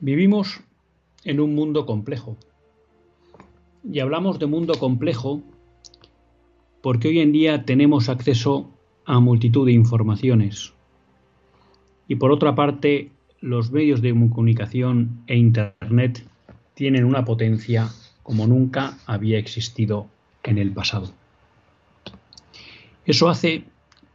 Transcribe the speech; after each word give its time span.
Vivimos 0.00 0.60
en 1.24 1.40
un 1.40 1.56
mundo 1.56 1.84
complejo. 1.84 2.36
Y 3.90 3.98
hablamos 3.98 4.38
de 4.38 4.46
mundo 4.46 4.74
complejo 4.74 5.42
porque 6.82 7.08
hoy 7.08 7.18
en 7.18 7.32
día 7.32 7.64
tenemos 7.64 8.08
acceso 8.08 8.70
a 9.06 9.18
multitud 9.18 9.66
de 9.66 9.72
informaciones. 9.72 10.72
Y 12.06 12.14
por 12.14 12.30
otra 12.30 12.54
parte, 12.54 13.10
los 13.40 13.72
medios 13.72 14.00
de 14.00 14.10
comunicación 14.10 15.24
e 15.26 15.36
Internet 15.36 16.24
tienen 16.74 17.04
una 17.04 17.24
potencia 17.24 17.88
como 18.22 18.46
nunca 18.46 18.98
había 19.06 19.38
existido 19.38 20.06
en 20.44 20.58
el 20.58 20.70
pasado. 20.72 21.10
Eso 23.04 23.28
hace 23.28 23.64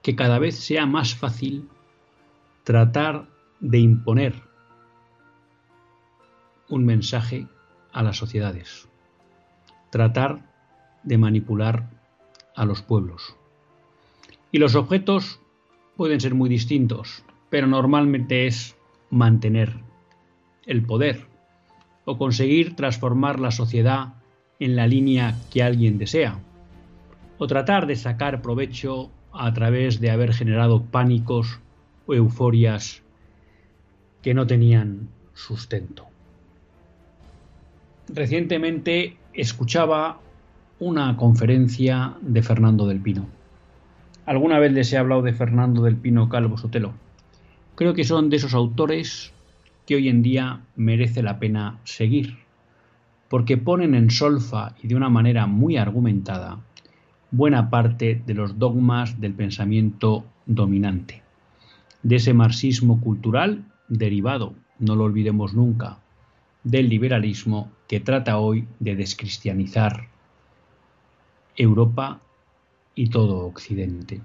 que 0.01 0.15
cada 0.15 0.39
vez 0.39 0.55
sea 0.55 0.85
más 0.85 1.13
fácil 1.13 1.67
tratar 2.63 3.27
de 3.59 3.79
imponer 3.79 4.52
un 6.73 6.85
mensaje 6.85 7.47
a 7.91 8.01
las 8.01 8.17
sociedades, 8.17 8.89
tratar 9.91 10.41
de 11.03 11.19
manipular 11.19 11.87
a 12.55 12.65
los 12.65 12.81
pueblos. 12.81 13.35
Y 14.51 14.57
los 14.57 14.73
objetos 14.73 15.39
pueden 15.95 16.19
ser 16.19 16.33
muy 16.33 16.49
distintos, 16.49 17.23
pero 17.51 17.67
normalmente 17.67 18.47
es 18.47 18.75
mantener 19.11 19.75
el 20.65 20.83
poder 20.83 21.27
o 22.05 22.17
conseguir 22.17 22.75
transformar 22.75 23.39
la 23.39 23.51
sociedad 23.51 24.15
en 24.59 24.75
la 24.75 24.87
línea 24.87 25.37
que 25.51 25.61
alguien 25.61 25.99
desea, 25.99 26.39
o 27.37 27.45
tratar 27.45 27.85
de 27.85 27.95
sacar 27.95 28.41
provecho 28.41 29.11
a 29.31 29.53
través 29.53 29.99
de 29.99 30.09
haber 30.09 30.33
generado 30.33 30.85
pánicos 30.85 31.59
o 32.07 32.15
euforias 32.15 33.03
que 34.23 34.33
no 34.33 34.47
tenían 34.47 35.09
sustento. 35.33 36.12
Recientemente 38.09 39.17
escuchaba 39.33 40.19
una 40.79 41.15
conferencia 41.15 42.15
de 42.21 42.43
Fernando 42.43 42.85
del 42.87 42.99
Pino. 42.99 43.27
Alguna 44.25 44.59
vez 44.59 44.73
les 44.73 44.91
he 44.91 44.97
hablado 44.97 45.21
de 45.21 45.33
Fernando 45.33 45.83
del 45.83 45.95
Pino 45.95 46.27
Calvo 46.29 46.57
Sotelo. 46.57 46.93
Creo 47.75 47.93
que 47.93 48.03
son 48.03 48.29
de 48.29 48.37
esos 48.37 48.53
autores 48.53 49.33
que 49.85 49.95
hoy 49.95 50.09
en 50.09 50.21
día 50.21 50.61
merece 50.75 51.23
la 51.23 51.39
pena 51.39 51.79
seguir, 51.83 52.37
porque 53.29 53.57
ponen 53.57 53.95
en 53.95 54.11
solfa 54.11 54.75
y 54.81 54.87
de 54.87 54.95
una 54.95 55.09
manera 55.09 55.47
muy 55.47 55.77
argumentada 55.77 56.59
buena 57.31 57.71
parte 57.71 58.21
de 58.27 58.33
los 58.35 58.59
dogmas 58.59 59.19
del 59.19 59.33
pensamiento 59.33 60.23
dominante, 60.45 61.23
de 62.03 62.17
ese 62.17 62.33
marxismo 62.33 63.01
cultural 63.01 63.65
derivado, 63.87 64.53
no 64.77 64.95
lo 64.95 65.05
olvidemos 65.05 65.55
nunca, 65.55 65.97
del 66.63 66.89
liberalismo 66.89 67.71
que 67.87 67.99
trata 67.99 68.37
hoy 68.37 68.67
de 68.79 68.95
descristianizar 68.95 70.07
Europa 71.55 72.19
y 72.95 73.09
todo 73.09 73.45
Occidente. 73.45 74.21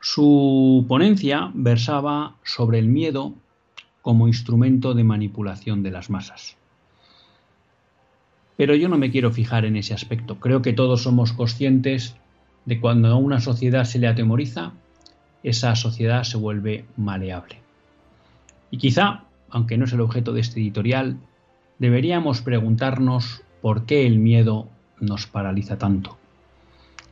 Su 0.00 0.84
ponencia 0.88 1.50
versaba 1.54 2.34
sobre 2.42 2.78
el 2.78 2.88
miedo 2.88 3.34
como 4.02 4.26
instrumento 4.26 4.94
de 4.94 5.04
manipulación 5.04 5.82
de 5.82 5.92
las 5.92 6.10
masas. 6.10 6.56
Pero 8.56 8.74
yo 8.74 8.88
no 8.88 8.98
me 8.98 9.10
quiero 9.10 9.30
fijar 9.30 9.64
en 9.64 9.76
ese 9.76 9.94
aspecto. 9.94 10.40
Creo 10.40 10.60
que 10.60 10.72
todos 10.72 11.02
somos 11.02 11.32
conscientes 11.32 12.16
de 12.64 12.80
cuando 12.80 13.08
a 13.08 13.16
una 13.16 13.40
sociedad 13.40 13.84
se 13.84 13.98
le 13.98 14.08
atemoriza, 14.08 14.72
esa 15.42 15.74
sociedad 15.76 16.24
se 16.24 16.36
vuelve 16.36 16.84
maleable. 16.96 17.58
Y 18.70 18.78
quizá 18.78 19.24
aunque 19.52 19.76
no 19.76 19.84
es 19.84 19.92
el 19.92 20.00
objeto 20.00 20.32
de 20.32 20.40
este 20.40 20.60
editorial, 20.60 21.18
deberíamos 21.78 22.40
preguntarnos 22.40 23.42
por 23.60 23.84
qué 23.84 24.06
el 24.06 24.18
miedo 24.18 24.68
nos 24.98 25.26
paraliza 25.26 25.76
tanto. 25.78 26.18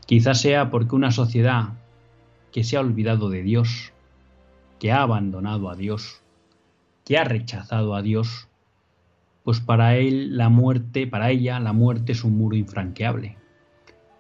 Quizás 0.07 0.41
sea 0.41 0.71
porque 0.71 0.97
una 0.97 1.13
sociedad 1.13 1.75
que 2.51 2.65
se 2.65 2.77
ha 2.77 2.81
olvidado 2.81 3.29
de 3.29 3.43
Dios, 3.43 3.93
que 4.79 4.91
ha 4.91 5.03
abandonado 5.03 5.69
a 5.69 5.77
Dios, 5.77 6.23
que 7.05 7.19
ha 7.19 7.25
rechazado 7.25 7.95
a 7.95 8.01
Dios, 8.01 8.49
pues 9.45 9.61
para 9.61 9.97
él 9.97 10.37
la 10.39 10.49
muerte, 10.49 11.07
para 11.07 11.31
ella 11.31 11.61
la 11.61 11.75
muerte 11.75 12.13
es 12.13 12.25
un 12.25 12.39
muro 12.39 12.57
infranqueable, 12.57 13.37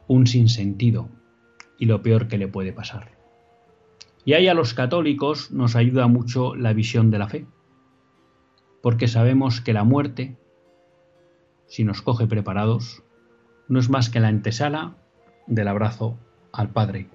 un 0.09 0.27
sinsentido 0.27 1.09
y 1.79 1.87
lo 1.87 2.03
peor 2.03 2.29
que 2.29 2.39
le 2.39 2.49
puede 2.49 2.75
pasar. 2.75 3.13
Y 4.27 4.35
ahí 4.35 4.47
a 4.49 4.55
los 4.55 4.75
católicos 4.75 5.51
nos 5.51 5.75
ayuda 5.75 6.07
mucho 6.07 6.55
la 6.55 6.75
visión 6.75 7.11
de 7.11 7.19
la 7.19 7.29
fe 7.29 7.47
porque 8.83 9.09
sabemos 9.09 9.61
que 9.61 9.73
la 9.73 9.85
muerte, 9.85 10.37
si 11.67 11.85
nos 11.85 12.03
coge 12.03 12.27
preparados, 12.27 13.03
no 13.69 13.79
es 13.79 13.91
más 13.91 14.11
que 14.11 14.21
la 14.21 14.29
antesala 14.29 14.97
del 15.47 15.69
abrazo 15.69 16.17
al 16.53 16.71
Padre. 16.71 17.09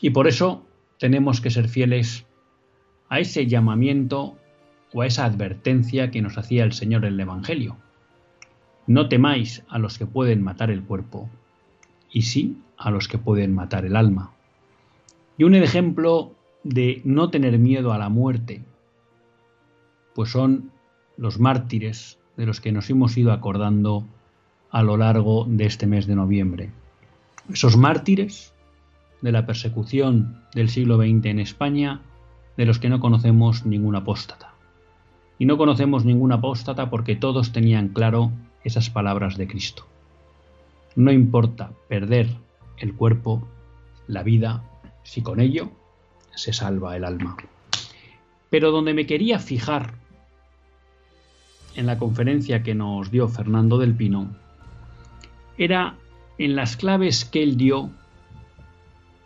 Y 0.00 0.10
por 0.10 0.26
eso 0.26 0.64
tenemos 0.98 1.40
que 1.40 1.50
ser 1.50 1.68
fieles 1.68 2.26
a 3.08 3.20
ese 3.20 3.46
llamamiento 3.46 4.36
o 4.92 5.02
a 5.02 5.06
esa 5.06 5.24
advertencia 5.24 6.10
que 6.10 6.22
nos 6.22 6.38
hacía 6.38 6.64
el 6.64 6.72
Señor 6.72 7.04
en 7.04 7.14
el 7.14 7.20
Evangelio. 7.20 7.76
No 8.86 9.08
temáis 9.08 9.64
a 9.68 9.78
los 9.78 9.98
que 9.98 10.06
pueden 10.06 10.42
matar 10.42 10.70
el 10.70 10.82
cuerpo, 10.82 11.30
y 12.12 12.22
sí 12.22 12.58
a 12.78 12.90
los 12.90 13.08
que 13.08 13.18
pueden 13.18 13.54
matar 13.54 13.84
el 13.84 13.96
alma. 13.96 14.32
Y 15.36 15.44
un 15.44 15.54
ejemplo 15.54 16.32
de 16.62 17.02
no 17.04 17.30
tener 17.30 17.58
miedo 17.58 17.92
a 17.92 17.98
la 17.98 18.08
muerte 18.08 18.62
pues 20.14 20.30
son 20.30 20.70
los 21.16 21.38
mártires 21.38 22.18
de 22.36 22.46
los 22.46 22.60
que 22.60 22.72
nos 22.72 22.90
hemos 22.90 23.16
ido 23.16 23.32
acordando 23.32 24.04
a 24.70 24.82
lo 24.82 24.96
largo 24.96 25.46
de 25.48 25.66
este 25.66 25.86
mes 25.86 26.06
de 26.06 26.16
noviembre. 26.16 26.70
Esos 27.52 27.76
mártires 27.76 28.52
de 29.22 29.32
la 29.32 29.46
persecución 29.46 30.42
del 30.54 30.68
siglo 30.68 30.96
XX 30.96 31.26
en 31.26 31.38
España, 31.38 32.00
de 32.56 32.66
los 32.66 32.78
que 32.78 32.88
no 32.88 33.00
conocemos 33.00 33.64
ningún 33.66 33.96
apóstata. 33.96 34.54
Y 35.38 35.46
no 35.46 35.56
conocemos 35.56 36.04
ningún 36.04 36.32
apóstata 36.32 36.90
porque 36.90 37.16
todos 37.16 37.52
tenían 37.52 37.88
claro 37.88 38.32
esas 38.64 38.90
palabras 38.90 39.36
de 39.36 39.46
Cristo. 39.46 39.86
No 40.96 41.12
importa 41.12 41.72
perder 41.88 42.28
el 42.78 42.94
cuerpo, 42.94 43.46
la 44.06 44.22
vida, 44.22 44.62
si 45.02 45.22
con 45.22 45.40
ello 45.40 45.70
se 46.34 46.52
salva 46.52 46.96
el 46.96 47.04
alma. 47.04 47.36
Pero 48.50 48.70
donde 48.70 48.94
me 48.94 49.06
quería 49.06 49.38
fijar 49.38 49.94
en 51.76 51.86
la 51.86 51.98
conferencia 51.98 52.62
que 52.62 52.74
nos 52.74 53.10
dio 53.10 53.28
Fernando 53.28 53.78
del 53.78 53.94
Pino 53.94 54.34
era 55.56 55.96
en 56.38 56.56
las 56.56 56.76
claves 56.76 57.24
que 57.24 57.42
él 57.42 57.56
dio 57.56 57.90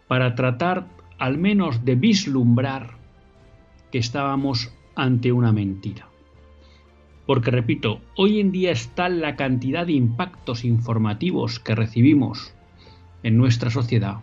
para 0.08 0.34
tratar 0.34 0.86
al 1.18 1.38
menos 1.38 1.84
de 1.84 1.94
vislumbrar 1.94 2.96
que 3.90 3.98
estábamos 3.98 4.72
ante 4.94 5.32
una 5.32 5.52
mentira. 5.52 6.08
Porque 7.26 7.50
repito, 7.50 8.00
hoy 8.16 8.40
en 8.40 8.52
día 8.52 8.70
está 8.72 9.08
la 9.08 9.36
cantidad 9.36 9.86
de 9.86 9.92
impactos 9.92 10.64
informativos 10.64 11.60
que 11.60 11.74
recibimos 11.74 12.54
en 13.22 13.36
nuestra 13.36 13.70
sociedad, 13.70 14.20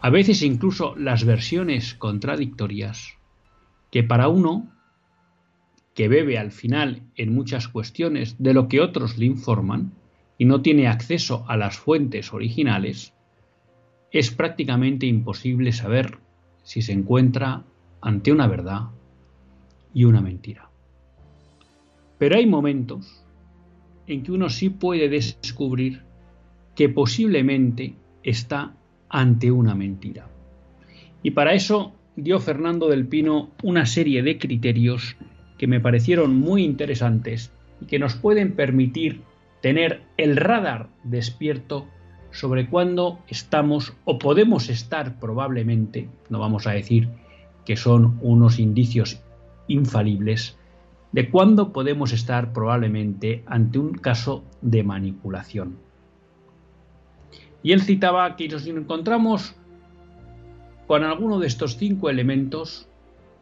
a 0.00 0.10
veces 0.10 0.42
incluso 0.42 0.94
las 0.96 1.24
versiones 1.24 1.94
contradictorias, 1.94 3.16
que 3.90 4.04
para 4.04 4.28
uno, 4.28 4.68
que 5.98 6.06
bebe 6.06 6.38
al 6.38 6.52
final 6.52 7.02
en 7.16 7.34
muchas 7.34 7.66
cuestiones 7.66 8.36
de 8.38 8.54
lo 8.54 8.68
que 8.68 8.80
otros 8.80 9.18
le 9.18 9.26
informan 9.26 9.94
y 10.38 10.44
no 10.44 10.62
tiene 10.62 10.86
acceso 10.86 11.44
a 11.48 11.56
las 11.56 11.76
fuentes 11.76 12.32
originales, 12.32 13.14
es 14.12 14.30
prácticamente 14.30 15.06
imposible 15.06 15.72
saber 15.72 16.18
si 16.62 16.82
se 16.82 16.92
encuentra 16.92 17.64
ante 18.00 18.30
una 18.30 18.46
verdad 18.46 18.90
y 19.92 20.04
una 20.04 20.20
mentira. 20.20 20.70
Pero 22.16 22.36
hay 22.36 22.46
momentos 22.46 23.24
en 24.06 24.22
que 24.22 24.30
uno 24.30 24.50
sí 24.50 24.70
puede 24.70 25.08
descubrir 25.08 26.04
que 26.76 26.88
posiblemente 26.88 27.96
está 28.22 28.76
ante 29.08 29.50
una 29.50 29.74
mentira. 29.74 30.28
Y 31.24 31.32
para 31.32 31.54
eso 31.54 31.92
dio 32.14 32.38
Fernando 32.38 32.86
del 32.86 33.08
Pino 33.08 33.50
una 33.64 33.84
serie 33.84 34.22
de 34.22 34.38
criterios 34.38 35.16
que 35.58 35.66
me 35.66 35.80
parecieron 35.80 36.36
muy 36.36 36.64
interesantes 36.64 37.52
y 37.80 37.86
que 37.86 37.98
nos 37.98 38.14
pueden 38.14 38.54
permitir 38.54 39.22
tener 39.60 40.02
el 40.16 40.36
radar 40.36 40.88
despierto 41.04 41.86
sobre 42.30 42.68
cuándo 42.68 43.18
estamos 43.28 43.94
o 44.04 44.18
podemos 44.18 44.68
estar 44.68 45.18
probablemente, 45.18 46.08
no 46.30 46.38
vamos 46.38 46.66
a 46.66 46.72
decir 46.72 47.08
que 47.64 47.76
son 47.76 48.18
unos 48.22 48.58
indicios 48.58 49.20
infalibles, 49.66 50.56
de 51.12 51.30
cuándo 51.30 51.72
podemos 51.72 52.12
estar 52.12 52.52
probablemente 52.52 53.42
ante 53.46 53.78
un 53.78 53.92
caso 53.92 54.44
de 54.60 54.82
manipulación. 54.82 55.76
Y 57.62 57.72
él 57.72 57.82
citaba 57.82 58.36
que 58.36 58.48
nos 58.48 58.66
encontramos 58.66 59.54
con 60.86 61.04
alguno 61.04 61.38
de 61.38 61.46
estos 61.46 61.76
cinco 61.76 62.08
elementos, 62.08 62.87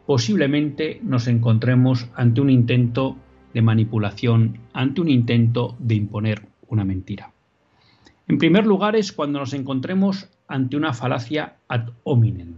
posiblemente 0.06 1.00
nos 1.02 1.26
encontremos 1.26 2.08
ante 2.14 2.40
un 2.40 2.48
intento 2.48 3.16
de 3.52 3.62
manipulación, 3.62 4.60
ante 4.72 5.00
un 5.00 5.08
intento 5.08 5.76
de 5.78 5.96
imponer 5.96 6.46
una 6.68 6.84
mentira. 6.84 7.32
En 8.28 8.38
primer 8.38 8.66
lugar 8.66 8.96
es 8.96 9.12
cuando 9.12 9.40
nos 9.40 9.52
encontremos 9.52 10.28
ante 10.48 10.76
una 10.76 10.92
falacia 10.92 11.56
ad 11.68 11.90
hominem. 12.04 12.54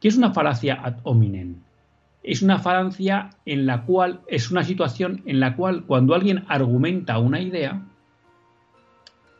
¿Qué 0.00 0.08
es 0.08 0.16
una 0.16 0.32
falacia 0.32 0.74
ad 0.82 0.98
hominem? 1.04 1.56
Es 2.22 2.42
una 2.42 2.58
falacia 2.58 3.30
en 3.46 3.66
la 3.66 3.82
cual 3.82 4.20
es 4.28 4.50
una 4.50 4.64
situación 4.64 5.22
en 5.26 5.40
la 5.40 5.56
cual 5.56 5.84
cuando 5.84 6.14
alguien 6.14 6.44
argumenta 6.48 7.18
una 7.18 7.40
idea, 7.40 7.82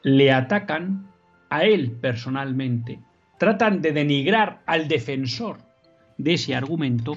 le 0.03 0.33
atacan 0.33 1.07
a 1.49 1.65
él 1.65 1.93
personalmente, 1.93 3.01
tratan 3.39 3.81
de 3.81 3.93
denigrar 3.93 4.63
al 4.67 4.87
defensor 4.87 5.64
de 6.19 6.35
ese 6.35 6.55
argumento, 6.55 7.17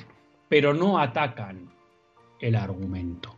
pero 0.50 0.74
no 0.74 1.00
atacan 1.00 1.70
el 2.40 2.56
argumento. 2.56 3.36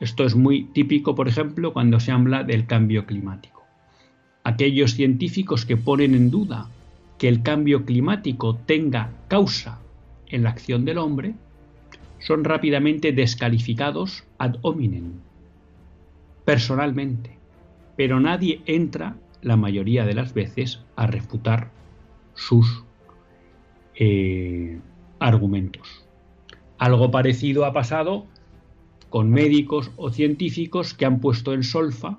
Esto 0.00 0.24
es 0.24 0.34
muy 0.34 0.64
típico, 0.64 1.14
por 1.14 1.28
ejemplo, 1.28 1.72
cuando 1.72 2.00
se 2.00 2.10
habla 2.10 2.42
del 2.42 2.66
cambio 2.66 3.04
climático. 3.04 3.64
Aquellos 4.44 4.94
científicos 4.94 5.66
que 5.66 5.76
ponen 5.76 6.14
en 6.14 6.30
duda 6.30 6.68
que 7.18 7.28
el 7.28 7.42
cambio 7.42 7.84
climático 7.84 8.56
tenga 8.56 9.10
causa 9.28 9.78
en 10.28 10.42
la 10.42 10.50
acción 10.50 10.86
del 10.86 10.96
hombre 10.96 11.34
son 12.18 12.44
rápidamente 12.44 13.12
descalificados 13.12 14.24
ad 14.38 14.56
hominem, 14.62 15.12
personalmente, 16.46 17.36
pero 17.96 18.20
nadie 18.20 18.62
entra 18.64 19.16
la 19.42 19.56
mayoría 19.56 20.06
de 20.06 20.14
las 20.14 20.32
veces 20.32 20.80
a 20.96 21.06
refutar 21.06 21.70
sus 22.34 22.84
eh, 24.02 24.80
argumentos. 25.18 26.06
Algo 26.78 27.10
parecido 27.10 27.66
ha 27.66 27.74
pasado 27.74 28.26
con 29.10 29.28
médicos 29.28 29.90
o 29.96 30.10
científicos 30.10 30.94
que 30.94 31.04
han 31.04 31.20
puesto 31.20 31.52
en 31.52 31.62
solfa 31.62 32.18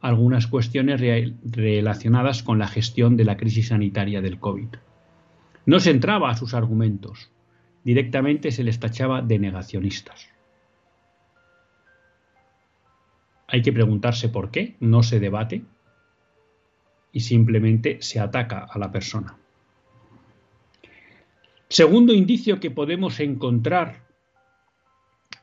algunas 0.00 0.46
cuestiones 0.46 1.00
relacionadas 1.42 2.44
con 2.44 2.60
la 2.60 2.68
gestión 2.68 3.16
de 3.16 3.24
la 3.24 3.36
crisis 3.36 3.68
sanitaria 3.68 4.20
del 4.20 4.38
COVID. 4.38 4.68
No 5.64 5.80
se 5.80 5.90
entraba 5.90 6.30
a 6.30 6.36
sus 6.36 6.54
argumentos, 6.54 7.32
directamente 7.82 8.52
se 8.52 8.62
les 8.62 8.78
tachaba 8.78 9.22
de 9.22 9.40
negacionistas. 9.40 10.28
Hay 13.48 13.62
que 13.62 13.72
preguntarse 13.72 14.28
por 14.28 14.52
qué 14.52 14.76
no 14.78 15.02
se 15.02 15.18
debate 15.18 15.64
y 17.10 17.20
simplemente 17.20 17.98
se 18.02 18.20
ataca 18.20 18.68
a 18.70 18.78
la 18.78 18.92
persona. 18.92 19.36
Segundo 21.68 22.12
indicio 22.12 22.60
que 22.60 22.70
podemos 22.70 23.18
encontrar 23.18 24.06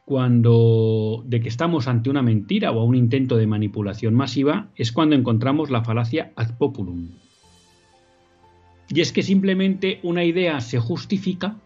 cuando 0.05 1.23
de 1.25 1.41
que 1.41 1.49
estamos 1.49 1.87
ante 1.87 2.09
una 2.09 2.21
mentira 2.21 2.71
o 2.71 2.83
un 2.83 2.95
intento 2.95 3.37
de 3.37 3.47
manipulación 3.47 4.13
masiva 4.13 4.69
es 4.75 4.91
cuando 4.91 5.15
encontramos 5.15 5.69
la 5.69 5.83
falacia 5.83 6.31
ad 6.35 6.57
populum. 6.57 7.09
Y 8.89 9.01
es 9.01 9.11
que 9.11 9.23
simplemente 9.23 9.99
una 10.03 10.23
idea 10.23 10.59
se 10.61 10.79
justifica 10.79 11.57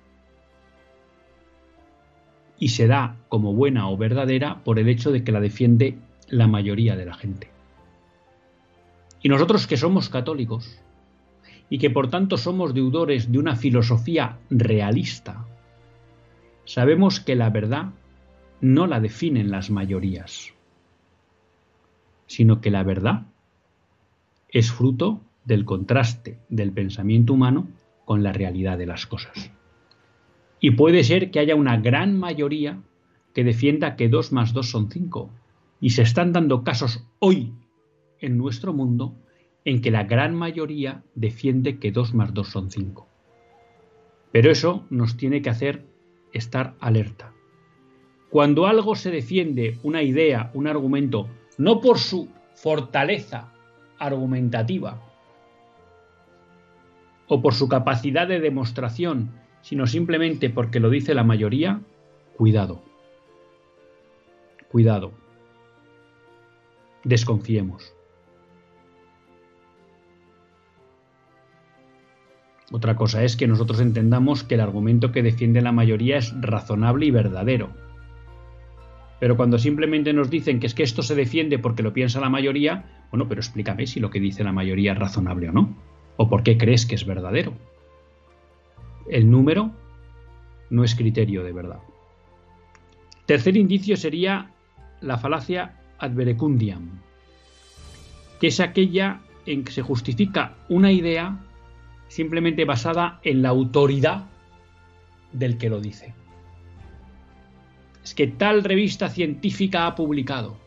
y 2.59 2.69
se 2.69 2.87
da 2.87 3.17
como 3.29 3.53
buena 3.53 3.89
o 3.89 3.97
verdadera 3.97 4.63
por 4.63 4.79
el 4.79 4.89
hecho 4.89 5.11
de 5.11 5.23
que 5.23 5.31
la 5.31 5.39
defiende 5.39 5.97
la 6.29 6.47
mayoría 6.47 6.95
de 6.95 7.05
la 7.05 7.13
gente. 7.13 7.49
Y 9.21 9.29
nosotros 9.29 9.67
que 9.67 9.77
somos 9.77 10.09
católicos 10.09 10.79
y 11.69 11.79
que 11.79 11.89
por 11.89 12.09
tanto 12.09 12.38
somos 12.38 12.74
deudores 12.74 13.31
de 13.31 13.39
una 13.39 13.55
filosofía 13.55 14.38
realista, 14.50 15.45
sabemos 16.65 17.19
que 17.19 17.36
la 17.36 17.50
verdad 17.50 17.91
no 18.62 18.88
la 18.88 19.00
definen 19.00 19.51
las 19.51 19.69
mayorías, 19.69 20.53
sino 22.25 22.62
que 22.62 22.71
la 22.71 22.83
verdad 22.83 23.24
es 24.50 24.71
fruto 24.71 25.21
del 25.45 25.65
contraste 25.65 26.39
del 26.50 26.71
pensamiento 26.71 27.33
humano 27.33 27.67
con 28.05 28.24
la 28.24 28.33
realidad 28.33 28.77
de 28.77 28.86
las 28.86 29.05
cosas. 29.05 29.51
Y 30.59 30.71
puede 30.71 31.03
ser 31.03 31.31
que 31.31 31.39
haya 31.39 31.55
una 31.55 31.77
gran 31.77 32.17
mayoría 32.17 32.81
que 33.33 33.43
defienda 33.43 33.95
que 33.95 34.09
2 34.09 34.31
más 34.31 34.53
2 34.53 34.69
son 34.69 34.89
5. 34.89 35.29
Y 35.79 35.91
se 35.91 36.01
están 36.01 36.33
dando 36.33 36.63
casos 36.63 37.05
hoy 37.19 37.53
en 38.19 38.38
nuestro 38.38 38.74
mundo 38.74 39.15
en 39.67 39.81
que 39.81 39.91
la 39.91 40.05
gran 40.05 40.33
mayoría 40.33 41.03
defiende 41.13 41.77
que 41.77 41.91
2 41.91 42.13
más 42.13 42.33
2 42.33 42.47
son 42.47 42.71
5. 42.71 43.05
Pero 44.31 44.50
eso 44.50 44.86
nos 44.89 45.17
tiene 45.17 45.41
que 45.41 45.50
hacer 45.50 45.83
estar 46.31 46.75
alerta. 46.79 47.33
Cuando 48.29 48.65
algo 48.65 48.95
se 48.95 49.12
defiende, 49.12 49.77
una 49.83 50.03
idea, 50.03 50.51
un 50.53 50.67
argumento, 50.67 51.27
no 51.57 51.81
por 51.81 52.00
su 52.00 52.29
fortaleza 52.55 53.51
argumentativa 54.00 55.01
o 57.27 57.41
por 57.41 57.53
su 57.53 57.67
capacidad 57.67 58.25
de 58.25 58.39
demostración, 58.39 59.33
sino 59.59 59.86
simplemente 59.86 60.50
porque 60.50 60.79
lo 60.79 60.89
dice 60.89 61.13
la 61.13 61.25
mayoría, 61.25 61.81
cuidado. 62.38 62.81
Cuidado. 64.71 65.12
Desconfiemos. 67.03 67.96
Otra 72.71 72.95
cosa 72.95 73.24
es 73.24 73.38
que 73.38 73.47
nosotros 73.47 73.79
entendamos 73.79 74.43
que 74.43 74.55
el 74.55 74.62
argumento 74.62 75.12
que 75.12 75.24
defiende 75.24 75.62
la 75.62 75.71
mayoría 75.71 76.17
es 76.17 76.33
razonable 76.41 77.05
y 77.05 77.12
verdadero 77.12 77.88
pero 79.19 79.36
cuando 79.36 79.57
simplemente 79.57 80.13
nos 80.13 80.29
dicen 80.29 80.59
que 80.59 80.67
es 80.67 80.74
que 80.74 80.83
esto 80.83 81.01
se 81.01 81.15
defiende 81.15 81.57
porque 81.57 81.83
lo 81.83 81.93
piensa 81.93 82.19
la 82.19 82.29
mayoría, 82.29 83.05
bueno, 83.12 83.27
pero 83.27 83.41
explícame 83.41 83.88
si 83.88 84.00
lo 84.00 84.09
que 84.09 84.19
dice 84.19 84.43
la 84.43 84.51
mayoría 84.51 84.91
es 84.91 85.00
razonable 85.00 85.50
o 85.50 85.51
no. 85.51 85.75
¿O 86.17 86.29
por 86.29 86.43
qué 86.43 86.57
crees 86.57 86.86
que 86.86 86.95
es 86.95 87.05
verdadero? 87.05 87.53
El 89.09 89.29
número 89.31 89.71
no 90.69 90.83
es 90.83 90.95
criterio 90.95 91.43
de 91.43 91.53
verdad. 91.53 91.79
Tercer 93.25 93.57
indicio 93.57 93.97
sería 93.97 94.51
la 95.01 95.17
falacia 95.17 95.79
adverecundiam, 95.97 97.01
que 98.39 98.47
es 98.47 98.59
aquella 98.59 99.21
en 99.45 99.63
que 99.63 99.71
se 99.71 99.81
justifica 99.81 100.55
una 100.69 100.91
idea 100.91 101.39
simplemente 102.07 102.65
basada 102.65 103.19
en 103.23 103.41
la 103.41 103.49
autoridad 103.49 104.25
del 105.33 105.57
que 105.57 105.69
lo 105.69 105.81
dice 105.81 106.13
es 108.03 108.13
que 108.13 108.27
tal 108.27 108.63
revista 108.63 109.09
científica 109.09 109.85
ha 109.85 109.95
publicado, 109.95 110.57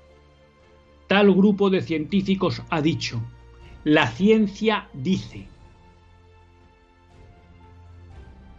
tal 1.07 1.33
grupo 1.35 1.71
de 1.71 1.81
científicos 1.81 2.63
ha 2.69 2.83
dicho, 2.83 3.23
la 3.83 4.09
ciencia 4.09 4.89
dice. 4.93 5.49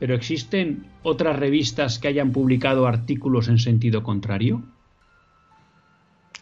pero 0.02 0.16
¿existen 0.16 0.88
otras 1.04 1.38
revistas 1.38 2.00
que 2.00 2.08
hayan 2.08 2.32
publicado 2.32 2.88
artículos 2.88 3.48
en 3.50 3.60
sentido 3.60 4.02
contrario? 4.02 4.64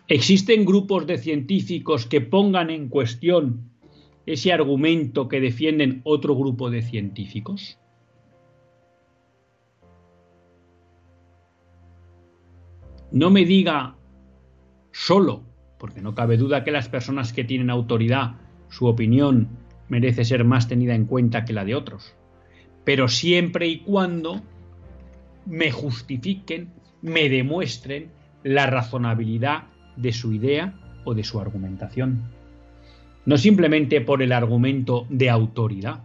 ¿Existen 0.08 0.64
grupos 0.64 1.06
de 1.06 1.18
científicos 1.18 2.06
que 2.06 2.22
pongan 2.22 2.70
en 2.70 2.88
cuestión 2.88 3.69
ese 4.34 4.54
argumento 4.54 5.28
que 5.28 5.40
defienden 5.40 6.02
otro 6.04 6.36
grupo 6.36 6.70
de 6.70 6.82
científicos? 6.82 7.80
No 13.12 13.32
me 13.32 13.46
diga 13.46 13.96
solo, 14.92 15.44
porque 15.80 16.02
no 16.02 16.14
cabe 16.14 16.38
duda 16.38 16.64
que 16.64 16.72
las 16.72 16.90
personas 16.90 17.34
que 17.34 17.44
tienen 17.44 17.70
autoridad, 17.70 18.36
su 18.70 18.86
opinión 18.86 19.50
merece 19.88 20.24
ser 20.26 20.44
más 20.44 20.68
tenida 20.68 20.94
en 20.94 21.06
cuenta 21.06 21.46
que 21.46 21.54
la 21.54 21.66
de 21.66 21.76
otros 21.76 22.16
pero 22.90 23.08
siempre 23.08 23.68
y 23.68 23.82
cuando 23.82 24.42
me 25.46 25.72
justifiquen, 25.72 26.70
me 27.04 27.30
demuestren 27.30 28.10
la 28.44 28.66
razonabilidad 28.66 29.66
de 29.96 30.12
su 30.12 30.34
idea 30.34 30.74
o 31.06 31.14
de 31.14 31.24
su 31.24 31.40
argumentación. 31.40 32.24
No 33.26 33.38
simplemente 33.38 34.02
por 34.02 34.22
el 34.22 34.32
argumento 34.32 35.06
de 35.10 35.30
autoridad. 35.30 36.04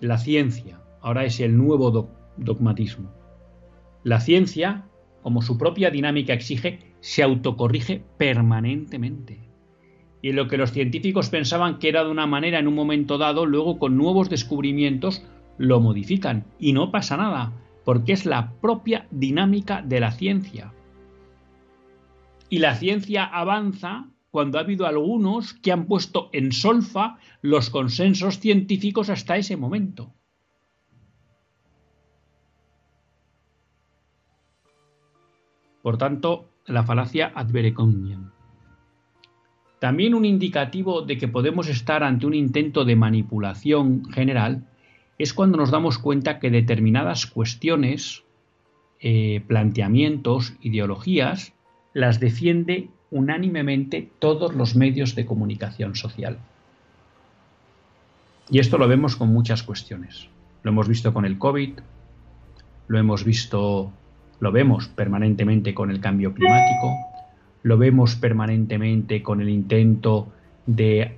La 0.00 0.18
ciencia 0.18 0.80
ahora 1.00 1.24
es 1.24 1.40
el 1.40 1.56
nuevo 1.56 2.10
dogmatismo. 2.36 3.10
La 4.02 4.20
ciencia, 4.20 4.86
como 5.22 5.42
su 5.42 5.56
propia 5.58 5.90
dinámica 5.90 6.32
exige, 6.32 6.94
se 7.00 7.22
autocorrige 7.22 8.02
permanentemente 8.18 9.52
y 10.22 10.32
lo 10.32 10.46
que 10.46 10.56
los 10.56 10.70
científicos 10.70 11.28
pensaban 11.28 11.80
que 11.80 11.88
era 11.88 12.04
de 12.04 12.10
una 12.10 12.28
manera 12.28 12.60
en 12.60 12.68
un 12.68 12.74
momento 12.74 13.18
dado, 13.18 13.44
luego 13.44 13.78
con 13.80 13.96
nuevos 13.96 14.30
descubrimientos 14.30 15.26
lo 15.58 15.80
modifican. 15.80 16.44
Y 16.60 16.72
no 16.72 16.92
pasa 16.92 17.16
nada, 17.16 17.52
porque 17.84 18.12
es 18.12 18.24
la 18.24 18.52
propia 18.60 19.08
dinámica 19.10 19.82
de 19.82 19.98
la 19.98 20.12
ciencia. 20.12 20.72
Y 22.52 22.58
la 22.58 22.74
ciencia 22.74 23.24
avanza 23.24 24.10
cuando 24.30 24.58
ha 24.58 24.60
habido 24.60 24.86
algunos 24.86 25.54
que 25.54 25.72
han 25.72 25.86
puesto 25.86 26.28
en 26.34 26.52
solfa 26.52 27.16
los 27.40 27.70
consensos 27.70 28.40
científicos 28.40 29.08
hasta 29.08 29.38
ese 29.38 29.56
momento. 29.56 30.12
Por 35.80 35.96
tanto, 35.96 36.50
la 36.66 36.82
falacia 36.82 37.32
ad 37.34 37.48
también 39.78 40.12
un 40.12 40.26
indicativo 40.26 41.00
de 41.00 41.16
que 41.16 41.28
podemos 41.28 41.68
estar 41.68 42.04
ante 42.04 42.26
un 42.26 42.34
intento 42.34 42.84
de 42.84 42.96
manipulación 42.96 44.04
general 44.10 44.68
es 45.16 45.32
cuando 45.32 45.56
nos 45.56 45.70
damos 45.70 45.96
cuenta 45.96 46.38
que 46.38 46.50
determinadas 46.50 47.24
cuestiones, 47.24 48.24
eh, 49.00 49.42
planteamientos, 49.48 50.52
ideologías, 50.60 51.54
las 51.94 52.20
defiende 52.20 52.88
unánimemente 53.10 54.10
todos 54.18 54.54
los 54.54 54.74
medios 54.74 55.14
de 55.14 55.26
comunicación 55.26 55.94
social. 55.94 56.38
Y 58.50 58.58
esto 58.58 58.78
lo 58.78 58.88
vemos 58.88 59.16
con 59.16 59.32
muchas 59.32 59.62
cuestiones. 59.62 60.28
Lo 60.62 60.70
hemos 60.70 60.88
visto 60.88 61.12
con 61.12 61.24
el 61.24 61.38
COVID, 61.38 61.78
lo 62.88 62.98
hemos 62.98 63.24
visto, 63.24 63.92
lo 64.40 64.52
vemos 64.52 64.88
permanentemente 64.88 65.74
con 65.74 65.90
el 65.90 66.00
cambio 66.00 66.34
climático, 66.34 66.90
lo 67.62 67.78
vemos 67.78 68.16
permanentemente 68.16 69.22
con 69.22 69.40
el 69.40 69.48
intento 69.48 70.32
de 70.66 71.16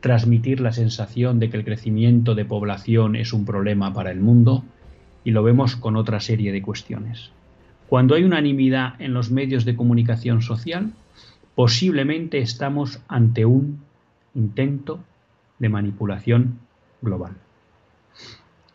transmitir 0.00 0.60
la 0.60 0.72
sensación 0.72 1.40
de 1.40 1.50
que 1.50 1.56
el 1.56 1.64
crecimiento 1.64 2.34
de 2.34 2.44
población 2.44 3.16
es 3.16 3.32
un 3.32 3.44
problema 3.44 3.92
para 3.92 4.10
el 4.10 4.20
mundo 4.20 4.64
y 5.24 5.32
lo 5.32 5.42
vemos 5.42 5.76
con 5.76 5.96
otra 5.96 6.20
serie 6.20 6.52
de 6.52 6.62
cuestiones. 6.62 7.32
Cuando 7.88 8.14
hay 8.14 8.24
unanimidad 8.24 9.00
en 9.00 9.14
los 9.14 9.30
medios 9.30 9.64
de 9.64 9.74
comunicación 9.74 10.42
social, 10.42 10.92
posiblemente 11.54 12.38
estamos 12.38 13.00
ante 13.08 13.46
un 13.46 13.80
intento 14.34 15.00
de 15.58 15.68
manipulación 15.68 16.58
global. 17.00 17.32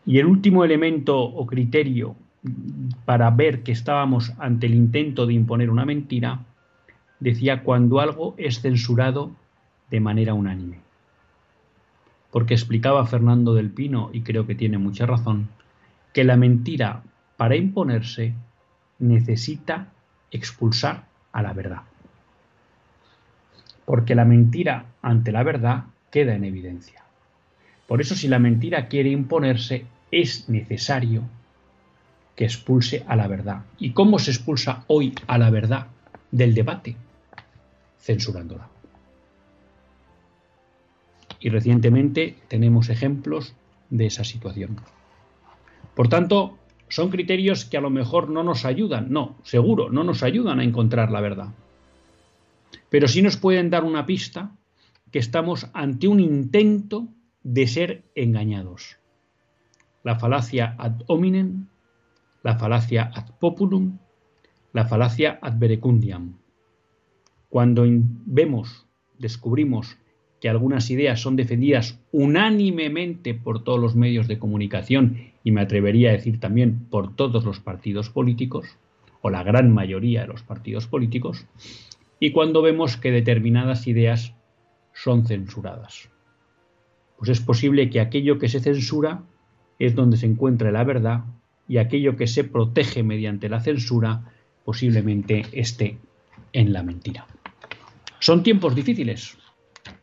Y 0.04 0.18
el 0.18 0.26
último 0.26 0.64
elemento 0.64 1.18
o 1.18 1.46
criterio 1.46 2.16
para 3.04 3.30
ver 3.30 3.62
que 3.62 3.72
estábamos 3.72 4.32
ante 4.38 4.66
el 4.66 4.74
intento 4.74 5.26
de 5.26 5.34
imponer 5.34 5.70
una 5.70 5.86
mentira 5.86 6.40
decía 7.20 7.62
cuando 7.62 8.00
algo 8.00 8.34
es 8.36 8.60
censurado 8.60 9.30
de 9.90 10.00
manera 10.00 10.34
unánime. 10.34 10.80
Porque 12.30 12.54
explicaba 12.54 13.06
Fernando 13.06 13.54
del 13.54 13.70
Pino, 13.70 14.10
y 14.12 14.22
creo 14.22 14.46
que 14.46 14.56
tiene 14.56 14.76
mucha 14.76 15.06
razón, 15.06 15.48
que 16.12 16.24
la 16.24 16.36
mentira, 16.36 17.02
para 17.36 17.56
imponerse, 17.56 18.34
necesita 19.04 19.88
expulsar 20.30 21.04
a 21.32 21.42
la 21.42 21.52
verdad. 21.52 21.82
Porque 23.84 24.14
la 24.14 24.24
mentira 24.24 24.86
ante 25.02 25.32
la 25.32 25.42
verdad 25.42 25.84
queda 26.10 26.34
en 26.34 26.44
evidencia. 26.44 27.04
Por 27.86 28.00
eso 28.00 28.14
si 28.14 28.28
la 28.28 28.38
mentira 28.38 28.88
quiere 28.88 29.10
imponerse, 29.10 29.86
es 30.10 30.48
necesario 30.48 31.22
que 32.34 32.44
expulse 32.44 33.04
a 33.06 33.16
la 33.16 33.28
verdad. 33.28 33.62
¿Y 33.78 33.92
cómo 33.92 34.18
se 34.18 34.30
expulsa 34.30 34.84
hoy 34.86 35.14
a 35.26 35.38
la 35.38 35.50
verdad 35.50 35.86
del 36.30 36.54
debate? 36.54 36.96
censurándola. 38.04 38.68
Y 41.40 41.48
recientemente 41.48 42.36
tenemos 42.48 42.90
ejemplos 42.90 43.54
de 43.88 44.06
esa 44.06 44.24
situación. 44.24 44.76
Por 45.94 46.08
tanto, 46.08 46.58
son 46.94 47.10
criterios 47.10 47.64
que 47.64 47.76
a 47.76 47.80
lo 47.80 47.90
mejor 47.90 48.30
no 48.30 48.44
nos 48.44 48.64
ayudan, 48.64 49.10
no, 49.10 49.34
seguro, 49.42 49.90
no 49.90 50.04
nos 50.04 50.22
ayudan 50.22 50.60
a 50.60 50.62
encontrar 50.62 51.10
la 51.10 51.20
verdad. 51.20 51.48
Pero 52.88 53.08
sí 53.08 53.20
nos 53.20 53.36
pueden 53.36 53.68
dar 53.68 53.82
una 53.82 54.06
pista 54.06 54.52
que 55.10 55.18
estamos 55.18 55.66
ante 55.72 56.06
un 56.06 56.20
intento 56.20 57.08
de 57.42 57.66
ser 57.66 58.04
engañados. 58.14 58.98
La 60.04 60.20
falacia 60.20 60.76
ad 60.78 61.00
hominem, 61.08 61.66
la 62.44 62.58
falacia 62.60 63.10
ad 63.12 63.26
populum, 63.40 63.98
la 64.72 64.84
falacia 64.84 65.40
ad 65.42 65.58
verecundiam. 65.58 66.36
Cuando 67.48 67.84
vemos, 67.88 68.86
descubrimos 69.18 69.96
que 70.40 70.48
algunas 70.48 70.90
ideas 70.90 71.20
son 71.20 71.34
defendidas 71.34 71.98
unánimemente 72.12 73.34
por 73.34 73.64
todos 73.64 73.80
los 73.80 73.96
medios 73.96 74.28
de 74.28 74.38
comunicación 74.38 75.33
y 75.44 75.52
me 75.52 75.60
atrevería 75.60 76.08
a 76.08 76.14
decir 76.14 76.40
también 76.40 76.86
por 76.90 77.14
todos 77.14 77.44
los 77.44 77.60
partidos 77.60 78.10
políticos, 78.10 78.66
o 79.20 79.30
la 79.30 79.42
gran 79.42 79.72
mayoría 79.72 80.22
de 80.22 80.28
los 80.28 80.42
partidos 80.42 80.86
políticos, 80.86 81.46
y 82.18 82.32
cuando 82.32 82.62
vemos 82.62 82.96
que 82.96 83.12
determinadas 83.12 83.86
ideas 83.86 84.34
son 84.94 85.26
censuradas. 85.26 86.08
Pues 87.18 87.30
es 87.30 87.40
posible 87.40 87.90
que 87.90 88.00
aquello 88.00 88.38
que 88.38 88.48
se 88.48 88.60
censura 88.60 89.22
es 89.78 89.94
donde 89.94 90.16
se 90.16 90.26
encuentra 90.26 90.72
la 90.72 90.84
verdad 90.84 91.24
y 91.68 91.76
aquello 91.78 92.16
que 92.16 92.26
se 92.26 92.44
protege 92.44 93.02
mediante 93.02 93.48
la 93.48 93.60
censura 93.60 94.32
posiblemente 94.64 95.44
esté 95.52 95.98
en 96.52 96.72
la 96.72 96.82
mentira. 96.82 97.26
Son 98.18 98.42
tiempos 98.42 98.74
difíciles, 98.74 99.36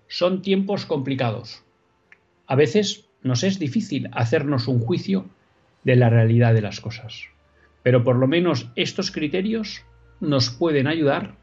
son 0.07 0.41
tiempos 0.41 0.85
complicados. 0.85 1.63
A 2.45 2.55
veces 2.55 3.09
nos 3.23 3.43
es 3.43 3.59
difícil 3.59 4.09
hacernos 4.13 4.67
un 4.67 4.79
juicio 4.79 5.25
de 5.83 5.95
la 5.95 6.09
realidad 6.09 6.53
de 6.53 6.61
las 6.61 6.79
cosas, 6.79 7.25
pero 7.83 8.03
por 8.03 8.15
lo 8.15 8.27
menos 8.27 8.71
estos 8.75 9.11
criterios 9.11 9.83
nos 10.19 10.49
pueden 10.49 10.87
ayudar 10.87 11.35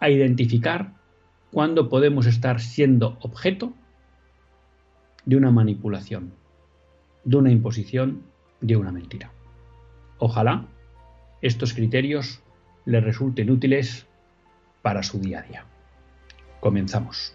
a 0.00 0.10
identificar 0.10 0.94
cuándo 1.50 1.88
podemos 1.88 2.26
estar 2.26 2.60
siendo 2.60 3.18
objeto 3.20 3.72
de 5.24 5.36
una 5.36 5.50
manipulación, 5.50 6.32
de 7.24 7.36
una 7.36 7.50
imposición, 7.50 8.22
de 8.60 8.76
una 8.76 8.92
mentira. 8.92 9.30
Ojalá 10.18 10.66
estos 11.40 11.74
criterios 11.74 12.42
les 12.84 13.02
resulten 13.02 13.50
útiles 13.50 14.06
para 14.82 15.02
su 15.02 15.20
día 15.20 15.40
a 15.40 15.42
día. 15.42 15.64
Comenzamos. 16.60 17.34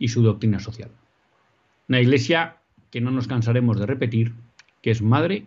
y 0.00 0.08
su 0.08 0.22
doctrina 0.22 0.58
social. 0.58 0.90
Una 1.88 2.00
iglesia 2.00 2.56
que 2.90 3.00
no 3.00 3.12
nos 3.12 3.28
cansaremos 3.28 3.78
de 3.78 3.86
repetir, 3.86 4.32
que 4.82 4.90
es 4.90 5.02
madre 5.02 5.46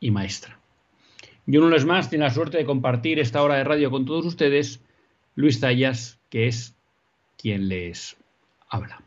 y 0.00 0.10
maestra. 0.10 0.58
Y 1.46 1.56
uno 1.56 1.74
es 1.74 1.86
más 1.86 2.10
tiene 2.10 2.26
la 2.26 2.34
suerte 2.34 2.58
de 2.58 2.66
compartir 2.66 3.18
esta 3.18 3.42
hora 3.42 3.54
de 3.54 3.64
radio 3.64 3.90
con 3.90 4.04
todos 4.04 4.26
ustedes, 4.26 4.82
Luis 5.34 5.60
Zayas, 5.60 6.18
que 6.28 6.48
es 6.48 6.74
quien 7.38 7.68
les 7.68 8.16
habla. 8.68 9.00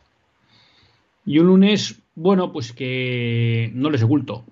Y 1.26 1.38
un 1.38 1.48
lunes, 1.48 2.02
bueno, 2.16 2.52
pues 2.52 2.72
que 2.72 3.70
no 3.76 3.92
les 3.92 4.02
oculto, 4.02 4.46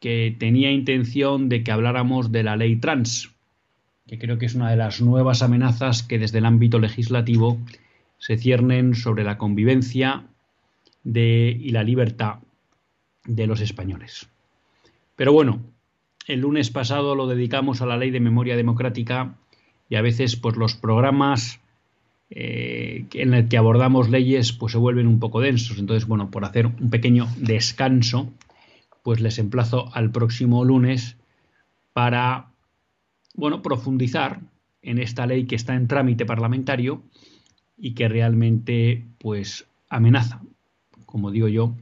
que 0.00 0.34
tenía 0.38 0.70
intención 0.70 1.48
de 1.48 1.62
que 1.64 1.72
habláramos 1.72 2.32
de 2.32 2.42
la 2.44 2.56
ley 2.56 2.76
trans, 2.76 3.32
que 4.06 4.18
creo 4.18 4.38
que 4.38 4.46
es 4.46 4.54
una 4.54 4.70
de 4.70 4.76
las 4.76 5.00
nuevas 5.02 5.42
amenazas 5.42 6.02
que 6.04 6.18
desde 6.18 6.38
el 6.38 6.46
ámbito 6.46 6.78
legislativo 6.78 7.58
se 8.18 8.36
ciernen 8.36 8.94
sobre 8.94 9.24
la 9.24 9.38
convivencia 9.38 10.26
y 11.04 11.70
la 11.70 11.84
libertad 11.84 12.40
de 13.24 13.46
los 13.46 13.60
españoles. 13.60 14.28
Pero 15.14 15.32
bueno, 15.32 15.60
el 16.26 16.40
lunes 16.40 16.70
pasado 16.70 17.14
lo 17.14 17.26
dedicamos 17.26 17.80
a 17.80 17.86
la 17.86 17.96
ley 17.96 18.10
de 18.10 18.20
memoria 18.20 18.56
democrática 18.56 19.36
y 19.88 19.94
a 19.94 20.02
veces 20.02 20.36
pues 20.36 20.56
los 20.56 20.74
programas 20.74 21.60
eh, 22.28 23.06
en 23.14 23.34
el 23.34 23.48
que 23.48 23.56
abordamos 23.56 24.10
leyes 24.10 24.52
pues 24.52 24.72
se 24.72 24.78
vuelven 24.78 25.06
un 25.06 25.20
poco 25.20 25.40
densos. 25.40 25.78
Entonces, 25.78 26.08
bueno, 26.08 26.30
por 26.30 26.44
hacer 26.44 26.66
un 26.66 26.90
pequeño 26.90 27.28
descanso, 27.36 28.32
pues 29.02 29.20
les 29.20 29.38
emplazo 29.38 29.88
al 29.94 30.10
próximo 30.10 30.64
lunes 30.64 31.16
para, 31.92 32.50
bueno, 33.34 33.62
profundizar 33.62 34.40
en 34.82 34.98
esta 34.98 35.26
ley 35.26 35.46
que 35.46 35.54
está 35.54 35.74
en 35.74 35.86
trámite 35.86 36.26
parlamentario 36.26 37.02
y 37.78 37.94
que 37.94 38.08
realmente 38.08 39.04
pues 39.18 39.66
amenaza, 39.88 40.40
como 41.04 41.30
digo 41.30 41.48
yo, 41.48 41.74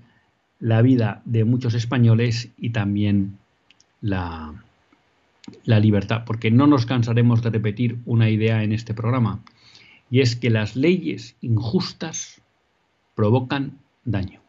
la 0.58 0.82
vida 0.82 1.22
de 1.24 1.44
muchos 1.44 1.74
españoles 1.74 2.50
y 2.56 2.70
también 2.70 3.38
la, 4.00 4.64
la 5.64 5.80
libertad, 5.80 6.24
porque 6.24 6.50
no 6.50 6.66
nos 6.66 6.86
cansaremos 6.86 7.42
de 7.42 7.50
repetir 7.50 7.98
una 8.06 8.30
idea 8.30 8.62
en 8.62 8.72
este 8.72 8.94
programa, 8.94 9.40
y 10.10 10.20
es 10.20 10.36
que 10.36 10.50
las 10.50 10.76
leyes 10.76 11.36
injustas 11.40 12.40
provocan 13.14 13.78
daño. 14.04 14.40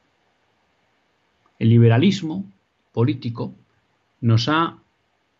El 1.59 1.69
liberalismo 1.69 2.45
político 2.91 3.53
nos 4.21 4.49
ha 4.49 4.77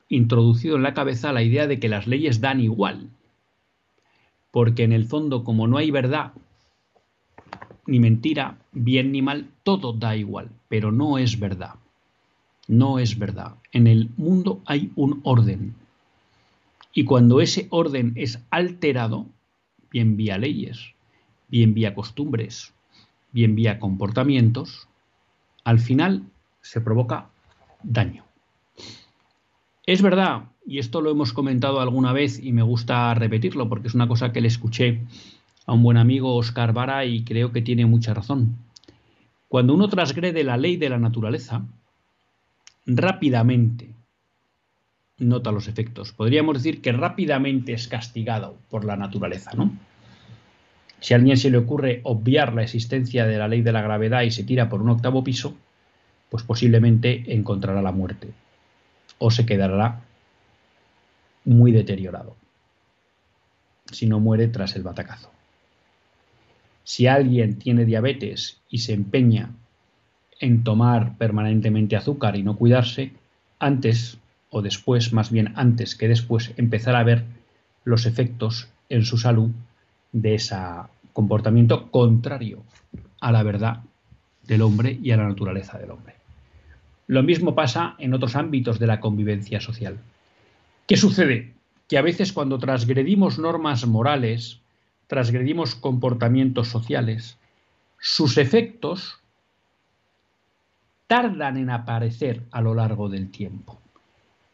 introducido 0.10 0.76
en 0.76 0.84
la 0.84 0.94
cabeza 0.94 1.34
la 1.34 1.44
idea 1.44 1.68
de 1.68 1.80
que 1.80 1.90
las 1.90 2.08
leyes 2.08 2.42
dan 2.42 2.60
igual, 2.60 3.10
porque 4.56 4.86
en 4.86 4.94
el 4.94 5.04
fondo, 5.04 5.44
como 5.44 5.68
no 5.68 5.76
hay 5.76 5.92
verdad, 5.92 6.32
ni 7.88 8.00
mentira, 8.00 8.58
bien 8.72 9.12
ni 9.12 9.22
mal, 9.22 9.50
todo 9.64 9.92
da 9.92 10.16
igual, 10.16 10.50
pero 10.70 10.94
no 10.94 11.18
es 11.18 11.38
verdad. 11.38 11.74
No 12.66 12.98
es 13.00 13.20
verdad. 13.20 13.56
En 13.74 13.86
el 13.86 14.12
mundo 14.16 14.62
hay 14.66 14.94
un 14.96 15.20
orden. 15.26 15.76
Y 16.94 17.04
cuando 17.04 17.42
ese 17.42 17.68
orden 17.70 18.14
es 18.16 18.40
alterado, 18.50 19.26
bien 19.92 20.16
vía 20.16 20.38
leyes, 20.38 20.94
bien 21.50 21.74
vía 21.74 21.94
costumbres, 21.94 22.74
bien 23.34 23.56
vía 23.56 23.78
comportamientos, 23.78 24.88
al 25.66 25.80
final 25.80 26.24
se 26.62 26.80
provoca 26.80 27.28
daño. 27.84 28.25
Es 29.86 30.02
verdad 30.02 30.46
y 30.66 30.80
esto 30.80 31.00
lo 31.00 31.12
hemos 31.12 31.32
comentado 31.32 31.80
alguna 31.80 32.12
vez 32.12 32.44
y 32.44 32.52
me 32.52 32.64
gusta 32.64 33.14
repetirlo 33.14 33.70
porque 33.70 33.88
es 33.88 33.94
una 33.94 34.08
cosa 34.08 34.32
que 34.32 34.42
le 34.42 34.48
escuché 34.48 35.02
a 35.68 35.74
un 35.74 35.84
buen 35.84 35.98
amigo 35.98 36.36
Oscar 36.36 36.74
Vara 36.74 37.06
y 37.06 37.24
creo 37.24 37.52
que 37.52 37.62
tiene 37.62 37.86
mucha 37.86 38.16
razón. 38.16 38.56
Cuando 39.48 39.76
uno 39.76 39.88
transgrede 39.88 40.44
la 40.44 40.58
ley 40.58 40.78
de 40.78 40.90
la 40.90 40.98
naturaleza, 40.98 41.64
rápidamente 42.88 43.92
nota 45.20 45.52
los 45.52 45.68
efectos. 45.68 46.14
Podríamos 46.14 46.56
decir 46.56 46.82
que 46.82 46.92
rápidamente 46.92 47.74
es 47.74 47.88
castigado 47.88 48.58
por 48.72 48.86
la 48.86 48.98
naturaleza, 48.98 49.52
¿no? 49.54 49.72
Si 51.00 51.14
a 51.14 51.18
alguien 51.18 51.38
se 51.38 51.52
le 51.52 51.58
ocurre 51.58 52.02
obviar 52.04 52.54
la 52.56 52.64
existencia 52.64 53.28
de 53.28 53.38
la 53.38 53.48
ley 53.48 53.62
de 53.62 53.72
la 53.72 53.84
gravedad 53.84 54.24
y 54.24 54.32
se 54.32 54.44
tira 54.44 54.68
por 54.68 54.82
un 54.82 54.90
octavo 54.90 55.24
piso, 55.24 55.56
pues 56.32 56.44
posiblemente 56.44 57.24
encontrará 57.36 57.84
la 57.84 57.92
muerte 57.92 58.34
o 59.18 59.32
se 59.32 59.46
quedará 59.46 60.02
muy 61.46 61.72
deteriorado, 61.72 62.36
si 63.92 64.08
no 64.08 64.20
muere 64.20 64.48
tras 64.48 64.76
el 64.76 64.84
batacazo. 64.84 65.32
Si 66.84 67.08
alguien 67.08 67.58
tiene 67.58 67.86
diabetes 67.86 68.62
y 68.70 68.80
se 68.80 68.94
empeña 68.94 69.50
en 70.40 70.64
tomar 70.64 71.18
permanentemente 71.18 71.96
azúcar 71.96 72.36
y 72.36 72.44
no 72.44 72.58
cuidarse, 72.58 73.14
antes 73.60 74.18
o 74.50 74.62
después, 74.62 75.14
más 75.14 75.32
bien 75.32 75.54
antes 75.56 75.96
que 75.96 76.08
después, 76.08 76.54
empezar 76.58 76.96
a 76.96 77.04
ver 77.04 77.24
los 77.84 78.06
efectos 78.06 78.70
en 78.90 79.04
su 79.04 79.18
salud 79.18 79.52
de 80.12 80.36
ese 80.36 80.56
comportamiento 81.14 81.90
contrario 81.92 82.64
a 83.22 83.32
la 83.32 83.44
verdad 83.44 83.82
del 84.44 84.62
hombre 84.62 85.00
y 85.02 85.12
a 85.12 85.18
la 85.18 85.28
naturaleza 85.28 85.78
del 85.78 85.92
hombre. 85.92 86.15
Lo 87.08 87.24
mismo 87.24 87.54
pasa 87.54 87.96
en 88.00 88.14
otros 88.14 88.36
ámbitos 88.36 88.80
de 88.80 88.88
la 88.88 89.00
convivencia 89.00 89.62
social. 89.62 90.00
¿Qué 90.88 90.98
sucede? 90.98 91.54
Que 91.88 91.98
a 91.98 92.02
veces 92.02 92.34
cuando 92.34 92.58
transgredimos 92.58 93.38
normas 93.38 93.86
morales, 93.86 94.62
transgredimos 95.08 95.76
comportamientos 95.76 96.68
sociales, 96.68 97.38
sus 98.00 98.38
efectos 98.38 99.20
tardan 101.08 101.58
en 101.58 101.70
aparecer 101.70 102.44
a 102.52 102.62
lo 102.62 102.74
largo 102.74 103.10
del 103.10 103.30
tiempo. 103.30 103.80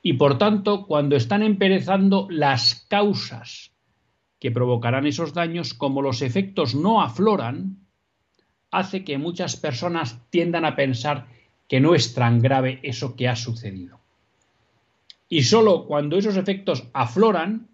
Y 0.04 0.14
por 0.14 0.38
tanto, 0.38 0.86
cuando 0.88 1.16
están 1.16 1.44
emperezando 1.44 2.28
las 2.30 2.86
causas 2.90 3.72
que 4.40 4.52
provocarán 4.52 5.06
esos 5.06 5.34
daños, 5.34 5.74
como 5.74 6.02
los 6.02 6.22
efectos 6.22 6.74
no 6.76 7.02
afloran, 7.02 7.78
hace 8.72 9.04
que 9.04 9.18
muchas 9.18 9.56
personas 9.56 10.20
tiendan 10.30 10.66
a 10.66 10.76
pensar 10.76 11.28
que 11.72 11.80
no 11.80 11.96
es 11.96 12.14
tan 12.14 12.42
grave 12.42 12.82
eso 12.84 13.16
que 13.16 13.30
ha 13.30 13.36
sucedido. 13.38 14.02
Y 15.30 15.44
solo 15.44 15.86
cuando 15.86 16.18
esos 16.18 16.36
efectos 16.36 16.90
afloran, 16.92 17.70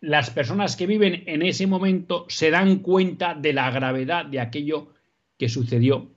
las 0.00 0.30
personas 0.30 0.74
que 0.74 0.88
viven 0.88 1.22
en 1.26 1.42
ese 1.42 1.68
momento 1.68 2.26
se 2.28 2.50
dan 2.50 2.80
cuenta 2.80 3.36
de 3.36 3.52
la 3.52 3.70
gravedad 3.70 4.26
de 4.26 4.40
aquello 4.40 4.92
que 5.38 5.48
sucedió 5.48 6.10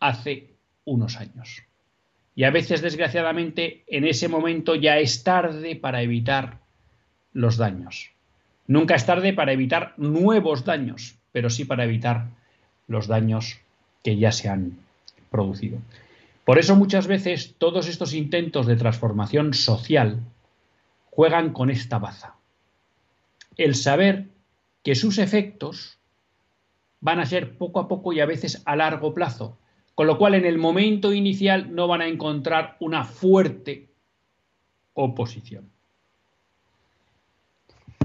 hace 0.00 0.50
unos 0.84 1.16
años. 1.16 1.62
Y 2.34 2.44
a 2.44 2.50
veces, 2.50 2.82
desgraciadamente, 2.82 3.84
en 3.86 4.04
ese 4.04 4.28
momento 4.28 4.74
ya 4.74 4.98
es 4.98 5.24
tarde 5.24 5.76
para 5.76 6.02
evitar 6.02 6.60
los 7.32 7.56
daños. 7.56 8.10
Nunca 8.66 8.96
es 8.96 9.06
tarde 9.06 9.32
para 9.32 9.54
evitar 9.54 9.94
nuevos 9.96 10.66
daños, 10.66 11.16
pero 11.32 11.48
sí 11.48 11.64
para 11.64 11.84
evitar 11.84 12.32
los 12.86 13.06
daños 13.06 13.63
que 14.04 14.16
ya 14.16 14.30
se 14.30 14.48
han 14.48 14.78
producido. 15.30 15.78
Por 16.44 16.58
eso 16.58 16.76
muchas 16.76 17.06
veces 17.08 17.54
todos 17.58 17.88
estos 17.88 18.12
intentos 18.12 18.66
de 18.66 18.76
transformación 18.76 19.54
social 19.54 20.20
juegan 21.10 21.52
con 21.52 21.70
esta 21.70 21.98
baza. 21.98 22.36
El 23.56 23.74
saber 23.74 24.28
que 24.82 24.94
sus 24.94 25.18
efectos 25.18 25.98
van 27.00 27.18
a 27.18 27.26
ser 27.26 27.56
poco 27.56 27.80
a 27.80 27.88
poco 27.88 28.12
y 28.12 28.20
a 28.20 28.26
veces 28.26 28.62
a 28.66 28.76
largo 28.76 29.12
plazo, 29.14 29.58
Con 29.94 30.08
lo 30.08 30.18
cual, 30.18 30.34
en 30.34 30.44
el 30.44 30.58
momento 30.58 31.12
inicial 31.12 31.72
no 31.72 31.86
van 31.86 32.00
a 32.00 32.08
encontrar 32.08 32.76
una 32.80 33.04
fuerte 33.04 33.90
oposición. 34.94 35.70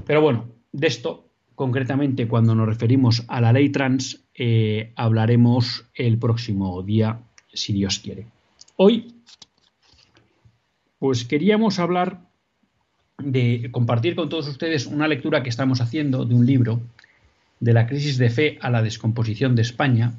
Pero 0.06 0.20
bueno, 0.20 0.48
de 0.70 0.86
esto, 0.86 1.29
concretamente, 1.60 2.26
cuando 2.26 2.54
nos 2.54 2.66
referimos 2.66 3.22
a 3.28 3.38
la 3.42 3.52
ley 3.52 3.68
trans, 3.68 4.24
eh, 4.34 4.94
hablaremos 4.96 5.84
el 5.92 6.16
próximo 6.16 6.82
día, 6.82 7.20
si 7.52 7.74
Dios 7.74 7.98
quiere. 7.98 8.24
Hoy, 8.76 9.12
pues 10.98 11.26
queríamos 11.26 11.78
hablar 11.78 12.22
de 13.18 13.68
compartir 13.72 14.16
con 14.16 14.30
todos 14.30 14.48
ustedes 14.48 14.86
una 14.86 15.06
lectura 15.06 15.42
que 15.42 15.50
estamos 15.50 15.82
haciendo 15.82 16.24
de 16.24 16.34
un 16.34 16.46
libro 16.46 16.80
de 17.58 17.74
la 17.74 17.86
crisis 17.86 18.16
de 18.16 18.30
fe 18.30 18.58
a 18.62 18.70
la 18.70 18.80
descomposición 18.80 19.54
de 19.54 19.60
España, 19.60 20.14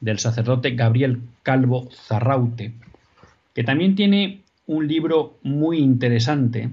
del 0.00 0.18
sacerdote 0.18 0.70
Gabriel 0.70 1.20
Calvo 1.42 1.90
Zarraute, 1.92 2.72
que 3.54 3.64
también 3.64 3.96
tiene 3.96 4.40
un 4.66 4.88
libro 4.88 5.36
muy 5.42 5.76
interesante 5.76 6.70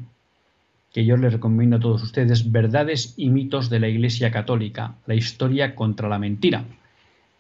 que 0.94 1.06
yo 1.06 1.18
les 1.18 1.34
recomiendo 1.34 1.78
a 1.78 1.80
todos 1.80 2.04
ustedes, 2.04 2.52
Verdades 2.52 3.14
y 3.18 3.30
mitos 3.30 3.70
de 3.70 3.80
la 3.80 3.88
Iglesia 3.88 4.32
Católica, 4.32 4.96
la 5.06 5.16
historia 5.16 5.76
contra 5.76 6.10
la 6.10 6.20
mentira, 6.20 6.66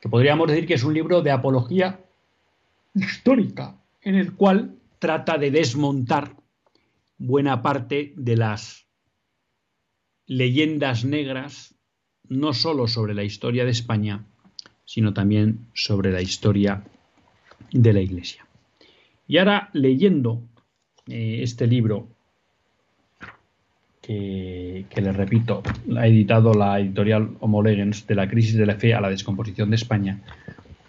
que 0.01 0.09
podríamos 0.09 0.47
decir 0.47 0.67
que 0.67 0.75
es 0.75 0.83
un 0.83 0.93
libro 0.93 1.21
de 1.21 1.31
apología 1.31 1.99
histórica, 2.93 3.75
en 4.01 4.15
el 4.15 4.33
cual 4.33 4.75
trata 4.99 5.37
de 5.37 5.51
desmontar 5.51 6.35
buena 7.17 7.61
parte 7.61 8.13
de 8.15 8.37
las 8.37 8.85
leyendas 10.25 11.05
negras, 11.05 11.75
no 12.27 12.53
solo 12.53 12.87
sobre 12.87 13.13
la 13.13 13.23
historia 13.23 13.65
de 13.65 13.71
España, 13.71 14.25
sino 14.85 15.13
también 15.13 15.67
sobre 15.73 16.11
la 16.11 16.21
historia 16.21 16.83
de 17.71 17.93
la 17.93 18.01
Iglesia. 18.01 18.45
Y 19.27 19.37
ahora 19.37 19.69
leyendo 19.73 20.43
eh, 21.07 21.39
este 21.41 21.67
libro, 21.67 22.09
que, 24.07 24.85
que, 24.89 25.01
les 25.01 25.13
repito, 25.13 25.61
ha 25.97 26.07
editado 26.07 26.53
la 26.53 26.79
editorial 26.79 27.31
Homo 27.41 27.61
de 27.61 28.15
la 28.15 28.29
crisis 28.29 28.55
de 28.55 28.65
la 28.65 28.75
fe 28.75 28.93
a 28.93 29.01
la 29.01 29.09
descomposición 29.09 29.69
de 29.69 29.75
España, 29.75 30.21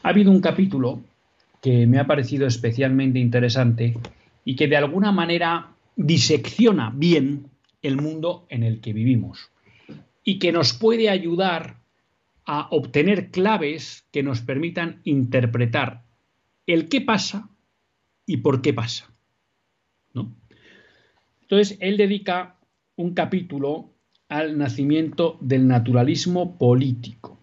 ha 0.04 0.10
habido 0.10 0.30
un 0.30 0.40
capítulo 0.40 1.00
que 1.60 1.88
me 1.88 1.98
ha 1.98 2.06
parecido 2.06 2.46
especialmente 2.46 3.18
interesante 3.18 3.98
y 4.44 4.54
que 4.54 4.68
de 4.68 4.76
alguna 4.76 5.10
manera 5.10 5.70
disecciona 5.96 6.92
bien 6.94 7.46
el 7.82 7.96
mundo 7.96 8.46
en 8.50 8.62
el 8.62 8.80
que 8.80 8.92
vivimos 8.92 9.50
y 10.22 10.38
que 10.38 10.52
nos 10.52 10.72
puede 10.72 11.10
ayudar 11.10 11.78
a 12.44 12.68
obtener 12.70 13.32
claves 13.32 14.06
que 14.12 14.22
nos 14.22 14.42
permitan 14.42 15.00
interpretar 15.02 16.04
el 16.68 16.88
qué 16.88 17.00
pasa 17.00 17.48
y 18.26 18.36
por 18.36 18.62
qué 18.62 18.72
pasa. 18.72 19.10
¿no? 20.14 20.32
Entonces, 21.42 21.76
él 21.80 21.96
dedica 21.96 22.57
un 22.98 23.14
capítulo 23.14 23.90
al 24.28 24.58
nacimiento 24.58 25.38
del 25.40 25.66
naturalismo 25.66 26.58
político, 26.58 27.38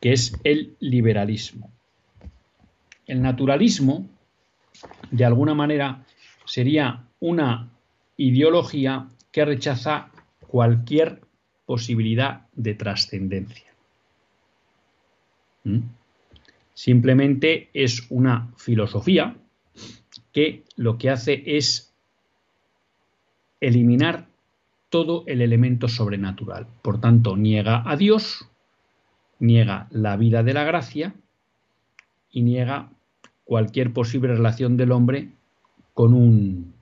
que 0.00 0.12
es 0.12 0.36
el 0.42 0.76
liberalismo. 0.80 1.70
El 3.06 3.22
naturalismo, 3.22 4.06
de 5.10 5.24
alguna 5.24 5.54
manera, 5.54 6.04
sería 6.44 7.04
una 7.20 7.70
ideología 8.16 9.08
que 9.30 9.44
rechaza 9.44 10.10
cualquier 10.48 11.20
posibilidad 11.64 12.48
de 12.52 12.74
trascendencia. 12.74 13.72
Simplemente 16.74 17.70
es 17.72 18.10
una 18.10 18.52
filosofía 18.56 19.36
que 20.32 20.64
lo 20.74 20.98
que 20.98 21.10
hace 21.10 21.44
es 21.46 21.94
eliminar 23.60 24.31
todo 24.92 25.24
el 25.26 25.40
elemento 25.40 25.88
sobrenatural. 25.88 26.66
Por 26.82 27.00
tanto, 27.00 27.34
niega 27.34 27.82
a 27.90 27.96
Dios, 27.96 28.46
niega 29.38 29.86
la 29.90 30.18
vida 30.18 30.42
de 30.42 30.52
la 30.52 30.64
gracia 30.64 31.14
y 32.30 32.42
niega 32.42 32.90
cualquier 33.44 33.94
posible 33.94 34.34
relación 34.34 34.76
del 34.76 34.92
hombre 34.92 35.30
con 35.94 36.12
un, 36.12 36.74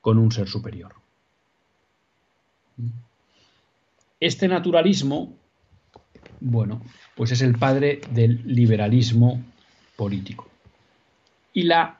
con 0.00 0.16
un 0.16 0.30
ser 0.30 0.46
superior. 0.46 0.94
Este 4.20 4.46
naturalismo, 4.46 5.34
bueno, 6.38 6.82
pues 7.16 7.32
es 7.32 7.42
el 7.42 7.58
padre 7.58 8.00
del 8.12 8.42
liberalismo 8.46 9.42
político. 9.96 10.48
Y 11.52 11.64
la 11.64 11.98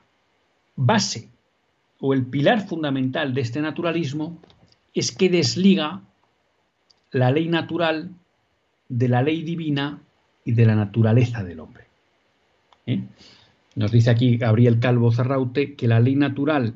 base 0.77 1.27
o 1.99 2.13
el 2.13 2.25
pilar 2.25 2.65
fundamental 2.65 3.33
de 3.33 3.41
este 3.41 3.59
naturalismo 3.59 4.39
es 4.93 5.11
que 5.11 5.29
desliga 5.29 6.01
la 7.11 7.31
ley 7.31 7.47
natural 7.47 8.11
de 8.89 9.07
la 9.07 9.21
ley 9.21 9.43
divina 9.43 10.01
y 10.45 10.51
de 10.53 10.65
la 10.65 10.75
naturaleza 10.75 11.43
del 11.43 11.59
hombre. 11.59 11.85
¿Eh? 12.85 13.01
Nos 13.75 13.91
dice 13.91 14.09
aquí 14.09 14.37
Gabriel 14.37 14.79
Calvo 14.79 15.11
Zarraute 15.11 15.75
que 15.75 15.87
la 15.87 15.99
ley 15.99 16.15
natural 16.15 16.73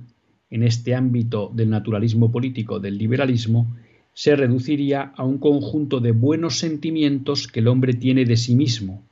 en 0.49 0.63
este 0.63 0.95
ámbito 0.95 1.51
del 1.53 1.69
naturalismo 1.69 2.31
político, 2.31 2.79
del 2.79 2.97
liberalismo, 2.97 3.67
se 4.13 4.35
reduciría 4.35 5.13
a 5.15 5.23
un 5.23 5.37
conjunto 5.37 5.99
de 5.99 6.11
buenos 6.11 6.57
sentimientos 6.57 7.47
que 7.47 7.59
el 7.59 7.67
hombre 7.67 7.93
tiene 7.93 8.25
de 8.25 8.37
sí 8.37 8.55
mismo 8.55 9.03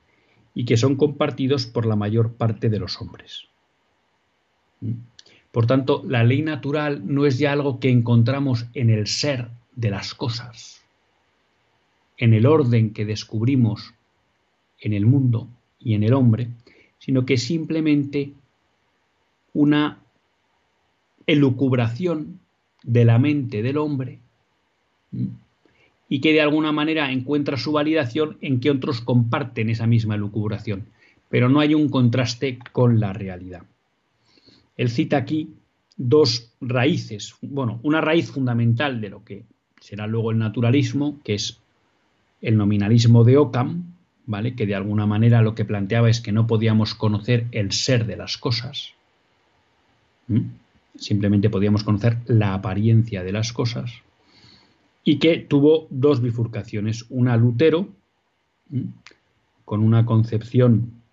y 0.55 0.65
que 0.65 0.77
son 0.77 0.95
compartidos 0.95 1.67
por 1.67 1.85
la 1.85 1.95
mayor 1.95 2.33
parte 2.33 2.69
de 2.69 2.79
los 2.79 2.99
hombres. 3.01 3.43
¿Mm? 4.81 4.93
Por 5.55 5.67
tanto, 5.67 6.03
la 6.05 6.25
ley 6.25 6.41
natural 6.41 7.01
no 7.05 7.25
es 7.25 7.39
ya 7.39 7.53
algo 7.53 7.79
que 7.79 7.89
encontramos 7.89 8.65
en 8.73 8.89
el 8.89 9.07
ser 9.07 9.47
de 9.73 9.89
las 9.89 10.13
cosas, 10.13 10.83
en 12.17 12.33
el 12.33 12.45
orden 12.45 12.91
que 12.91 13.05
descubrimos 13.05 13.93
en 14.81 14.91
el 14.91 15.05
mundo 15.05 15.47
y 15.79 15.93
en 15.93 16.03
el 16.03 16.13
hombre, 16.13 16.49
sino 16.99 17.25
que 17.25 17.35
es 17.35 17.43
simplemente 17.43 18.33
una 19.53 19.99
elucubración 21.25 22.41
de 22.83 23.05
la 23.05 23.17
mente 23.17 23.61
del 23.61 23.77
hombre 23.77 24.19
y 26.09 26.19
que 26.19 26.33
de 26.33 26.41
alguna 26.41 26.73
manera 26.73 27.13
encuentra 27.13 27.55
su 27.55 27.71
validación 27.71 28.37
en 28.41 28.59
que 28.59 28.71
otros 28.71 28.99
comparten 28.99 29.69
esa 29.69 29.87
misma 29.87 30.15
elucubración, 30.15 30.87
pero 31.29 31.47
no 31.47 31.61
hay 31.61 31.73
un 31.75 31.87
contraste 31.87 32.59
con 32.73 32.99
la 32.99 33.13
realidad. 33.13 33.63
Él 34.77 34.89
cita 34.89 35.17
aquí 35.17 35.53
dos 35.97 36.53
raíces, 36.59 37.35
bueno, 37.41 37.79
una 37.83 38.01
raíz 38.01 38.31
fundamental 38.31 38.99
de 38.99 39.09
lo 39.09 39.23
que 39.23 39.45
será 39.79 40.07
luego 40.07 40.31
el 40.31 40.37
naturalismo, 40.37 41.19
que 41.23 41.35
es 41.35 41.59
el 42.41 42.57
nominalismo 42.57 43.23
de 43.23 43.37
Occam, 43.37 43.95
¿vale? 44.25 44.55
Que 44.55 44.65
de 44.65 44.75
alguna 44.75 45.05
manera 45.05 45.41
lo 45.41 45.55
que 45.55 45.65
planteaba 45.65 46.09
es 46.09 46.21
que 46.21 46.31
no 46.31 46.47
podíamos 46.47 46.95
conocer 46.95 47.47
el 47.51 47.71
ser 47.71 48.05
de 48.05 48.17
las 48.17 48.37
cosas. 48.37 48.93
Simplemente 50.97 51.49
podíamos 51.49 51.83
conocer 51.83 52.17
la 52.25 52.53
apariencia 52.53 53.23
de 53.23 53.31
las 53.31 53.53
cosas. 53.53 53.91
Y 55.03 55.19
que 55.19 55.37
tuvo 55.37 55.87
dos 55.91 56.21
bifurcaciones. 56.21 57.05
Una 57.09 57.37
Lutero, 57.37 57.89
con 59.63 59.81
una 59.81 60.05
concepción 60.05 61.03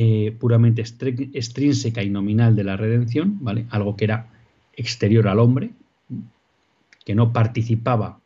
eh, 0.00 0.30
puramente 0.38 0.80
extrínseca 0.80 2.04
y 2.04 2.08
nominal 2.08 2.54
de 2.54 2.62
la 2.62 2.76
redención, 2.76 3.38
¿vale? 3.40 3.66
Algo 3.70 3.96
que 3.96 4.04
era 4.04 4.28
exterior 4.76 5.26
al 5.26 5.40
hombre, 5.40 5.70
que 7.04 7.16
no 7.16 7.32
participaba 7.32 8.20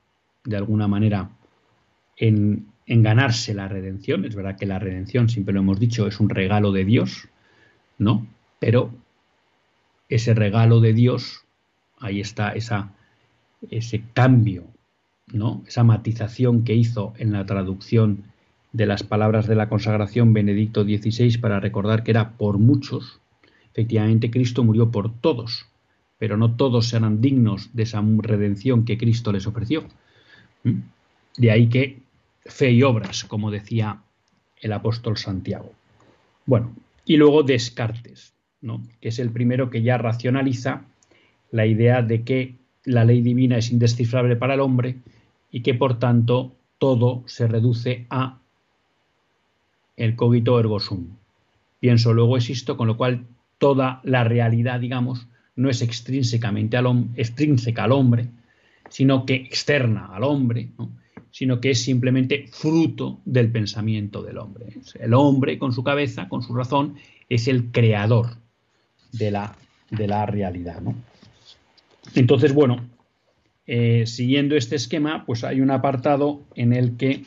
de 0.44 0.58
alguna 0.58 0.86
manera 0.86 1.30
en, 2.18 2.66
en 2.84 3.02
ganarse 3.02 3.54
la 3.54 3.68
redención. 3.68 4.26
Es 4.26 4.34
verdad 4.34 4.58
que 4.58 4.66
la 4.66 4.78
redención, 4.78 5.30
siempre 5.30 5.54
lo 5.54 5.60
hemos 5.60 5.80
dicho, 5.80 6.06
es 6.06 6.20
un 6.20 6.28
regalo 6.28 6.72
de 6.72 6.84
Dios, 6.84 7.28
¿no? 7.96 8.26
Pero 8.58 8.90
ese 10.10 10.34
regalo 10.34 10.80
de 10.80 10.92
Dios, 10.92 11.46
ahí 12.00 12.20
está 12.20 12.50
esa, 12.50 12.92
ese 13.70 14.04
cambio, 14.12 14.64
¿no? 15.32 15.64
Esa 15.66 15.84
matización 15.84 16.64
que 16.64 16.74
hizo 16.74 17.14
en 17.16 17.32
la 17.32 17.46
traducción 17.46 18.24
de 18.72 18.86
las 18.86 19.02
palabras 19.02 19.46
de 19.46 19.54
la 19.54 19.68
consagración 19.68 20.32
Benedicto 20.32 20.82
XVI 20.84 21.38
para 21.38 21.60
recordar 21.60 22.02
que 22.02 22.10
era 22.10 22.32
por 22.32 22.58
muchos. 22.58 23.20
Efectivamente, 23.70 24.30
Cristo 24.30 24.64
murió 24.64 24.90
por 24.90 25.14
todos, 25.20 25.66
pero 26.18 26.36
no 26.36 26.56
todos 26.56 26.88
serán 26.88 27.20
dignos 27.20 27.70
de 27.74 27.82
esa 27.82 28.02
redención 28.18 28.84
que 28.84 28.98
Cristo 28.98 29.32
les 29.32 29.46
ofreció. 29.46 29.84
¿Mm? 30.64 30.80
De 31.36 31.50
ahí 31.50 31.68
que 31.68 31.98
fe 32.44 32.70
y 32.72 32.82
obras, 32.82 33.24
como 33.24 33.50
decía 33.50 34.02
el 34.60 34.72
apóstol 34.72 35.16
Santiago. 35.16 35.72
Bueno, 36.46 36.74
y 37.04 37.16
luego 37.16 37.42
Descartes, 37.42 38.34
¿no? 38.60 38.82
que 39.00 39.08
es 39.08 39.18
el 39.18 39.30
primero 39.30 39.70
que 39.70 39.82
ya 39.82 39.98
racionaliza 39.98 40.84
la 41.50 41.66
idea 41.66 42.02
de 42.02 42.22
que 42.22 42.56
la 42.84 43.04
ley 43.04 43.20
divina 43.20 43.58
es 43.58 43.70
indescifrable 43.70 44.36
para 44.36 44.54
el 44.54 44.60
hombre 44.60 44.96
y 45.50 45.62
que 45.62 45.74
por 45.74 45.98
tanto 45.98 46.56
todo 46.78 47.22
se 47.26 47.46
reduce 47.46 48.06
a 48.10 48.41
el 49.96 50.16
cogito 50.16 50.58
ergo 50.58 50.80
sum, 50.80 51.16
pienso, 51.80 52.12
luego 52.12 52.36
existo, 52.36 52.76
con 52.76 52.86
lo 52.86 52.96
cual 52.96 53.26
toda 53.58 54.00
la 54.04 54.24
realidad, 54.24 54.80
digamos, 54.80 55.26
no 55.56 55.68
es 55.68 55.82
extrínsecamente 55.82 56.76
al, 56.76 57.08
extrínseca 57.16 57.84
al 57.84 57.92
hombre, 57.92 58.28
sino 58.88 59.26
que 59.26 59.34
externa 59.34 60.06
al 60.14 60.24
hombre, 60.24 60.68
sino 61.30 61.60
que 61.60 61.70
es 61.70 61.82
simplemente 61.82 62.46
fruto 62.48 63.20
del 63.24 63.50
pensamiento 63.50 64.22
del 64.22 64.38
hombre. 64.38 64.66
El 64.98 65.14
hombre, 65.14 65.58
con 65.58 65.72
su 65.72 65.82
cabeza, 65.82 66.28
con 66.28 66.42
su 66.42 66.54
razón, 66.54 66.96
es 67.28 67.48
el 67.48 67.72
creador 67.72 68.36
de 69.12 69.30
la, 69.30 69.56
de 69.90 70.06
la 70.06 70.26
realidad. 70.26 70.82
Entonces, 72.14 72.52
bueno, 72.52 72.80
eh, 73.66 74.04
siguiendo 74.06 74.56
este 74.56 74.76
esquema, 74.76 75.24
pues 75.24 75.44
hay 75.44 75.60
un 75.60 75.70
apartado 75.70 76.42
en 76.54 76.72
el 76.72 76.96
que 76.96 77.24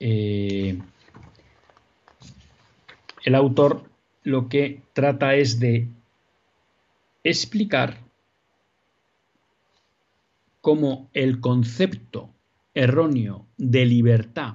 eh, 0.00 0.78
el 3.28 3.34
autor 3.34 3.82
lo 4.22 4.48
que 4.48 4.80
trata 4.94 5.34
es 5.34 5.60
de 5.60 5.86
explicar 7.22 7.98
cómo 10.62 11.10
el 11.12 11.38
concepto 11.38 12.30
erróneo 12.72 13.44
de 13.58 13.84
libertad 13.84 14.54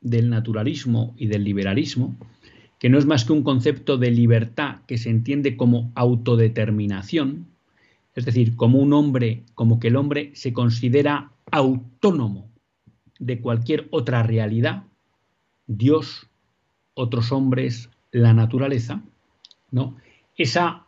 del 0.00 0.30
naturalismo 0.30 1.14
y 1.18 1.26
del 1.26 1.44
liberalismo, 1.44 2.16
que 2.78 2.88
no 2.88 2.96
es 2.96 3.04
más 3.04 3.26
que 3.26 3.34
un 3.34 3.42
concepto 3.42 3.98
de 3.98 4.10
libertad 4.10 4.80
que 4.86 4.96
se 4.96 5.10
entiende 5.10 5.58
como 5.58 5.92
autodeterminación, 5.94 7.48
es 8.14 8.24
decir, 8.24 8.56
como 8.56 8.78
un 8.78 8.94
hombre, 8.94 9.42
como 9.54 9.78
que 9.78 9.88
el 9.88 9.96
hombre 9.96 10.30
se 10.34 10.54
considera 10.54 11.32
autónomo 11.50 12.48
de 13.18 13.42
cualquier 13.42 13.88
otra 13.90 14.22
realidad, 14.22 14.84
Dios, 15.66 16.30
otros 16.96 17.30
hombres, 17.30 17.90
la 18.10 18.32
naturaleza, 18.32 19.02
¿no? 19.70 19.96
Esa, 20.36 20.86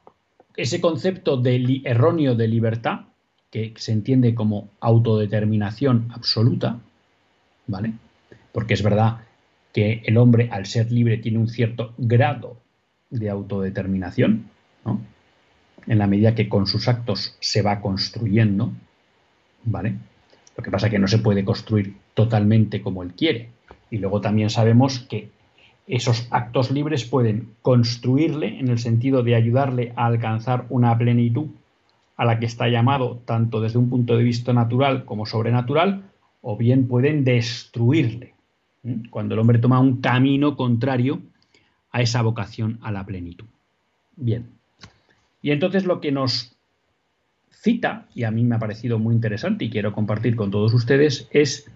ese 0.57 0.81
concepto 0.81 1.37
de 1.37 1.83
erróneo 1.85 2.35
de 2.35 2.49
libertad, 2.49 3.01
que 3.51 3.75
se 3.77 3.93
entiende 3.93 4.35
como 4.35 4.71
autodeterminación 4.81 6.09
absoluta, 6.13 6.81
¿vale? 7.67 7.93
Porque 8.53 8.75
es 8.75 8.83
verdad 8.83 9.19
que 9.73 10.03
el 10.05 10.17
hombre, 10.17 10.49
al 10.51 10.67
ser 10.67 10.91
libre, 10.91 11.19
tiene 11.19 11.39
un 11.39 11.49
cierto 11.49 11.95
grado 11.99 12.57
de 13.11 13.29
autodeterminación, 13.31 14.51
¿no? 14.85 15.01
En 15.87 15.99
la 15.99 16.07
medida 16.07 16.35
que 16.35 16.49
con 16.49 16.67
sus 16.67 16.89
actos 16.89 17.37
se 17.41 17.63
va 17.63 17.81
construyendo, 17.81 18.73
¿vale? 19.65 19.95
Lo 20.57 20.63
que 20.63 20.71
pasa 20.71 20.87
es 20.87 20.91
que 20.91 20.99
no 20.99 21.09
se 21.09 21.19
puede 21.19 21.45
construir 21.45 21.97
totalmente 22.15 22.83
como 22.83 23.03
él 23.03 23.13
quiere. 23.13 23.51
Y 23.91 23.99
luego 23.99 24.21
también 24.21 24.51
sabemos 24.51 25.01
que 25.01 25.31
esos 25.89 26.29
actos 26.31 26.71
libres 26.71 27.05
pueden 27.05 27.55
construirle 27.63 28.59
en 28.59 28.69
el 28.69 28.79
sentido 28.79 29.23
de 29.23 29.35
ayudarle 29.35 29.93
a 29.97 30.07
alcanzar 30.07 30.67
una 30.69 30.97
plenitud 30.97 31.49
a 32.17 32.25
la 32.25 32.39
que 32.39 32.47
está 32.47 32.69
llamado 32.69 33.23
tanto 33.25 33.61
desde 33.61 33.79
un 33.79 33.89
punto 33.89 34.17
de 34.17 34.25
vista 34.25 34.53
natural 34.53 35.05
como 35.05 35.25
sobrenatural, 35.25 36.03
o 36.43 36.57
bien 36.57 36.89
pueden 36.89 37.25
destruirle, 37.25 38.35
cuando 39.11 39.35
el 39.35 39.41
hombre 39.41 39.59
toma 39.59 39.81
un 39.81 40.01
camino 40.01 40.57
contrario 40.57 41.21
a 41.91 42.03
esa 42.03 42.23
vocación 42.23 42.79
a 42.83 42.93
la 42.93 43.07
plenitud. 43.07 43.47
Bien. 44.17 44.51
Y 45.41 45.53
entonces 45.53 45.85
lo 45.85 46.01
que 46.01 46.13
nos 46.13 46.57
cita, 47.51 48.07
y 48.15 48.25
a 48.25 48.31
mí 48.31 48.45
me 48.45 48.57
ha 48.57 48.59
parecido 48.59 48.99
muy 48.99 49.15
interesante 49.15 49.65
y 49.65 49.71
quiero 49.71 49.93
compartir 49.93 50.37
con 50.37 50.51
todos 50.51 50.75
ustedes, 50.75 51.29
es 51.31 51.71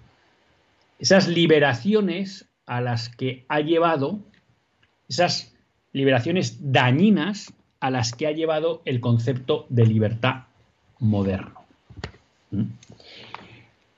esas 0.98 1.29
liberaciones 1.29 2.48
a 2.76 2.80
las 2.80 3.11
que 3.11 3.44
ha 3.48 3.61
llevado, 3.61 4.20
esas 5.08 5.54
liberaciones 5.92 6.72
dañinas 6.72 7.52
a 7.80 7.90
las 7.90 8.12
que 8.12 8.26
ha 8.26 8.32
llevado 8.32 8.80
el 8.87 9.00
concepto 9.00 9.66
de 9.68 9.87
libertad 9.87 10.44
moderno. 10.98 11.64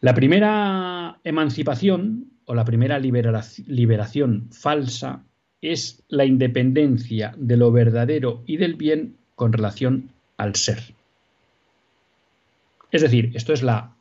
La 0.01 0.15
primera 0.15 1.19
emancipación 1.23 2.33
o 2.47 2.55
la 2.55 2.65
primera 2.65 2.99
liberación 2.99 4.49
falsa 4.51 5.23
es 5.61 6.03
la 6.09 6.25
independencia 6.25 7.33
de 7.37 7.57
lo 7.57 7.71
verdadero 7.71 8.43
y 8.45 8.57
del 8.57 8.75
bien 8.75 9.17
con 9.37 9.53
relación 9.53 10.11
al 10.37 10.57
ser. 10.57 10.81
Es 12.91 13.03
decir, 13.03 13.31
esto 13.35 13.53
es 13.53 13.63
la 13.63 13.95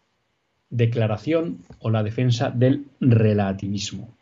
declaración 0.72 1.60
o 1.80 1.92
la 1.92 2.02
defensa 2.02 2.50
del 2.50 2.88
relativismo. 3.00 4.14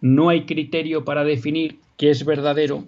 No 0.00 0.28
hay 0.28 0.46
criterio 0.46 1.04
para 1.04 1.24
definir 1.24 1.80
qué 1.96 2.10
es 2.10 2.24
verdadero 2.24 2.84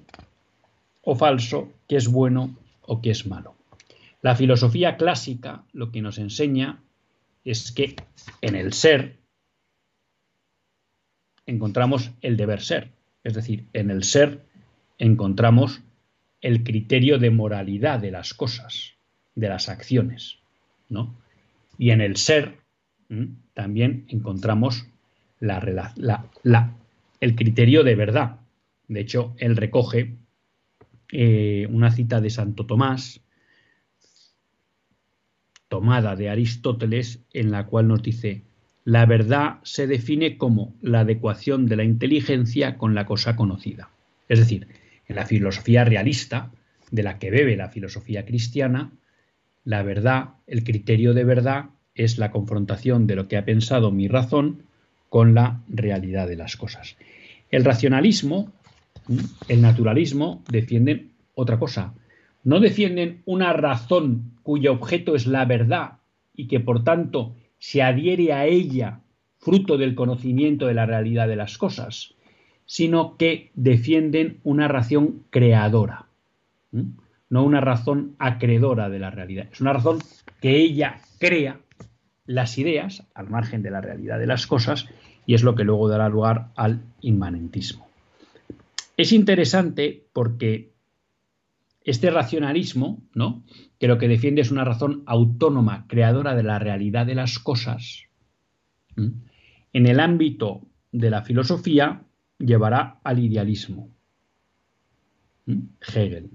o 1.03 1.15
falso, 1.15 1.73
qué 1.89 1.97
es 1.97 2.09
bueno 2.09 2.57
o 2.83 3.01
qué 3.03 3.11
es 3.11 3.27
malo. 3.27 3.55
La 4.23 4.37
filosofía 4.37 4.97
clásica 4.97 5.65
lo 5.73 5.91
que 5.91 6.01
nos 6.01 6.19
enseña 6.19 6.81
es 7.45 7.73
que 7.73 7.97
en 8.41 8.55
el 8.55 8.73
ser 8.73 9.19
encontramos 11.45 12.13
el 12.23 12.37
deber 12.37 12.61
ser, 12.61 12.93
es 13.25 13.35
decir, 13.35 13.67
en 13.73 13.91
el 13.91 14.05
ser 14.05 14.47
encontramos 14.99 15.83
el 16.41 16.63
criterio 16.63 17.19
de 17.19 17.31
moralidad 17.31 17.99
de 17.99 18.13
las 18.13 18.35
cosas, 18.35 18.95
de 19.35 19.49
las 19.49 19.69
acciones. 19.69 20.39
Y 21.79 21.91
en 21.91 22.01
el 22.01 22.17
ser 22.17 22.59
también 23.55 24.05
encontramos 24.09 24.87
el 27.23 27.37
criterio 27.37 27.85
de 27.85 27.95
verdad. 27.95 28.41
De 28.89 28.99
hecho, 28.99 29.37
él 29.39 29.57
recoge 29.57 30.17
eh, 31.13 31.69
una 31.71 31.93
cita 31.93 32.21
de 32.21 32.31
Santo 32.31 32.67
Tomás, 32.67 33.21
tomada 35.69 36.17
de 36.17 36.31
Aristóteles, 36.31 37.21
en 37.33 37.53
la 37.53 37.67
cual 37.67 37.87
nos 37.87 38.03
dice, 38.03 38.43
la 38.85 39.07
verdad 39.07 39.61
se 39.63 39.87
define 39.87 40.37
como 40.37 40.75
la 40.83 41.01
adecuación 41.01 41.67
de 41.67 41.77
la 41.77 41.85
inteligencia 41.85 42.77
con 42.77 42.97
la 42.97 43.07
cosa 43.07 43.37
conocida. 43.37 43.91
Es 44.29 44.41
decir, 44.41 44.67
en 45.07 45.15
la 45.15 45.25
filosofía 45.25 45.85
realista, 45.85 46.51
de 46.91 47.05
la 47.05 47.21
que 47.21 47.31
bebe 47.31 47.57
la 47.57 47.69
filosofía 47.69 48.27
cristiana, 48.27 48.91
la 49.63 49.85
verdad, 49.85 50.31
el 50.49 50.65
criterio 50.65 51.15
de 51.15 51.23
verdad, 51.23 51.67
es 51.95 52.19
la 52.19 52.33
confrontación 52.33 53.07
de 53.07 53.15
lo 53.15 53.29
que 53.29 53.37
ha 53.37 53.45
pensado 53.45 53.93
mi 53.93 54.09
razón 54.09 54.65
con 55.13 55.35
la 55.35 55.61
realidad 55.69 56.27
de 56.27 56.37
las 56.37 56.57
cosas. 56.57 56.97
El 57.51 57.67
racionalismo, 57.67 58.51
el 59.47 59.61
naturalismo 59.61 60.43
defienden 60.49 61.11
otra 61.35 61.59
cosa. 61.59 61.93
No 62.45 62.61
defienden 62.61 63.21
una 63.27 63.53
razón 63.53 64.33
cuyo 64.43 64.73
objeto 64.73 65.15
es 65.15 65.27
la 65.27 65.45
verdad 65.45 65.99
y 66.35 66.49
que 66.49 66.61
por 66.61 66.83
tanto 66.83 67.35
se 67.59 67.83
adhiere 67.83 68.33
a 68.33 68.47
ella 68.47 69.01
fruto 69.37 69.77
del 69.77 69.95
conocimiento 69.95 70.67
de 70.67 70.73
la 70.73 70.87
realidad 70.87 71.29
de 71.29 71.37
las 71.37 71.59
cosas, 71.59 72.15
sino 72.65 73.19
que 73.19 73.51
defienden 73.55 74.41
una 74.45 74.67
razón 74.67 75.25
creadora 75.29 76.07
no 77.33 77.45
una 77.45 77.63
razón 77.63 78.15
acreedora 78.19 78.91
de 78.91 78.99
la 78.99 79.11
realidad. 79.11 79.49
Es 79.51 79.63
una 79.63 79.73
razón 79.73 80.01
que 80.43 80.55
ella 80.55 81.01
crea 81.19 81.61
las 82.27 82.59
ideas 82.59 83.05
al 83.15 83.29
margen 83.29 83.63
de 83.63 83.71
la 83.71 83.81
realidad 83.81 84.19
de 84.19 84.27
las 84.27 84.47
cosas 84.47 84.89
y 85.27 85.35
es 85.35 85.43
lo 85.43 85.55
que 85.55 85.65
luego 85.65 85.89
dará 85.89 86.09
lugar 86.09 86.49
al 86.57 86.83
inmanentismo. 87.01 87.89
Es 88.97 89.13
interesante 89.13 90.05
porque 90.13 90.73
este 91.85 92.11
racionalismo, 92.11 93.03
¿no? 93.15 93.43
que 93.79 93.89
lo 93.89 93.99
que 93.99 94.09
defiende 94.09 94.43
es 94.43 94.51
una 94.51 94.65
razón 94.65 95.03
autónoma, 95.07 95.87
creadora 95.89 96.35
de 96.35 96.43
la 96.43 96.59
realidad 96.59 97.07
de 97.07 97.15
las 97.15 97.39
cosas, 97.39 98.05
en 98.97 99.87
el 99.87 100.01
ámbito 100.01 100.63
de 100.93 101.11
la 101.11 101.23
filosofía 101.23 102.03
llevará 102.39 103.01
al 103.03 103.19
idealismo. 103.19 103.89
Hegel. 105.47 106.31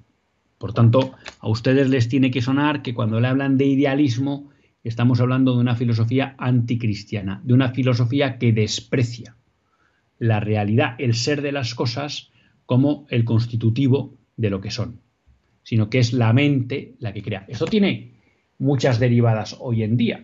Por 0.58 0.73
tanto, 0.73 1.13
a 1.39 1.50
ustedes 1.50 1.89
les 1.89 2.10
tiene 2.10 2.32
que 2.32 2.41
sonar 2.41 2.82
que 2.82 2.95
cuando 2.95 3.19
le 3.19 3.28
hablan 3.28 3.58
de 3.58 3.65
idealismo, 3.65 4.50
estamos 4.88 5.19
hablando 5.19 5.54
de 5.54 5.60
una 5.60 5.76
filosofía 5.76 6.36
anticristiana, 6.38 7.41
de 7.43 7.54
una 7.54 7.69
filosofía 7.69 8.38
que 8.38 8.54
desprecia 8.54 9.36
la 10.19 10.39
realidad, 10.39 10.95
el 10.97 11.13
ser 11.13 11.41
de 11.41 11.52
las 11.52 11.76
cosas, 11.76 12.32
como 12.65 13.06
el 13.10 13.23
constitutivo 13.23 14.13
de 14.36 14.50
lo 14.50 14.62
que 14.62 14.71
son, 14.71 15.00
sino 15.63 15.89
que 15.89 16.00
es 16.00 16.13
la 16.13 16.34
mente 16.34 16.95
la 17.00 17.13
que 17.13 17.23
crea. 17.23 17.45
Esto 17.47 17.65
tiene 17.65 18.12
muchas 18.60 19.00
derivadas 19.00 19.56
hoy 19.60 19.84
en 19.84 19.97
día. 19.97 20.23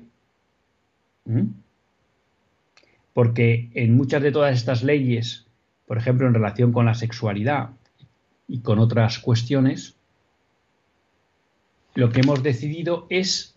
Porque 3.13 3.69
en 3.73 3.95
muchas 3.95 4.23
de 4.23 4.32
todas 4.32 4.56
estas 4.56 4.84
leyes, 4.84 5.45
por 5.86 5.97
ejemplo, 5.97 6.28
en 6.28 6.34
relación 6.34 6.73
con 6.73 6.86
la 6.86 6.95
sexualidad 6.95 7.69
y 8.47 8.60
con 8.60 8.80
otras 8.80 9.19
cuestiones, 9.19 9.95
lo 11.95 12.12
que 12.12 12.21
hemos 12.21 12.41
decidido 12.43 13.06
es 13.10 13.53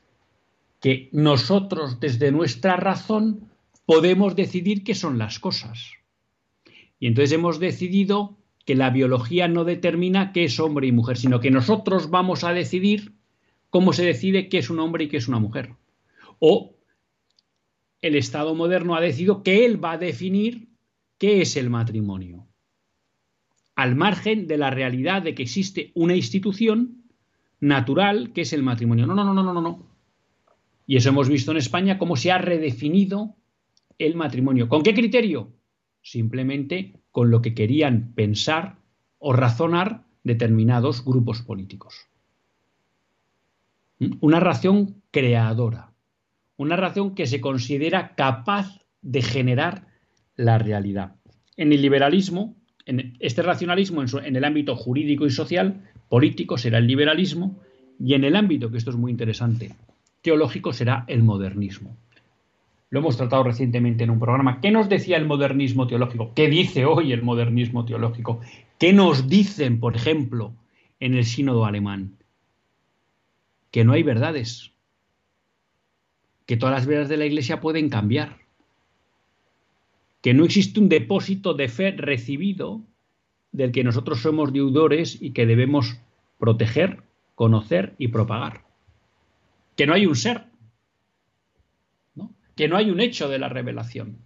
que 0.87 1.09
nosotros 1.11 1.99
desde 1.99 2.31
nuestra 2.31 2.77
razón 2.77 3.51
podemos 3.87 4.37
decidir 4.37 4.85
qué 4.85 4.95
son 4.95 5.19
las 5.19 5.41
cosas. 5.41 5.95
Y 7.01 7.09
entonces 7.09 7.33
hemos 7.33 7.59
decidido 7.59 8.39
que 8.65 8.77
la 8.77 8.91
biología 8.91 9.49
no 9.49 9.65
determina 9.65 10.31
qué 10.31 10.45
es 10.45 10.61
hombre 10.61 10.87
y 10.87 10.93
mujer, 10.93 11.17
sino 11.17 11.41
que 11.41 11.51
nosotros 11.51 12.09
vamos 12.09 12.45
a 12.45 12.53
decidir 12.53 13.15
cómo 13.69 13.93
se 13.93 14.05
decide 14.05 14.49
qué 14.49 14.59
es 14.59 14.71
un 14.71 14.79
hombre 14.79 15.03
y 15.03 15.09
qué 15.09 15.17
es 15.17 15.27
una 15.27 15.41
mujer. 15.41 15.75
O 16.39 16.77
el 18.01 18.15
Estado 18.15 18.55
moderno 18.55 18.95
ha 18.95 19.01
decidido 19.01 19.43
que 19.43 19.65
él 19.65 19.85
va 19.85 19.95
a 19.95 19.99
definir 19.99 20.69
qué 21.19 21.43
es 21.43 21.57
el 21.57 21.69
matrimonio, 21.69 22.47
al 23.75 23.97
margen 23.97 24.47
de 24.47 24.57
la 24.57 24.71
realidad 24.71 25.23
de 25.23 25.35
que 25.35 25.43
existe 25.43 25.91
una 25.95 26.15
institución 26.15 27.03
natural 27.59 28.33
que 28.33 28.43
es 28.43 28.53
el 28.53 28.63
matrimonio. 28.63 29.05
No, 29.05 29.17
no, 29.17 29.25
no, 29.25 29.35
no, 29.35 29.53
no, 29.53 29.61
no. 29.61 29.96
Y 30.87 30.97
eso 30.97 31.09
hemos 31.09 31.29
visto 31.29 31.51
en 31.51 31.57
España 31.57 31.99
cómo 31.99 32.17
se 32.17 32.31
ha 32.31 32.39
redefinido 32.39 33.37
el 33.99 34.15
matrimonio. 34.15 34.69
¿Con 34.69 34.83
qué 34.83 34.95
criterio? 34.95 35.53
Simplemente 36.03 37.01
con 37.11 37.31
lo 37.31 37.43
que 37.43 37.55
querían 37.55 38.13
pensar 38.15 38.77
o 39.19 39.33
razonar 39.33 40.05
determinados 40.23 41.05
grupos 41.05 41.43
políticos. 41.43 42.09
¿Mm? 43.99 44.13
Una 44.21 44.41
razón 44.41 45.03
creadora, 45.11 45.93
una 46.57 46.77
razón 46.77 47.15
que 47.15 47.27
se 47.27 47.41
considera 47.41 48.15
capaz 48.15 48.81
de 49.03 49.23
generar 49.23 49.87
la 50.37 50.59
realidad. 50.59 51.17
En 51.57 51.73
el 51.73 51.81
liberalismo, 51.81 52.57
en 52.85 53.17
este 53.21 53.43
racionalismo 53.43 54.03
en, 54.03 54.37
el 54.37 54.45
ámbito 54.45 54.77
jurídico 54.77 55.27
y 55.27 55.31
social, 55.31 55.83
político 56.09 56.59
será 56.59 56.79
el 56.79 56.87
liberalismo, 56.87 57.59
y 57.99 58.15
en 58.15 58.25
el 58.25 58.37
ámbito, 58.37 58.71
que 58.71 58.79
esto 58.79 58.91
es 58.91 58.97
muy 58.97 59.11
interesante, 59.11 59.75
teológico 60.23 60.73
será 60.73 61.05
el 61.09 61.23
modernismo. 61.23 61.97
Lo 62.91 63.01
hemos 63.01 63.17
tratado 63.17 63.43
recientemente 63.43 64.05
en 64.05 64.11
un 64.11 64.21
programa. 64.21 64.61
¿Qué 64.61 64.71
nos 64.71 64.89
decía 64.89 65.17
el 65.17 65.27
modernismo 65.27 65.87
teológico? 65.87 66.33
¿Qué 66.35 66.49
dice 66.49 66.85
hoy 66.85 67.13
el 67.13 67.23
modernismo 67.23 67.85
teológico? 67.85 68.41
¿Qué 68.79 68.93
nos 68.93 69.29
dicen, 69.29 69.81
por 69.81 69.97
ejemplo, 69.97 70.53
en 71.01 71.15
el 71.15 71.25
sínodo 71.25 71.65
alemán? 71.65 72.17
Que 73.71 73.85
no 73.85 73.93
hay 73.93 74.03
verdades, 74.03 74.73
que 76.47 76.57
todas 76.57 76.75
las 76.75 76.87
verdades 76.87 77.09
de 77.09 77.17
la 77.17 77.27
Iglesia 77.27 77.61
pueden 77.61 77.89
cambiar, 77.89 78.39
que 80.23 80.35
no 80.35 80.45
existe 80.45 80.81
un 80.81 80.89
depósito 80.89 81.55
de 81.55 81.69
fe 81.69 81.93
recibido 81.93 82.83
del 83.53 83.73
que 83.73 83.85
nosotros 83.85 84.21
somos 84.21 84.53
deudores 84.53 85.21
y 85.21 85.31
que 85.31 85.47
debemos 85.47 85.99
proteger, 86.39 87.03
conocer 87.35 87.95
y 87.99 88.09
propagar. 88.09 88.66
Que 89.77 89.87
no 89.87 89.95
hay 89.95 90.07
un 90.07 90.17
ser, 90.17 90.45
que 92.57 92.69
no 92.69 92.77
hay 92.77 92.91
un 92.91 93.01
hecho 93.01 93.29
de 93.29 93.39
la 93.39 93.49
revelación, 93.49 94.17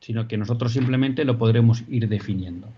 sino 0.00 0.28
que 0.28 0.36
nosotros 0.36 0.72
simplemente 0.72 1.24
lo 1.24 1.38
podremos 1.38 1.82
ir 1.88 2.08
definiendo. 2.08 2.68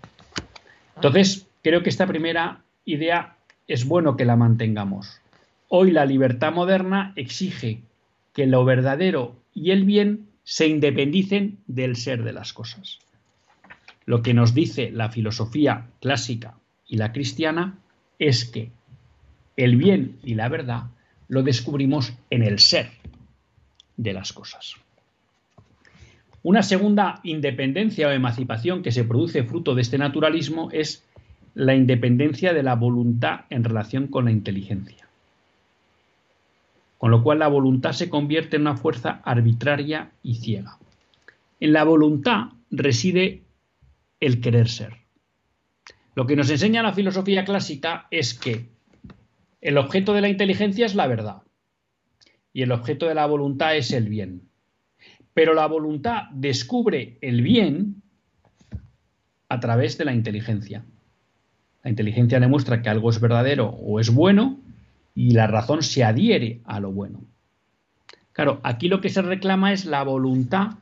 Entonces, 0.94 1.46
creo 1.62 1.82
que 1.82 1.90
esta 1.90 2.06
primera 2.06 2.62
idea 2.84 3.36
es 3.66 3.86
bueno 3.86 4.16
que 4.16 4.24
la 4.24 4.36
mantengamos. 4.36 5.20
Hoy 5.68 5.90
la 5.90 6.06
libertad 6.06 6.52
moderna 6.52 7.12
exige 7.16 7.82
que 8.32 8.46
lo 8.46 8.64
verdadero 8.64 9.36
y 9.54 9.70
el 9.70 9.84
bien 9.84 10.28
se 10.44 10.68
independicen 10.68 11.58
del 11.66 11.96
ser 11.96 12.22
de 12.22 12.32
las 12.32 12.52
cosas. 12.52 12.98
Lo 14.04 14.22
que 14.22 14.34
nos 14.34 14.54
dice 14.54 14.90
la 14.90 15.08
filosofía 15.08 15.88
clásica 16.00 16.58
y 16.86 16.96
la 16.96 17.12
cristiana 17.12 17.78
es 18.18 18.44
que 18.44 18.70
el 19.56 19.76
bien 19.76 20.18
y 20.22 20.34
la 20.34 20.48
verdad 20.48 20.84
lo 21.28 21.42
descubrimos 21.42 22.12
en 22.30 22.42
el 22.42 22.58
ser 22.58 22.90
de 23.96 24.12
las 24.12 24.32
cosas. 24.32 24.74
Una 26.42 26.62
segunda 26.62 27.20
independencia 27.22 28.08
o 28.08 28.10
emancipación 28.10 28.82
que 28.82 28.92
se 28.92 29.04
produce 29.04 29.44
fruto 29.44 29.74
de 29.74 29.82
este 29.82 29.98
naturalismo 29.98 30.70
es 30.72 31.04
la 31.54 31.74
independencia 31.74 32.52
de 32.52 32.62
la 32.62 32.74
voluntad 32.74 33.42
en 33.50 33.62
relación 33.64 34.08
con 34.08 34.24
la 34.24 34.32
inteligencia 34.32 35.02
con 37.02 37.10
lo 37.10 37.24
cual 37.24 37.40
la 37.40 37.48
voluntad 37.48 37.90
se 37.90 38.08
convierte 38.08 38.54
en 38.54 38.62
una 38.62 38.76
fuerza 38.76 39.22
arbitraria 39.24 40.12
y 40.22 40.36
ciega. 40.36 40.78
En 41.58 41.72
la 41.72 41.82
voluntad 41.82 42.50
reside 42.70 43.42
el 44.20 44.40
querer 44.40 44.68
ser. 44.68 44.98
Lo 46.14 46.28
que 46.28 46.36
nos 46.36 46.48
enseña 46.48 46.80
la 46.80 46.92
filosofía 46.92 47.44
clásica 47.44 48.06
es 48.12 48.34
que 48.34 48.68
el 49.62 49.78
objeto 49.78 50.12
de 50.12 50.20
la 50.20 50.28
inteligencia 50.28 50.84
es 50.84 50.94
la 50.94 51.06
verdad 51.06 51.42
y 52.52 52.62
el 52.62 52.72
objeto 52.72 53.06
de 53.06 53.14
la 53.14 53.26
voluntad 53.26 53.76
es 53.76 53.92
el 53.92 54.08
bien. 54.08 54.42
Pero 55.32 55.54
la 55.54 55.66
voluntad 55.66 56.24
descubre 56.32 57.16
el 57.22 57.40
bien 57.40 58.02
a 59.48 59.60
través 59.60 59.96
de 59.96 60.04
la 60.04 60.12
inteligencia. 60.12 60.84
La 61.82 61.90
inteligencia 61.90 62.40
demuestra 62.40 62.82
que 62.82 62.90
algo 62.90 63.08
es 63.08 63.20
verdadero 63.20 63.68
o 63.68 64.00
es 64.00 64.12
bueno 64.12 64.58
y 65.14 65.30
la 65.30 65.46
razón 65.46 65.82
se 65.82 66.04
adhiere 66.04 66.60
a 66.64 66.80
lo 66.80 66.90
bueno. 66.90 67.24
Claro, 68.32 68.60
aquí 68.64 68.88
lo 68.88 69.00
que 69.00 69.10
se 69.10 69.22
reclama 69.22 69.72
es 69.72 69.84
la 69.84 70.02
voluntad 70.02 70.78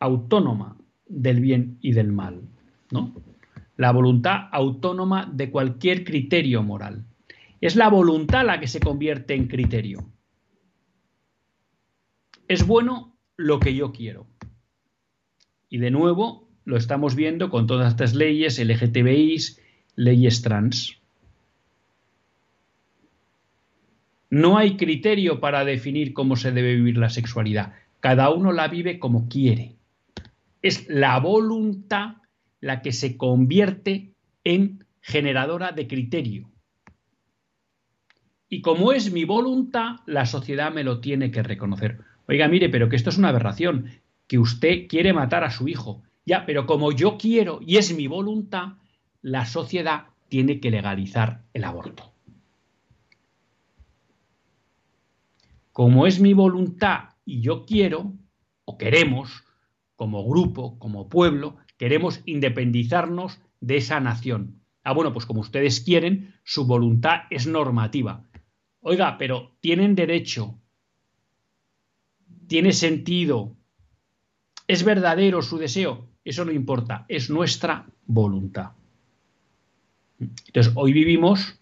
autónoma 0.00 0.76
del 1.06 1.40
bien 1.40 1.78
y 1.80 1.92
del 1.92 2.12
mal, 2.12 2.40
¿no? 2.90 3.14
La 3.76 3.92
voluntad 3.92 4.48
autónoma 4.50 5.30
de 5.32 5.50
cualquier 5.50 6.04
criterio 6.04 6.62
moral. 6.62 7.04
Es 7.60 7.76
la 7.76 7.88
voluntad 7.88 8.44
la 8.44 8.60
que 8.60 8.68
se 8.68 8.80
convierte 8.80 9.34
en 9.34 9.48
criterio. 9.48 10.10
Es 12.48 12.66
bueno 12.66 13.16
lo 13.36 13.58
que 13.58 13.74
yo 13.74 13.92
quiero. 13.92 14.26
Y 15.68 15.78
de 15.78 15.90
nuevo 15.90 16.48
lo 16.64 16.76
estamos 16.76 17.14
viendo 17.14 17.50
con 17.50 17.66
todas 17.66 17.92
estas 17.92 18.14
leyes 18.14 18.58
LGTBI, 18.58 19.38
leyes 19.96 20.42
trans. 20.42 21.00
No 24.30 24.58
hay 24.58 24.76
criterio 24.76 25.40
para 25.40 25.64
definir 25.64 26.12
cómo 26.12 26.36
se 26.36 26.52
debe 26.52 26.74
vivir 26.74 26.98
la 26.98 27.08
sexualidad. 27.08 27.74
Cada 28.00 28.30
uno 28.30 28.52
la 28.52 28.68
vive 28.68 28.98
como 28.98 29.28
quiere. 29.28 29.76
Es 30.62 30.88
la 30.88 31.18
voluntad 31.20 32.16
la 32.60 32.82
que 32.82 32.92
se 32.92 33.16
convierte 33.16 34.12
en 34.44 34.84
generadora 35.00 35.72
de 35.72 35.86
criterio. 35.86 36.50
Y 38.48 38.60
como 38.60 38.92
es 38.92 39.12
mi 39.12 39.24
voluntad, 39.24 39.96
la 40.06 40.26
sociedad 40.26 40.72
me 40.72 40.84
lo 40.84 41.00
tiene 41.00 41.30
que 41.30 41.42
reconocer. 41.42 41.98
Oiga, 42.28 42.48
mire, 42.48 42.68
pero 42.68 42.88
que 42.88 42.96
esto 42.96 43.10
es 43.10 43.18
una 43.18 43.28
aberración, 43.28 43.90
que 44.26 44.38
usted 44.38 44.86
quiere 44.88 45.12
matar 45.12 45.44
a 45.44 45.50
su 45.50 45.68
hijo. 45.68 46.02
Ya, 46.24 46.46
pero 46.46 46.66
como 46.66 46.92
yo 46.92 47.18
quiero 47.18 47.60
y 47.64 47.76
es 47.76 47.94
mi 47.96 48.06
voluntad, 48.06 48.74
la 49.22 49.46
sociedad 49.46 50.06
tiene 50.28 50.60
que 50.60 50.70
legalizar 50.70 51.42
el 51.54 51.64
aborto. 51.64 52.16
como 55.76 56.06
es 56.06 56.20
mi 56.20 56.32
voluntad 56.32 57.10
y 57.26 57.42
yo 57.42 57.66
quiero, 57.66 58.14
o 58.64 58.78
queremos, 58.78 59.44
como 59.94 60.26
grupo, 60.26 60.78
como 60.78 61.10
pueblo, 61.10 61.58
queremos 61.76 62.22
independizarnos 62.24 63.42
de 63.60 63.76
esa 63.76 64.00
nación. 64.00 64.62
Ah, 64.84 64.94
bueno, 64.94 65.12
pues 65.12 65.26
como 65.26 65.42
ustedes 65.42 65.82
quieren, 65.82 66.34
su 66.44 66.66
voluntad 66.66 67.24
es 67.28 67.46
normativa. 67.46 68.25
Oiga, 68.88 69.18
pero 69.18 69.56
tienen 69.58 69.96
derecho, 69.96 70.60
tiene 72.46 72.72
sentido, 72.72 73.56
es 74.68 74.84
verdadero 74.84 75.42
su 75.42 75.58
deseo, 75.58 76.08
eso 76.22 76.44
no 76.44 76.52
importa, 76.52 77.04
es 77.08 77.28
nuestra 77.28 77.90
voluntad. 78.04 78.74
Entonces, 80.20 80.72
hoy 80.76 80.92
vivimos 80.92 81.60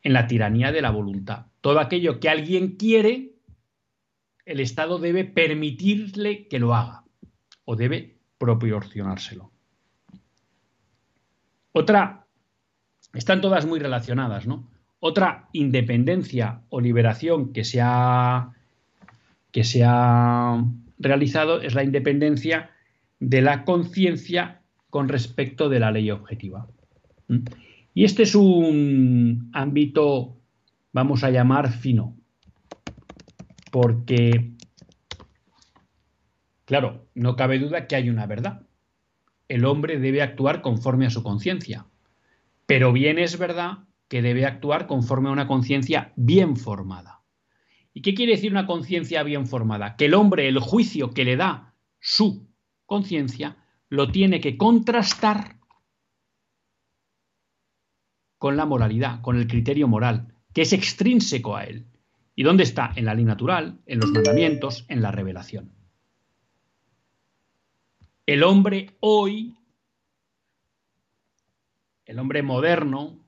en 0.00 0.14
la 0.14 0.26
tiranía 0.26 0.72
de 0.72 0.80
la 0.80 0.88
voluntad. 0.88 1.48
Todo 1.60 1.78
aquello 1.78 2.20
que 2.20 2.30
alguien 2.30 2.76
quiere, 2.76 3.34
el 4.46 4.58
Estado 4.58 4.98
debe 4.98 5.26
permitirle 5.26 6.48
que 6.48 6.58
lo 6.58 6.74
haga 6.74 7.04
o 7.66 7.76
debe 7.76 8.16
proporcionárselo. 8.38 9.52
Otra, 11.72 12.26
están 13.12 13.42
todas 13.42 13.66
muy 13.66 13.78
relacionadas, 13.78 14.46
¿no? 14.46 14.71
Otra 15.04 15.48
independencia 15.52 16.60
o 16.68 16.80
liberación 16.80 17.52
que 17.52 17.64
se 17.64 17.80
ha, 17.82 18.52
que 19.50 19.64
se 19.64 19.82
ha 19.84 20.64
realizado 20.96 21.60
es 21.60 21.74
la 21.74 21.82
independencia 21.82 22.70
de 23.18 23.42
la 23.42 23.64
conciencia 23.64 24.62
con 24.90 25.08
respecto 25.08 25.68
de 25.68 25.80
la 25.80 25.90
ley 25.90 26.08
objetiva. 26.12 26.68
¿Mm? 27.26 27.38
Y 27.94 28.04
este 28.04 28.22
es 28.22 28.36
un 28.36 29.50
ámbito, 29.52 30.36
vamos 30.92 31.24
a 31.24 31.30
llamar 31.30 31.72
fino, 31.72 32.16
porque, 33.72 34.52
claro, 36.64 37.08
no 37.16 37.34
cabe 37.34 37.58
duda 37.58 37.88
que 37.88 37.96
hay 37.96 38.08
una 38.08 38.26
verdad. 38.26 38.62
El 39.48 39.64
hombre 39.64 39.98
debe 39.98 40.22
actuar 40.22 40.62
conforme 40.62 41.06
a 41.06 41.10
su 41.10 41.24
conciencia, 41.24 41.86
pero 42.66 42.92
bien 42.92 43.18
es 43.18 43.36
verdad 43.36 43.78
que 44.12 44.20
debe 44.20 44.44
actuar 44.44 44.86
conforme 44.86 45.30
a 45.30 45.32
una 45.32 45.46
conciencia 45.46 46.12
bien 46.16 46.58
formada. 46.58 47.22
¿Y 47.94 48.02
qué 48.02 48.12
quiere 48.12 48.32
decir 48.32 48.52
una 48.52 48.66
conciencia 48.66 49.22
bien 49.22 49.46
formada? 49.46 49.96
Que 49.96 50.04
el 50.04 50.12
hombre, 50.12 50.48
el 50.48 50.58
juicio 50.58 51.14
que 51.14 51.24
le 51.24 51.36
da 51.36 51.74
su 51.98 52.46
conciencia 52.84 53.56
lo 53.88 54.12
tiene 54.12 54.38
que 54.42 54.58
contrastar 54.58 55.56
con 58.36 58.58
la 58.58 58.66
moralidad, 58.66 59.22
con 59.22 59.38
el 59.38 59.46
criterio 59.46 59.88
moral, 59.88 60.34
que 60.52 60.60
es 60.60 60.74
extrínseco 60.74 61.56
a 61.56 61.64
él. 61.64 61.86
¿Y 62.34 62.42
dónde 62.42 62.64
está? 62.64 62.92
En 62.94 63.06
la 63.06 63.14
ley 63.14 63.24
natural, 63.24 63.80
en 63.86 63.98
los 63.98 64.10
mandamientos, 64.10 64.84
en 64.88 65.00
la 65.00 65.10
revelación. 65.10 65.72
El 68.26 68.42
hombre 68.42 68.94
hoy, 69.00 69.56
el 72.04 72.18
hombre 72.18 72.42
moderno, 72.42 73.21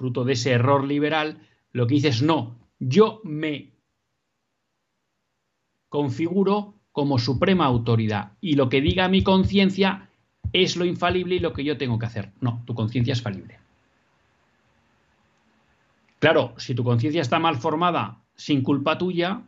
fruto 0.00 0.24
de 0.24 0.32
ese 0.32 0.52
error 0.52 0.86
liberal, 0.86 1.36
lo 1.72 1.86
que 1.86 1.96
dice 1.96 2.08
es 2.08 2.22
no, 2.22 2.56
yo 2.78 3.20
me 3.22 3.68
configuro 5.90 6.72
como 6.90 7.18
suprema 7.18 7.66
autoridad 7.66 8.32
y 8.40 8.54
lo 8.54 8.70
que 8.70 8.80
diga 8.80 9.10
mi 9.10 9.22
conciencia 9.22 10.08
es 10.54 10.76
lo 10.76 10.86
infalible 10.86 11.34
y 11.34 11.38
lo 11.38 11.52
que 11.52 11.64
yo 11.64 11.76
tengo 11.76 11.98
que 11.98 12.06
hacer. 12.06 12.32
No, 12.40 12.62
tu 12.64 12.74
conciencia 12.74 13.12
es 13.12 13.20
falible. 13.20 13.58
Claro, 16.18 16.54
si 16.56 16.74
tu 16.74 16.82
conciencia 16.82 17.20
está 17.20 17.38
mal 17.38 17.56
formada 17.56 18.22
sin 18.34 18.62
culpa 18.62 18.96
tuya, 18.96 19.42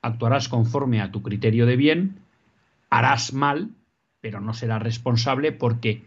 actuarás 0.00 0.48
conforme 0.48 1.00
a 1.00 1.12
tu 1.12 1.22
criterio 1.22 1.66
de 1.66 1.76
bien, 1.76 2.18
harás 2.90 3.32
mal, 3.32 3.70
pero 4.20 4.40
no 4.40 4.54
serás 4.54 4.82
responsable 4.82 5.52
porque 5.52 6.02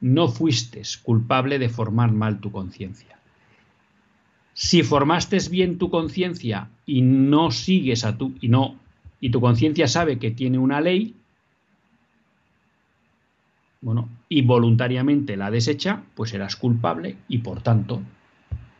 no 0.00 0.28
fuiste 0.28 0.82
culpable 1.02 1.58
de 1.58 1.68
formar 1.68 2.12
mal 2.12 2.40
tu 2.40 2.52
conciencia. 2.52 3.18
Si 4.54 4.82
formaste 4.82 5.38
bien 5.50 5.78
tu 5.78 5.90
conciencia 5.90 6.68
y 6.84 7.02
no 7.02 7.50
sigues 7.50 8.04
a 8.04 8.16
tu 8.16 8.34
y 8.40 8.48
no 8.48 8.76
y 9.20 9.30
tu 9.30 9.40
conciencia 9.40 9.88
sabe 9.88 10.18
que 10.18 10.30
tiene 10.30 10.58
una 10.58 10.80
ley, 10.80 11.14
bueno, 13.80 14.08
y 14.28 14.42
voluntariamente 14.42 15.36
la 15.36 15.50
desecha, 15.50 16.02
pues 16.14 16.30
serás 16.30 16.56
culpable 16.56 17.16
y 17.28 17.38
por 17.38 17.62
tanto 17.62 18.02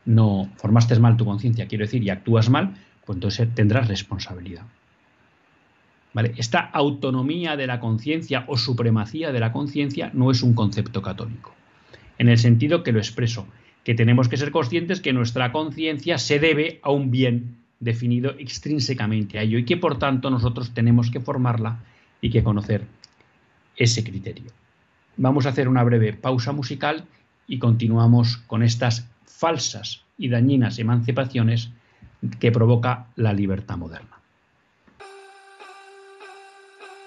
no 0.05 0.51
formaste 0.57 0.99
mal 0.99 1.17
tu 1.17 1.25
conciencia, 1.25 1.69
quiero 1.69 1.85
decir, 1.85 2.03
y 2.03 2.11
actúas 2.11 2.51
mal, 2.51 2.75
pues 3.05 3.17
entonces 3.17 3.55
tendrás 3.55 3.89
responsabilidad. 3.89 4.65
Esta 6.37 6.61
autonomía 6.61 7.57
de 7.57 7.67
la 7.67 7.81
conciencia 7.81 8.45
o 8.49 8.57
supremacía 8.57 9.31
de 9.31 9.41
la 9.41 9.53
conciencia 9.53 10.11
no 10.15 10.31
es 10.31 10.43
un 10.43 10.55
concepto 10.55 11.03
católico, 11.03 11.55
en 12.19 12.29
el 12.29 12.39
sentido 12.39 12.83
que 12.83 12.93
lo 12.93 12.99
expreso, 12.99 13.47
que 13.85 13.95
tenemos 13.95 14.29
que 14.29 14.37
ser 14.37 14.51
conscientes 14.51 15.01
que 15.01 15.13
nuestra 15.13 15.53
conciencia 15.53 16.19
se 16.19 16.39
debe 16.39 16.81
a 16.83 16.91
un 16.91 17.11
bien 17.11 17.57
definido 17.81 18.31
extrínsecamente 18.39 19.39
a 19.39 19.43
ello 19.43 19.59
y 19.59 19.65
que 19.65 19.77
por 19.77 19.99
tanto 19.99 20.31
nosotros 20.31 20.75
tenemos 20.75 21.11
que 21.11 21.21
formarla 21.21 21.79
y 22.21 22.31
que 22.31 22.43
conocer 22.43 22.87
ese 23.77 24.03
criterio. 24.03 24.51
Vamos 25.17 25.47
a 25.47 25.51
hacer 25.51 25.69
una 25.69 25.85
breve 25.85 26.13
pausa 26.13 26.53
musical 26.53 27.05
y 27.47 27.59
continuamos 27.59 28.39
con 28.39 28.63
estas 28.63 29.09
falsas 29.25 30.03
y 30.17 30.29
dañinas 30.29 30.79
emancipaciones 30.79 31.71
que 32.41 32.51
provoca 32.51 33.07
la 33.17 33.33
libertad 33.33 33.77
moderna. 33.77 34.18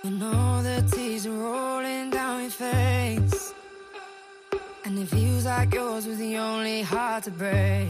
When 0.03 0.23
all 0.23 0.63
the 0.63 0.81
tears 0.91 1.27
are 1.27 1.31
rolling 1.31 2.09
down 2.09 2.41
your 2.41 2.49
face. 2.49 3.53
And 4.83 4.97
it 4.97 5.07
feels 5.07 5.45
like 5.45 5.75
yours 5.75 6.07
was 6.07 6.17
the 6.17 6.37
only 6.37 6.81
heart 6.81 7.25
to 7.25 7.31
break. 7.31 7.87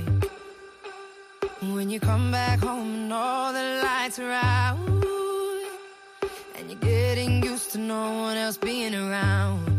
When 1.62 1.90
you 1.90 2.02
come 2.02 2.30
back 2.30 2.60
home 2.60 2.94
and 2.96 3.14
all 3.14 3.54
the 3.54 3.82
lights 3.82 4.20
are 4.20 4.32
out 4.32 4.78
And 6.58 6.70
you're 6.70 6.80
getting 6.80 7.44
used 7.44 7.72
to 7.72 7.78
no 7.78 8.12
one 8.24 8.36
else 8.36 8.58
being 8.58 8.94
around. 8.94 9.71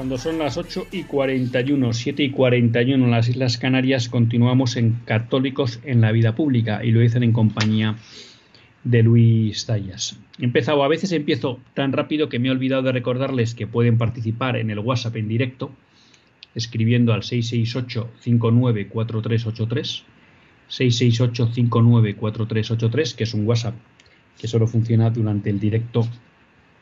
Cuando 0.00 0.16
son 0.16 0.38
las 0.38 0.56
8 0.56 0.86
y 0.92 1.02
41, 1.02 1.92
7 1.92 2.22
y 2.22 2.30
41 2.30 3.04
en 3.04 3.10
las 3.10 3.28
Islas 3.28 3.58
Canarias, 3.58 4.08
continuamos 4.08 4.76
en 4.76 4.92
Católicos 5.04 5.78
en 5.84 6.00
la 6.00 6.10
Vida 6.10 6.34
Pública 6.34 6.82
y 6.82 6.90
lo 6.90 7.00
dicen 7.00 7.22
en 7.22 7.34
compañía 7.34 7.96
de 8.82 9.02
Luis 9.02 9.66
Tallas. 9.66 10.18
Empezado, 10.38 10.84
a 10.84 10.88
veces 10.88 11.12
empiezo 11.12 11.60
tan 11.74 11.92
rápido 11.92 12.30
que 12.30 12.38
me 12.38 12.48
he 12.48 12.50
olvidado 12.50 12.80
de 12.80 12.92
recordarles 12.92 13.54
que 13.54 13.66
pueden 13.66 13.98
participar 13.98 14.56
en 14.56 14.70
el 14.70 14.78
WhatsApp 14.78 15.16
en 15.16 15.28
directo 15.28 15.70
escribiendo 16.54 17.12
al 17.12 17.20
668-594383, 17.20 20.02
668-594383, 20.70 23.16
que 23.16 23.24
es 23.24 23.34
un 23.34 23.46
WhatsApp 23.46 23.74
que 24.40 24.48
solo 24.48 24.66
funciona 24.66 25.10
durante 25.10 25.50
el 25.50 25.60
directo 25.60 26.08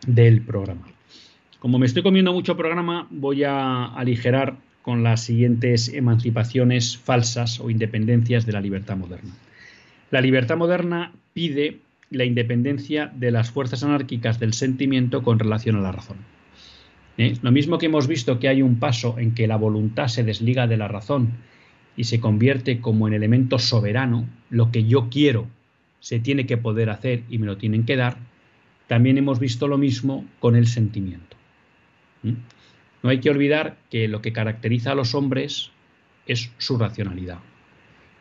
del 0.06 0.40
programa. 0.40 0.86
Como 1.58 1.80
me 1.80 1.86
estoy 1.86 2.04
comiendo 2.04 2.32
mucho 2.32 2.56
programa, 2.56 3.08
voy 3.10 3.42
a 3.42 3.86
aligerar 3.86 4.58
con 4.82 5.02
las 5.02 5.24
siguientes 5.24 5.88
emancipaciones 5.88 6.96
falsas 6.96 7.58
o 7.58 7.68
independencias 7.68 8.46
de 8.46 8.52
la 8.52 8.60
libertad 8.60 8.96
moderna. 8.96 9.34
La 10.12 10.20
libertad 10.20 10.56
moderna 10.56 11.12
pide 11.34 11.78
la 12.10 12.24
independencia 12.24 13.12
de 13.12 13.32
las 13.32 13.50
fuerzas 13.50 13.82
anárquicas 13.82 14.38
del 14.38 14.54
sentimiento 14.54 15.22
con 15.22 15.40
relación 15.40 15.74
a 15.76 15.80
la 15.80 15.92
razón. 15.92 16.18
¿Eh? 17.18 17.34
Lo 17.42 17.50
mismo 17.50 17.78
que 17.78 17.86
hemos 17.86 18.06
visto 18.06 18.38
que 18.38 18.48
hay 18.48 18.62
un 18.62 18.78
paso 18.78 19.18
en 19.18 19.34
que 19.34 19.48
la 19.48 19.56
voluntad 19.56 20.06
se 20.06 20.22
desliga 20.22 20.68
de 20.68 20.76
la 20.76 20.86
razón 20.86 21.32
y 21.96 22.04
se 22.04 22.20
convierte 22.20 22.80
como 22.80 23.08
en 23.08 23.14
elemento 23.14 23.58
soberano, 23.58 24.28
lo 24.48 24.70
que 24.70 24.84
yo 24.84 25.08
quiero 25.10 25.48
se 25.98 26.20
tiene 26.20 26.46
que 26.46 26.56
poder 26.56 26.88
hacer 26.88 27.24
y 27.28 27.38
me 27.38 27.46
lo 27.46 27.56
tienen 27.56 27.84
que 27.84 27.96
dar, 27.96 28.16
también 28.86 29.18
hemos 29.18 29.40
visto 29.40 29.66
lo 29.66 29.76
mismo 29.76 30.24
con 30.38 30.54
el 30.54 30.68
sentimiento. 30.68 31.27
No 32.22 33.10
hay 33.10 33.20
que 33.20 33.30
olvidar 33.30 33.76
que 33.90 34.08
lo 34.08 34.20
que 34.22 34.32
caracteriza 34.32 34.92
a 34.92 34.94
los 34.94 35.14
hombres 35.14 35.70
es 36.26 36.52
su 36.58 36.78
racionalidad 36.78 37.38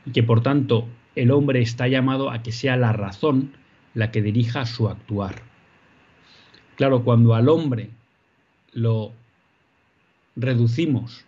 y 0.06 0.12
que 0.12 0.24
por 0.24 0.42
tanto 0.42 0.88
el 1.16 1.32
hombre 1.32 1.62
está 1.62 1.88
llamado 1.88 2.30
a 2.30 2.44
que 2.44 2.52
sea 2.52 2.78
la 2.78 2.94
razón 2.94 3.54
la 3.94 4.12
que 4.12 4.22
dirija 4.22 4.66
su 4.66 4.88
actuar. 4.88 5.42
Claro, 6.76 7.04
cuando 7.04 7.34
al 7.34 7.50
hombre 7.50 7.90
lo 8.72 9.14
reducimos 10.36 11.26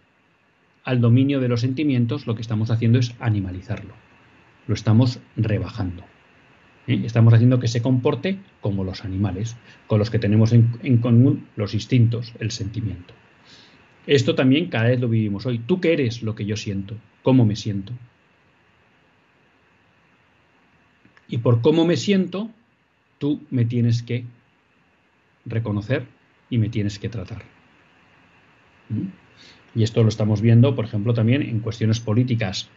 al 0.83 1.01
dominio 1.01 1.39
de 1.39 1.47
los 1.47 1.61
sentimientos, 1.61 2.27
lo 2.27 2.35
que 2.35 2.41
estamos 2.41 2.69
haciendo 2.69 2.99
es 2.99 3.15
animalizarlo, 3.19 3.95
lo 4.67 4.75
estamos 4.75 5.19
rebajando. 5.35 6.03
¿Eh? 6.89 7.01
Estamos 7.05 7.33
haciendo 7.33 7.59
que 7.59 7.67
se 7.67 7.81
comporte 7.81 8.39
como 8.61 8.83
los 8.83 9.05
animales, 9.05 9.55
con 9.87 9.99
los 9.99 10.09
que 10.09 10.19
tenemos 10.19 10.51
en, 10.53 10.97
común 10.97 11.47
los 11.55 11.73
instintos, 11.73 12.33
el 12.39 12.51
sentimiento. 12.51 13.13
Esto 14.07 14.35
también 14.35 14.67
cada 14.67 14.89
vez 14.89 14.99
lo 14.99 15.07
vivimos 15.07 15.45
hoy. 15.45 15.59
¿Tú 15.59 15.79
qué 15.79 15.93
eres 15.93 16.23
lo 16.23 16.35
que 16.35 16.45
yo 16.45 16.57
siento? 16.57 16.95
¿Cómo 17.21 17.45
me 17.45 17.55
siento? 17.55 17.93
Y 21.27 21.37
por 21.37 21.61
cómo 21.61 21.85
me 21.85 21.95
siento, 21.95 22.49
tú 23.19 23.41
me 23.51 23.65
tienes 23.65 24.01
que 24.01 24.25
reconocer 25.45 26.07
y 26.49 26.57
me 26.57 26.69
tienes 26.69 26.97
que 26.97 27.09
tratar. 27.09 27.43
¿Mm? 28.89 29.09
Y 29.75 29.83
esto 29.83 30.01
lo 30.01 30.09
estamos 30.09 30.41
viendo, 30.41 30.75
por 30.75 30.85
ejemplo, 30.85 31.13
también 31.13 31.43
en 31.43 31.59
cuestiones 31.59 31.99
políticas 31.99 32.69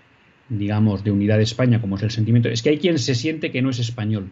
digamos, 0.49 1.05
de 1.05 1.11
unidad 1.11 1.39
de 1.39 1.45
España, 1.45 1.81
como 1.81 1.97
es 1.97 2.03
el 2.03 2.11
sentimiento, 2.11 2.49
es 2.49 2.63
que 2.63 2.71
hay 2.71 2.79
quien 2.79 2.99
se 2.99 3.15
siente 3.15 3.51
que 3.51 3.63
no 3.63 3.71
es 3.71 3.79
español. 3.79 4.31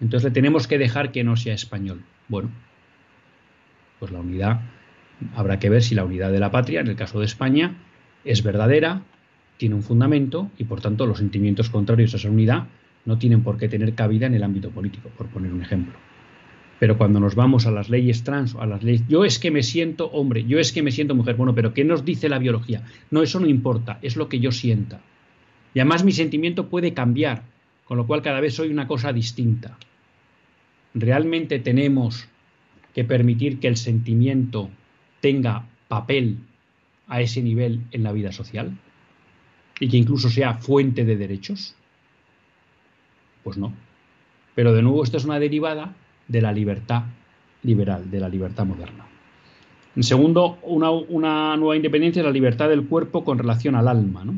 Entonces 0.00 0.24
le 0.24 0.30
tenemos 0.30 0.66
que 0.66 0.78
dejar 0.78 1.10
que 1.12 1.24
no 1.24 1.36
sea 1.36 1.54
español. 1.54 2.02
Bueno, 2.28 2.50
pues 3.98 4.12
la 4.12 4.20
unidad, 4.20 4.60
habrá 5.34 5.58
que 5.58 5.70
ver 5.70 5.82
si 5.82 5.94
la 5.94 6.04
unidad 6.04 6.30
de 6.30 6.40
la 6.40 6.50
patria, 6.50 6.80
en 6.80 6.88
el 6.88 6.96
caso 6.96 7.18
de 7.18 7.26
España, 7.26 7.76
es 8.24 8.42
verdadera, 8.42 9.02
tiene 9.56 9.74
un 9.74 9.82
fundamento 9.82 10.50
y 10.56 10.64
por 10.64 10.80
tanto 10.80 11.06
los 11.06 11.18
sentimientos 11.18 11.68
contrarios 11.70 12.14
a 12.14 12.16
esa 12.18 12.30
unidad 12.30 12.66
no 13.04 13.18
tienen 13.18 13.42
por 13.42 13.56
qué 13.56 13.68
tener 13.68 13.94
cabida 13.94 14.26
en 14.26 14.34
el 14.34 14.42
ámbito 14.42 14.70
político, 14.70 15.08
por 15.16 15.28
poner 15.28 15.52
un 15.52 15.62
ejemplo. 15.62 15.94
Pero 16.78 16.96
cuando 16.96 17.18
nos 17.18 17.34
vamos 17.34 17.66
a 17.66 17.72
las 17.72 17.88
leyes 17.88 18.22
trans 18.22 18.54
a 18.54 18.66
las 18.66 18.84
leyes, 18.84 19.02
yo 19.08 19.24
es 19.24 19.38
que 19.38 19.50
me 19.50 19.62
siento 19.62 20.10
hombre, 20.10 20.44
yo 20.44 20.60
es 20.60 20.72
que 20.72 20.82
me 20.82 20.92
siento 20.92 21.14
mujer, 21.14 21.34
bueno, 21.34 21.54
pero 21.54 21.74
¿qué 21.74 21.84
nos 21.84 22.04
dice 22.04 22.28
la 22.28 22.38
biología? 22.38 22.82
No, 23.10 23.22
eso 23.22 23.40
no 23.40 23.48
importa, 23.48 23.98
es 24.02 24.16
lo 24.16 24.28
que 24.28 24.38
yo 24.38 24.52
sienta. 24.52 25.00
Y 25.74 25.80
además 25.80 26.04
mi 26.04 26.12
sentimiento 26.12 26.68
puede 26.68 26.94
cambiar, 26.94 27.42
con 27.84 27.96
lo 27.96 28.06
cual 28.06 28.22
cada 28.22 28.40
vez 28.40 28.54
soy 28.54 28.70
una 28.70 28.86
cosa 28.86 29.12
distinta. 29.12 29.76
¿Realmente 30.94 31.58
tenemos 31.58 32.28
que 32.94 33.04
permitir 33.04 33.60
que 33.60 33.68
el 33.68 33.76
sentimiento 33.76 34.70
tenga 35.20 35.66
papel 35.88 36.38
a 37.06 37.20
ese 37.20 37.42
nivel 37.42 37.82
en 37.92 38.02
la 38.02 38.12
vida 38.12 38.32
social? 38.32 38.76
¿Y 39.80 39.88
que 39.88 39.96
incluso 39.96 40.28
sea 40.28 40.54
fuente 40.54 41.04
de 41.04 41.16
derechos? 41.16 41.76
Pues 43.44 43.56
no. 43.56 43.72
Pero 44.54 44.72
de 44.72 44.82
nuevo 44.82 45.04
esto 45.04 45.16
es 45.16 45.24
una 45.24 45.38
derivada 45.38 45.94
de 46.26 46.42
la 46.42 46.52
libertad 46.52 47.04
liberal, 47.62 48.10
de 48.10 48.20
la 48.20 48.28
libertad 48.28 48.66
moderna. 48.66 49.06
En 49.94 50.02
segundo, 50.02 50.58
una, 50.62 51.56
nueva 51.56 51.76
independencia 51.76 52.20
es 52.20 52.26
la 52.26 52.32
libertad 52.32 52.68
del 52.68 52.86
cuerpo 52.86 53.24
con 53.24 53.38
relación 53.38 53.74
al 53.74 53.88
alma. 53.88 54.24
¿no? 54.24 54.34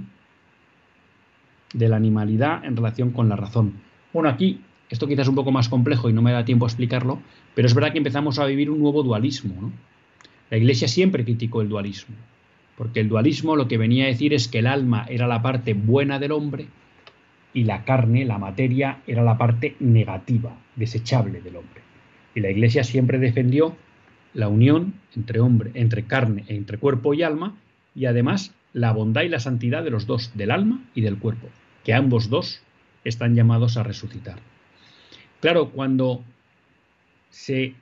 De 1.72 1.88
la 1.88 1.96
animalidad 1.96 2.64
en 2.64 2.76
relación 2.76 3.10
con 3.10 3.28
la 3.28 3.36
razón. 3.36 3.74
Bueno, 4.12 4.28
aquí 4.28 4.60
esto 4.90 5.06
quizás 5.06 5.22
es 5.22 5.28
un 5.28 5.36
poco 5.36 5.52
más 5.52 5.68
complejo 5.68 6.10
y 6.10 6.12
no 6.12 6.20
me 6.20 6.32
da 6.32 6.44
tiempo 6.44 6.64
a 6.66 6.68
explicarlo, 6.68 7.20
pero 7.54 7.66
es 7.66 7.74
verdad 7.74 7.92
que 7.92 7.98
empezamos 7.98 8.38
a 8.38 8.46
vivir 8.46 8.70
un 8.70 8.80
nuevo 8.80 9.02
dualismo. 9.02 9.72
La 10.50 10.56
Iglesia 10.56 10.88
siempre 10.88 11.24
criticó 11.24 11.62
el 11.62 11.68
dualismo, 11.68 12.16
porque 12.76 13.00
el 13.00 13.08
dualismo 13.08 13.54
lo 13.54 13.68
que 13.68 13.78
venía 13.78 14.04
a 14.04 14.08
decir 14.08 14.34
es 14.34 14.48
que 14.48 14.58
el 14.58 14.66
alma 14.66 15.06
era 15.08 15.28
la 15.28 15.42
parte 15.42 15.74
buena 15.74 16.18
del 16.18 16.32
hombre 16.32 16.66
y 17.54 17.64
la 17.64 17.84
carne, 17.84 18.24
la 18.24 18.38
materia, 18.38 18.98
era 19.06 19.22
la 19.22 19.38
parte 19.38 19.76
negativa, 19.78 20.56
desechable 20.74 21.40
del 21.40 21.56
hombre. 21.56 21.82
Y 22.34 22.40
la 22.40 22.50
Iglesia 22.50 22.82
siempre 22.82 23.18
defendió 23.18 23.76
la 24.34 24.48
unión 24.48 24.94
entre 25.14 25.40
hombre, 25.40 25.70
entre 25.74 26.04
carne, 26.04 26.44
entre 26.48 26.78
cuerpo 26.78 27.14
y 27.14 27.22
alma, 27.22 27.56
y 27.94 28.06
además 28.06 28.54
la 28.72 28.92
bondad 28.92 29.22
y 29.22 29.28
la 29.28 29.40
santidad 29.40 29.82
de 29.84 29.90
los 29.90 30.06
dos, 30.06 30.32
del 30.36 30.50
alma 30.50 30.80
y 30.94 31.00
del 31.00 31.18
cuerpo 31.18 31.48
que 31.84 31.94
ambos 31.94 32.28
dos 32.28 32.60
están 33.04 33.34
llamados 33.34 33.76
a 33.76 33.82
resucitar. 33.82 34.36
Claro, 35.40 35.70
cuando 35.70 36.22
se 37.30 37.74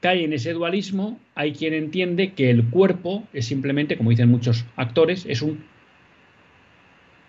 cae 0.00 0.24
en 0.24 0.32
ese 0.32 0.52
dualismo, 0.52 1.18
hay 1.34 1.52
quien 1.52 1.74
entiende 1.74 2.32
que 2.32 2.50
el 2.50 2.68
cuerpo 2.68 3.26
es 3.32 3.46
simplemente, 3.46 3.96
como 3.96 4.10
dicen 4.10 4.28
muchos 4.28 4.64
actores, 4.76 5.26
es 5.26 5.42
un, 5.42 5.64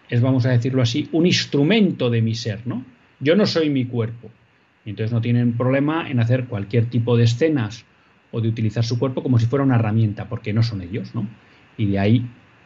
es 0.09 0.21
vamos 0.21 0.45
a 0.45 0.51
decirlo 0.51 0.81
así, 0.81 1.09
un 1.11 1.25
instrumento 1.25 2.09
de 2.09 2.21
mi 2.21 2.35
ser, 2.35 2.65
¿no? 2.65 2.85
Yo 3.19 3.35
no 3.35 3.45
soy 3.45 3.69
mi 3.69 3.85
cuerpo. 3.85 4.29
Y 4.85 4.91
entonces 4.91 5.11
no 5.11 5.21
tienen 5.21 5.53
problema 5.57 6.09
en 6.09 6.19
hacer 6.19 6.45
cualquier 6.45 6.85
tipo 6.85 7.15
de 7.15 7.25
escenas 7.25 7.85
o 8.31 8.41
de 8.41 8.49
utilizar 8.49 8.83
su 8.83 8.97
cuerpo 8.97 9.21
como 9.21 9.37
si 9.37 9.45
fuera 9.45 9.63
una 9.63 9.75
herramienta, 9.75 10.27
porque 10.27 10.53
no 10.53 10.63
son 10.63 10.81
ellos, 10.81 11.13
¿no? 11.13 11.27
Y 11.77 11.87
de 11.87 11.99
ahí 11.99 12.25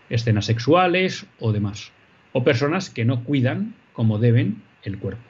escenas 0.09 0.45
sexuales 0.45 1.25
o 1.39 1.51
demás 1.51 1.91
o 2.37 2.43
personas 2.43 2.89
que 2.89 3.05
no 3.05 3.23
cuidan 3.23 3.75
como 3.93 4.19
deben 4.19 4.61
el 4.83 4.99
cuerpo. 4.99 5.23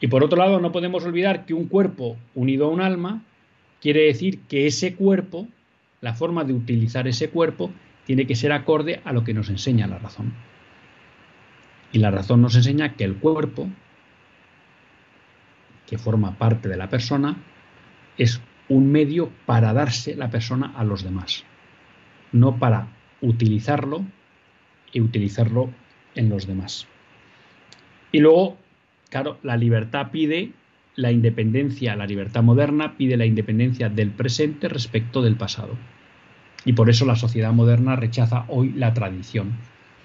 Y 0.00 0.08
por 0.08 0.22
otro 0.22 0.36
lado, 0.36 0.60
no 0.60 0.70
podemos 0.70 1.02
olvidar 1.04 1.46
que 1.46 1.54
un 1.54 1.66
cuerpo 1.66 2.18
unido 2.34 2.66
a 2.66 2.68
un 2.68 2.82
alma 2.82 3.22
quiere 3.80 4.02
decir 4.02 4.40
que 4.42 4.66
ese 4.66 4.94
cuerpo, 4.94 5.48
la 6.02 6.12
forma 6.12 6.44
de 6.44 6.52
utilizar 6.52 7.08
ese 7.08 7.30
cuerpo, 7.30 7.70
tiene 8.04 8.26
que 8.26 8.36
ser 8.36 8.52
acorde 8.52 9.00
a 9.02 9.14
lo 9.14 9.24
que 9.24 9.32
nos 9.32 9.48
enseña 9.48 9.86
la 9.86 9.98
razón. 9.98 10.34
Y 11.90 12.00
la 12.00 12.10
razón 12.10 12.42
nos 12.42 12.54
enseña 12.54 12.94
que 12.94 13.04
el 13.04 13.16
cuerpo, 13.16 13.68
que 15.86 15.96
forma 15.96 16.36
parte 16.36 16.68
de 16.68 16.76
la 16.76 16.90
persona, 16.90 17.38
es 18.18 18.42
un 18.68 18.92
medio 18.92 19.30
para 19.46 19.72
darse 19.72 20.14
la 20.14 20.28
persona 20.28 20.74
a 20.76 20.84
los 20.84 21.02
demás, 21.02 21.44
no 22.30 22.58
para 22.58 22.88
utilizarlo 23.20 24.04
y 24.92 25.00
utilizarlo 25.00 25.70
en 26.14 26.28
los 26.28 26.46
demás. 26.46 26.86
Y 28.12 28.20
luego, 28.20 28.56
claro, 29.10 29.38
la 29.42 29.56
libertad 29.56 30.10
pide 30.10 30.52
la 30.96 31.12
independencia, 31.12 31.94
la 31.94 32.06
libertad 32.06 32.42
moderna 32.42 32.96
pide 32.96 33.16
la 33.16 33.26
independencia 33.26 33.88
del 33.88 34.10
presente 34.10 34.68
respecto 34.68 35.22
del 35.22 35.36
pasado. 35.36 35.76
Y 36.64 36.72
por 36.72 36.90
eso 36.90 37.06
la 37.06 37.14
sociedad 37.14 37.52
moderna 37.52 37.94
rechaza 37.94 38.44
hoy 38.48 38.72
la 38.72 38.94
tradición, 38.94 39.52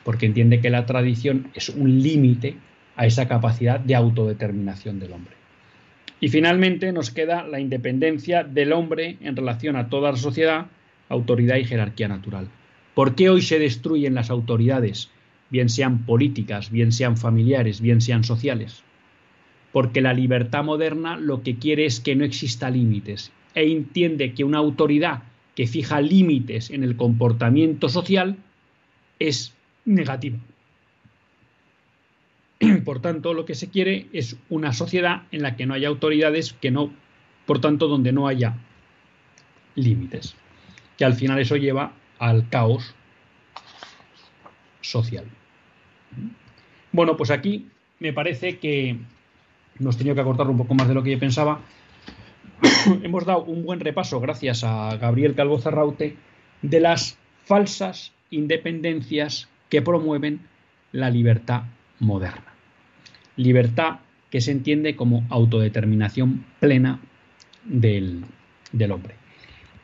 porque 0.03 0.27
entiende 0.27 0.61
que 0.61 0.69
la 0.69 0.85
tradición 0.85 1.47
es 1.55 1.69
un 1.69 2.03
límite 2.03 2.57
a 2.95 3.07
esa 3.07 3.27
capacidad 3.27 3.79
de 3.79 3.95
autodeterminación 3.95 4.99
del 4.99 5.13
hombre. 5.13 5.33
Y 6.19 6.29
finalmente 6.29 6.91
nos 6.91 7.09
queda 7.09 7.43
la 7.43 7.59
independencia 7.59 8.43
del 8.43 8.71
hombre 8.71 9.17
en 9.21 9.35
relación 9.35 9.75
a 9.75 9.89
toda 9.89 10.11
la 10.11 10.17
sociedad, 10.17 10.67
autoridad 11.09 11.57
y 11.57 11.65
jerarquía 11.65 12.07
natural. 12.07 12.47
¿Por 12.93 13.15
qué 13.15 13.29
hoy 13.29 13.41
se 13.41 13.59
destruyen 13.59 14.13
las 14.13 14.29
autoridades, 14.29 15.09
bien 15.49 15.69
sean 15.69 16.05
políticas, 16.05 16.69
bien 16.69 16.91
sean 16.91 17.17
familiares, 17.17 17.81
bien 17.81 18.01
sean 18.01 18.23
sociales? 18.23 18.83
Porque 19.71 20.01
la 20.01 20.13
libertad 20.13 20.63
moderna 20.63 21.17
lo 21.17 21.41
que 21.41 21.57
quiere 21.57 21.85
es 21.85 21.99
que 21.99 22.15
no 22.15 22.23
exista 22.23 22.69
límites 22.69 23.31
e 23.55 23.71
entiende 23.71 24.33
que 24.33 24.43
una 24.43 24.59
autoridad 24.59 25.23
que 25.55 25.67
fija 25.67 26.01
límites 26.01 26.69
en 26.69 26.83
el 26.83 26.95
comportamiento 26.95 27.89
social 27.89 28.37
es 29.19 29.53
negativa. 29.85 30.37
Por 32.85 32.99
tanto, 33.01 33.33
lo 33.33 33.45
que 33.45 33.55
se 33.55 33.69
quiere 33.69 34.07
es 34.13 34.37
una 34.49 34.73
sociedad 34.73 35.23
en 35.31 35.41
la 35.41 35.55
que 35.55 35.65
no 35.65 35.73
haya 35.73 35.87
autoridades, 35.87 36.53
que 36.53 36.71
no, 36.71 36.93
por 37.45 37.59
tanto, 37.59 37.87
donde 37.87 38.11
no 38.11 38.27
haya 38.27 38.55
límites. 39.75 40.35
Que 40.97 41.05
al 41.05 41.15
final 41.15 41.39
eso 41.39 41.57
lleva 41.57 41.93
al 42.23 42.47
caos 42.47 42.95
social. 44.79 45.25
Bueno, 46.93 47.17
pues 47.17 47.31
aquí 47.31 47.67
me 47.99 48.13
parece 48.13 48.59
que 48.59 48.97
hemos 49.77 49.97
tenido 49.97 50.15
que 50.15 50.21
acortar 50.21 50.47
un 50.47 50.57
poco 50.57 50.73
más 50.73 50.87
de 50.87 50.93
lo 50.93 51.03
que 51.03 51.11
yo 51.11 51.19
pensaba. 51.19 51.59
hemos 53.03 53.25
dado 53.25 53.43
un 53.43 53.65
buen 53.65 53.81
repaso, 53.81 54.21
gracias 54.21 54.63
a 54.63 54.95
Gabriel 54.95 55.35
Calvo 55.35 55.59
Zarraute, 55.59 56.15
de 56.61 56.79
las 56.79 57.17
falsas 57.43 58.13
independencias 58.29 59.49
que 59.69 59.81
promueven 59.81 60.47
la 60.93 61.09
libertad 61.09 61.63
moderna. 61.99 62.53
Libertad 63.35 63.99
que 64.29 64.39
se 64.39 64.51
entiende 64.51 64.95
como 64.95 65.25
autodeterminación 65.29 66.45
plena 66.61 67.01
del 67.65 68.23
hombre. 68.91 69.22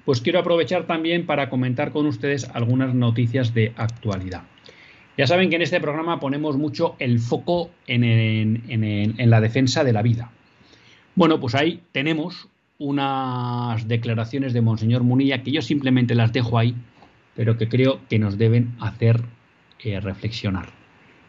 pues 0.04 0.20
quiero 0.20 0.40
aprovechar 0.40 0.86
también 0.86 1.24
para 1.24 1.48
comentar 1.48 1.92
con 1.92 2.04
ustedes 2.06 2.50
algunas 2.52 2.94
noticias 2.94 3.54
de 3.54 3.72
actualidad. 3.76 4.42
Ya 5.16 5.26
saben 5.26 5.48
que 5.48 5.56
en 5.56 5.62
este 5.62 5.80
programa 5.80 6.20
ponemos 6.20 6.58
mucho 6.58 6.94
el 6.98 7.20
foco 7.20 7.70
en, 7.86 8.04
en 8.68 9.30
la 9.30 9.40
defensa 9.40 9.82
de 9.82 9.94
la 9.94 10.02
vida. 10.02 10.30
Bueno, 11.14 11.40
pues 11.40 11.54
ahí 11.54 11.80
tenemos 11.92 12.50
unas 12.78 13.88
declaraciones 13.88 14.52
de 14.52 14.60
Monseñor 14.60 15.02
Munilla 15.02 15.42
que 15.42 15.52
yo 15.52 15.62
simplemente 15.62 16.14
las 16.14 16.32
dejo 16.32 16.58
ahí, 16.58 16.74
pero 17.34 17.56
que 17.56 17.68
creo 17.68 18.00
que 18.08 18.18
nos 18.18 18.38
deben 18.38 18.74
hacer 18.80 19.24
eh, 19.80 20.00
reflexionar. 20.00 20.70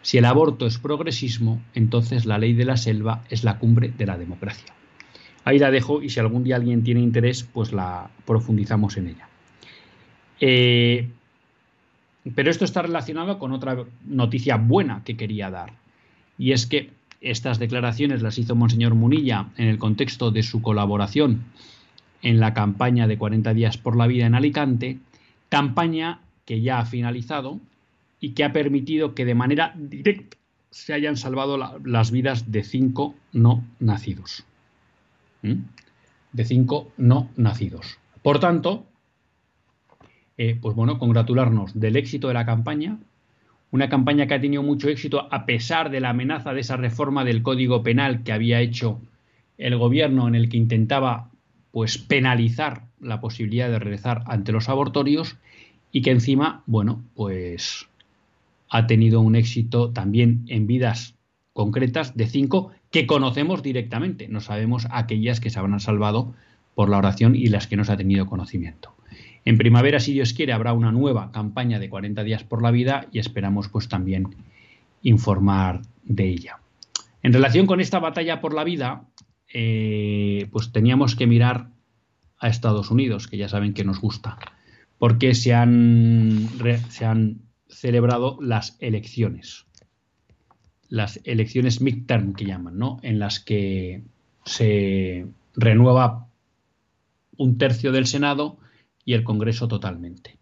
Si 0.01 0.17
el 0.17 0.25
aborto 0.25 0.65
es 0.65 0.77
progresismo, 0.77 1.61
entonces 1.73 2.25
la 2.25 2.37
ley 2.37 2.53
de 2.53 2.65
la 2.65 2.77
selva 2.77 3.23
es 3.29 3.43
la 3.43 3.59
cumbre 3.59 3.89
de 3.89 4.05
la 4.05 4.17
democracia. 4.17 4.73
Ahí 5.43 5.59
la 5.59 5.71
dejo 5.71 6.01
y 6.01 6.09
si 6.09 6.19
algún 6.19 6.43
día 6.43 6.57
alguien 6.57 6.83
tiene 6.83 7.01
interés, 7.01 7.43
pues 7.43 7.71
la 7.71 8.09
profundizamos 8.25 8.97
en 8.97 9.07
ella. 9.07 9.29
Eh, 10.39 11.09
pero 12.35 12.51
esto 12.51 12.65
está 12.65 12.81
relacionado 12.81 13.39
con 13.39 13.51
otra 13.51 13.85
noticia 14.05 14.57
buena 14.57 15.03
que 15.03 15.15
quería 15.15 15.49
dar. 15.49 15.73
Y 16.37 16.51
es 16.51 16.67
que 16.67 16.91
estas 17.21 17.59
declaraciones 17.59 18.21
las 18.21 18.37
hizo 18.37 18.55
Monseñor 18.55 18.95
Munilla 18.95 19.47
en 19.57 19.67
el 19.67 19.77
contexto 19.77 20.31
de 20.31 20.43
su 20.43 20.61
colaboración 20.61 21.45
en 22.21 22.39
la 22.39 22.53
campaña 22.53 23.07
de 23.07 23.17
40 23.17 23.53
días 23.53 23.77
por 23.77 23.95
la 23.95 24.07
vida 24.07 24.25
en 24.25 24.35
Alicante, 24.35 24.99
campaña 25.49 26.21
que 26.45 26.61
ya 26.61 26.79
ha 26.79 26.85
finalizado 26.85 27.59
y 28.19 28.31
que 28.31 28.43
ha 28.43 28.53
permitido 28.53 29.13
que 29.13 29.25
de 29.25 29.35
manera 29.35 29.73
directa 29.77 30.37
se 30.71 30.93
hayan 30.93 31.17
salvado 31.17 31.57
las 31.83 32.11
vidas 32.11 32.51
de 32.51 32.63
cinco 32.63 33.15
no 33.31 33.63
nacidos. 33.79 34.45
¿Mm? 35.41 35.63
De 36.33 36.45
cinco 36.45 36.91
no 36.97 37.29
nacidos. 37.35 37.99
Por 38.21 38.39
tanto, 38.39 38.85
eh, 40.37 40.57
pues 40.61 40.75
bueno, 40.75 40.99
congratularnos 40.99 41.79
del 41.79 41.95
éxito 41.95 42.27
de 42.27 42.33
la 42.33 42.45
campaña, 42.45 42.99
una 43.71 43.89
campaña 43.89 44.27
que 44.27 44.33
ha 44.33 44.41
tenido 44.41 44.63
mucho 44.63 44.89
éxito 44.89 45.27
a 45.31 45.45
pesar 45.45 45.89
de 45.89 45.99
la 45.99 46.09
amenaza 46.09 46.53
de 46.53 46.61
esa 46.61 46.77
reforma 46.77 47.25
del 47.25 47.43
Código 47.43 47.83
Penal 47.83 48.23
que 48.23 48.31
había 48.31 48.61
hecho 48.61 49.01
el 49.57 49.77
gobierno 49.77 50.27
en 50.27 50.35
el 50.35 50.49
que 50.49 50.57
intentaba 50.57 51.29
pues 51.71 51.97
penalizar 51.97 52.83
la 52.99 53.19
posibilidad 53.19 53.69
de 53.69 53.79
regresar 53.79 54.23
ante 54.25 54.51
los 54.51 54.69
abortorios 54.69 55.37
y 55.91 56.01
que 56.01 56.11
encima, 56.11 56.63
bueno, 56.65 57.03
pues 57.15 57.87
ha 58.69 58.87
tenido 58.87 59.21
un 59.21 59.35
éxito 59.35 59.91
también 59.91 60.43
en 60.47 60.67
vidas 60.67 61.15
concretas 61.53 62.15
de 62.15 62.27
cinco 62.27 62.71
que 62.91 63.07
conocemos 63.07 63.63
directamente. 63.63 64.27
No 64.27 64.41
sabemos 64.41 64.87
aquellas 64.91 65.39
que 65.39 65.49
se 65.49 65.59
habrán 65.59 65.79
salvado 65.79 66.33
por 66.75 66.89
la 66.89 66.97
oración 66.97 67.35
y 67.35 67.47
las 67.47 67.67
que 67.67 67.75
no 67.75 67.83
se 67.83 67.91
ha 67.91 67.97
tenido 67.97 68.27
conocimiento. 68.27 68.93
En 69.47 69.57
primavera, 69.57 70.01
si 70.01 70.11
Dios 70.11 70.33
quiere, 70.33 70.51
habrá 70.51 70.73
una 70.73 70.91
nueva 70.91 71.31
campaña 71.31 71.79
de 71.79 71.89
40 71.89 72.21
días 72.25 72.43
por 72.43 72.61
la 72.61 72.69
vida 72.69 73.07
y 73.13 73.19
esperamos 73.19 73.69
pues 73.69 73.87
también 73.87 74.35
informar 75.03 75.83
de 76.03 76.27
ella. 76.27 76.59
En 77.23 77.31
relación 77.31 77.65
con 77.65 77.79
esta 77.79 77.99
batalla 77.99 78.41
por 78.41 78.53
la 78.53 78.65
vida, 78.65 79.05
eh, 79.53 80.49
pues 80.51 80.73
teníamos 80.73 81.15
que 81.15 81.27
mirar 81.27 81.69
a 82.39 82.49
Estados 82.49 82.91
Unidos, 82.91 83.29
que 83.29 83.37
ya 83.37 83.47
saben 83.47 83.73
que 83.73 83.85
nos 83.85 84.01
gusta, 84.01 84.37
porque 84.97 85.33
se 85.33 85.53
han, 85.53 86.49
se 86.89 87.05
han 87.05 87.37
celebrado 87.69 88.37
las 88.41 88.75
elecciones, 88.81 89.65
las 90.89 91.21
elecciones 91.23 91.79
midterm 91.79 92.33
que 92.33 92.43
llaman, 92.43 92.77
¿no? 92.77 92.99
En 93.01 93.17
las 93.17 93.39
que 93.39 94.01
se 94.43 95.25
renueva 95.55 96.27
un 97.37 97.57
tercio 97.57 97.93
del 97.93 98.07
Senado 98.07 98.57
y 99.07 99.13
el 99.13 99.23
Congreso 99.23 99.69
totalmente. 99.69 100.37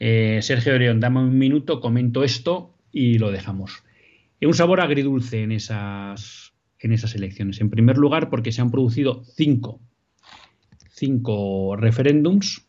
Eh, 0.00 0.40
Sergio 0.42 0.76
León, 0.76 0.98
dame 0.98 1.20
un 1.20 1.38
minuto, 1.38 1.80
comento 1.80 2.24
esto 2.24 2.74
y 2.90 3.18
lo 3.18 3.30
dejamos. 3.30 3.84
un 4.42 4.52
sabor 4.52 4.80
agridulce 4.80 5.44
en 5.44 5.52
esas, 5.52 6.54
en 6.80 6.90
esas 6.90 7.14
elecciones. 7.14 7.60
En 7.60 7.70
primer 7.70 7.96
lugar, 7.96 8.30
porque 8.30 8.50
se 8.50 8.60
han 8.60 8.72
producido 8.72 9.22
cinco, 9.36 9.80
cinco 10.90 11.76
referéndums 11.76 12.66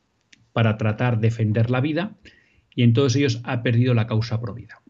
para 0.54 0.78
tratar 0.78 1.16
de 1.16 1.30
defender 1.30 1.72
la 1.72 1.82
vida 1.82 2.16
y 2.76 2.84
en 2.84 2.94
todos 2.94 3.16
ellos 3.16 3.42
ha 3.46 3.64
perdido 3.64 3.96
la 3.96 4.06
causa 4.06 4.40
pro 4.40 4.54
vida. 4.54 4.84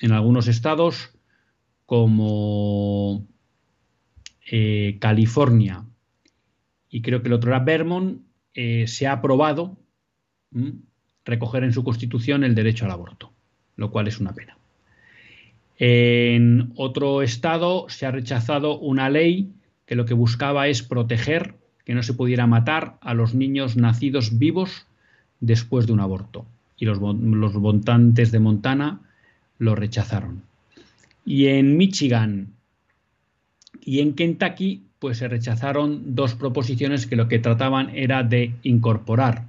En 0.00 0.12
algunos 0.12 0.48
estados, 0.48 1.10
como 1.84 3.28
eh, 4.50 4.96
California 5.00 5.84
y 6.88 7.02
creo 7.02 7.20
que 7.20 7.28
el 7.28 7.34
otro 7.34 7.50
era 7.50 7.60
Vermont, 7.60 8.25
eh, 8.56 8.86
se 8.86 9.06
ha 9.06 9.12
aprobado 9.12 9.76
recoger 11.26 11.62
en 11.62 11.74
su 11.74 11.84
constitución 11.84 12.42
el 12.42 12.54
derecho 12.54 12.86
al 12.86 12.90
aborto, 12.90 13.30
lo 13.76 13.90
cual 13.90 14.08
es 14.08 14.18
una 14.18 14.32
pena. 14.32 14.56
En 15.78 16.72
otro 16.76 17.20
estado 17.20 17.86
se 17.90 18.06
ha 18.06 18.10
rechazado 18.10 18.78
una 18.78 19.10
ley 19.10 19.52
que 19.84 19.94
lo 19.94 20.06
que 20.06 20.14
buscaba 20.14 20.68
es 20.68 20.82
proteger 20.82 21.54
que 21.84 21.92
no 21.92 22.02
se 22.02 22.14
pudiera 22.14 22.46
matar 22.46 22.96
a 23.02 23.12
los 23.12 23.34
niños 23.34 23.76
nacidos 23.76 24.38
vivos 24.38 24.86
después 25.40 25.86
de 25.86 25.92
un 25.92 26.00
aborto. 26.00 26.46
Y 26.78 26.86
los, 26.86 26.98
los 26.98 27.52
votantes 27.52 28.32
de 28.32 28.38
Montana 28.38 29.00
lo 29.58 29.74
rechazaron. 29.74 30.42
Y 31.26 31.48
en 31.48 31.76
Michigan 31.76 32.54
y 33.84 34.00
en 34.00 34.14
Kentucky 34.14 34.85
pues 35.06 35.18
se 35.18 35.28
rechazaron 35.28 36.16
dos 36.16 36.34
proposiciones 36.34 37.06
que 37.06 37.14
lo 37.14 37.28
que 37.28 37.38
trataban 37.38 37.94
era 37.94 38.24
de 38.24 38.56
incorporar 38.64 39.44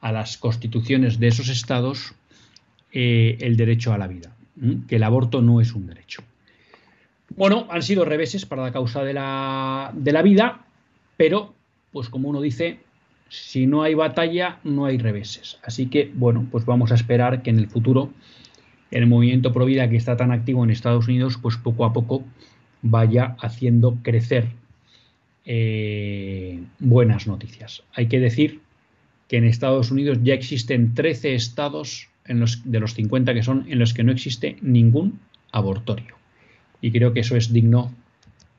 a 0.00 0.10
las 0.10 0.36
constituciones 0.36 1.20
de 1.20 1.28
esos 1.28 1.48
estados 1.48 2.12
eh, 2.90 3.38
el 3.40 3.56
derecho 3.56 3.92
a 3.92 3.98
la 3.98 4.08
vida, 4.08 4.34
que 4.88 4.96
el 4.96 5.04
aborto 5.04 5.42
no 5.42 5.60
es 5.60 5.74
un 5.74 5.86
derecho. 5.86 6.24
Bueno, 7.36 7.68
han 7.70 7.84
sido 7.84 8.04
reveses 8.04 8.46
para 8.46 8.64
la 8.64 8.72
causa 8.72 9.04
de 9.04 9.14
la, 9.14 9.92
de 9.94 10.10
la 10.10 10.22
vida, 10.22 10.64
pero, 11.16 11.54
pues 11.92 12.08
como 12.08 12.28
uno 12.28 12.40
dice, 12.40 12.80
si 13.28 13.68
no 13.68 13.84
hay 13.84 13.94
batalla, 13.94 14.58
no 14.64 14.86
hay 14.86 14.98
reveses. 14.98 15.60
Así 15.62 15.86
que, 15.86 16.10
bueno, 16.12 16.48
pues 16.50 16.64
vamos 16.64 16.90
a 16.90 16.96
esperar 16.96 17.42
que 17.42 17.50
en 17.50 17.60
el 17.60 17.68
futuro 17.68 18.10
el 18.90 19.06
movimiento 19.06 19.52
pro 19.52 19.66
vida 19.66 19.88
que 19.88 19.96
está 19.96 20.16
tan 20.16 20.32
activo 20.32 20.64
en 20.64 20.70
Estados 20.70 21.06
Unidos, 21.06 21.38
pues 21.40 21.56
poco 21.56 21.84
a 21.84 21.92
poco 21.92 22.24
vaya 22.82 23.36
haciendo 23.38 23.96
crecer 24.02 24.58
eh, 25.44 26.60
buenas 26.78 27.26
noticias. 27.26 27.82
Hay 27.94 28.08
que 28.08 28.20
decir 28.20 28.60
que 29.28 29.36
en 29.36 29.44
Estados 29.44 29.90
Unidos 29.90 30.18
ya 30.22 30.34
existen 30.34 30.94
13 30.94 31.34
estados 31.34 32.08
de 32.26 32.80
los 32.80 32.94
50 32.94 33.34
que 33.34 33.42
son 33.42 33.64
en 33.68 33.78
los 33.78 33.94
que 33.94 34.04
no 34.04 34.12
existe 34.12 34.56
ningún 34.60 35.20
abortorio. 35.52 36.16
Y 36.80 36.92
creo 36.92 37.12
que 37.12 37.20
eso 37.20 37.36
es 37.36 37.52
digno 37.52 37.92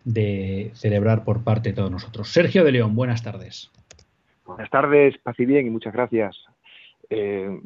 de 0.04 0.72
celebrar 0.74 1.24
por 1.24 1.44
parte 1.44 1.70
de 1.70 1.76
todos 1.76 1.92
nosotros. 1.92 2.30
Sergio 2.30 2.64
de 2.64 2.72
León, 2.72 2.96
buenas 2.96 3.24
tardes. 3.24 3.72
Buenas 4.46 4.70
tardes, 4.70 5.18
paz 5.20 5.40
y 5.40 5.46
bien 5.46 5.68
y 5.68 5.70
muchas 5.70 5.94
gracias. 5.94 6.38
Eh, 7.10 7.60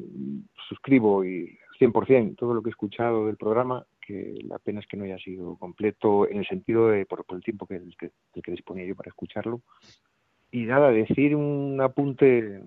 suscribo 0.68 1.24
y 1.24 1.58
100% 1.80 2.36
todo 2.36 2.54
lo 2.54 2.62
que 2.62 2.70
he 2.70 2.72
escuchado 2.72 3.28
del 3.28 3.38
programa 3.38 3.86
que 4.06 4.40
la 4.44 4.60
pena 4.60 4.80
es 4.80 4.88
que 4.88 4.98
no 4.98 5.06
haya 5.06 5.18
sido 5.18 5.58
completo 5.58 6.30
en 6.30 6.38
el 6.38 6.48
sentido 6.48 6.90
de 6.90 7.06
por, 7.06 7.26
el 7.30 7.44
tiempo 7.44 7.66
que, 7.66 7.82
que, 8.00 8.12
que, 8.42 8.52
disponía 8.52 8.86
yo 8.86 8.96
para 8.96 9.10
escucharlo. 9.10 9.62
Y 10.52 10.64
nada, 10.64 10.92
decir 10.92 11.36
un 11.36 11.80
apunte 11.82 12.62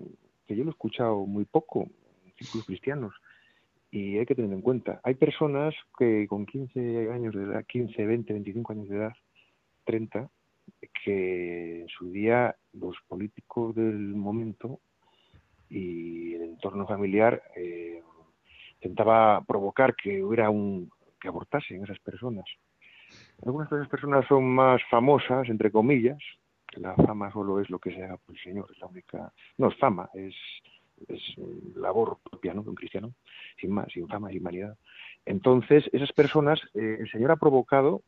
que 0.45 0.55
yo 0.55 0.63
lo 0.63 0.71
he 0.71 0.73
escuchado 0.73 1.25
muy 1.25 1.45
poco 1.45 1.87
en 2.25 2.33
círculos 2.37 2.67
cristianos 2.67 3.13
y 3.91 4.17
hay 4.17 4.25
que 4.25 4.35
tener 4.35 4.51
en 4.51 4.61
cuenta. 4.61 4.99
Hay 5.03 5.15
personas 5.15 5.73
que 5.97 6.27
con 6.27 6.45
15 6.45 7.11
años 7.11 7.33
de 7.33 7.43
edad, 7.43 7.65
15, 7.65 8.05
20, 8.05 8.33
25 8.33 8.73
años 8.73 8.89
de 8.89 8.97
edad, 8.97 9.13
30, 9.85 10.29
que 11.03 11.81
en 11.81 11.87
su 11.87 12.11
día 12.11 12.55
los 12.73 12.95
políticos 13.07 13.75
del 13.75 14.15
momento 14.15 14.79
y 15.69 16.35
el 16.35 16.43
entorno 16.43 16.85
familiar 16.87 17.41
eh, 17.55 18.01
intentaba 18.75 19.43
provocar 19.45 19.95
que 19.95 20.23
hubiera 20.23 20.49
un 20.49 20.91
que 21.19 21.27
abortasen 21.27 21.83
esas 21.83 21.99
personas. 21.99 22.45
Algunas 23.45 23.69
de 23.69 23.77
esas 23.77 23.89
personas 23.89 24.25
son 24.27 24.45
más 24.45 24.81
famosas, 24.89 25.49
entre 25.49 25.71
comillas, 25.71 26.19
la 26.73 26.95
fama 26.95 27.31
solo 27.31 27.59
es 27.59 27.69
lo 27.69 27.79
que 27.79 27.93
sea 27.93 28.17
por 28.17 28.35
el 28.35 28.41
Señor, 28.41 28.67
es 28.71 28.79
la 28.79 28.87
única, 28.87 29.33
no 29.57 29.69
es 29.69 29.77
fama, 29.77 30.09
es, 30.13 30.35
es 31.07 31.21
labor 31.75 32.19
propia 32.23 32.53
¿no? 32.53 32.63
de 32.63 32.69
un 32.69 32.75
cristiano, 32.75 33.13
sin 33.59 33.71
más, 33.71 33.91
sin 33.91 34.07
fama, 34.07 34.29
sin 34.29 34.43
vanidad. 34.43 34.77
Entonces, 35.25 35.89
esas 35.93 36.11
personas, 36.13 36.59
eh, 36.75 36.97
el 36.99 37.09
Señor 37.09 37.31
ha 37.31 37.37
provocado 37.37 38.03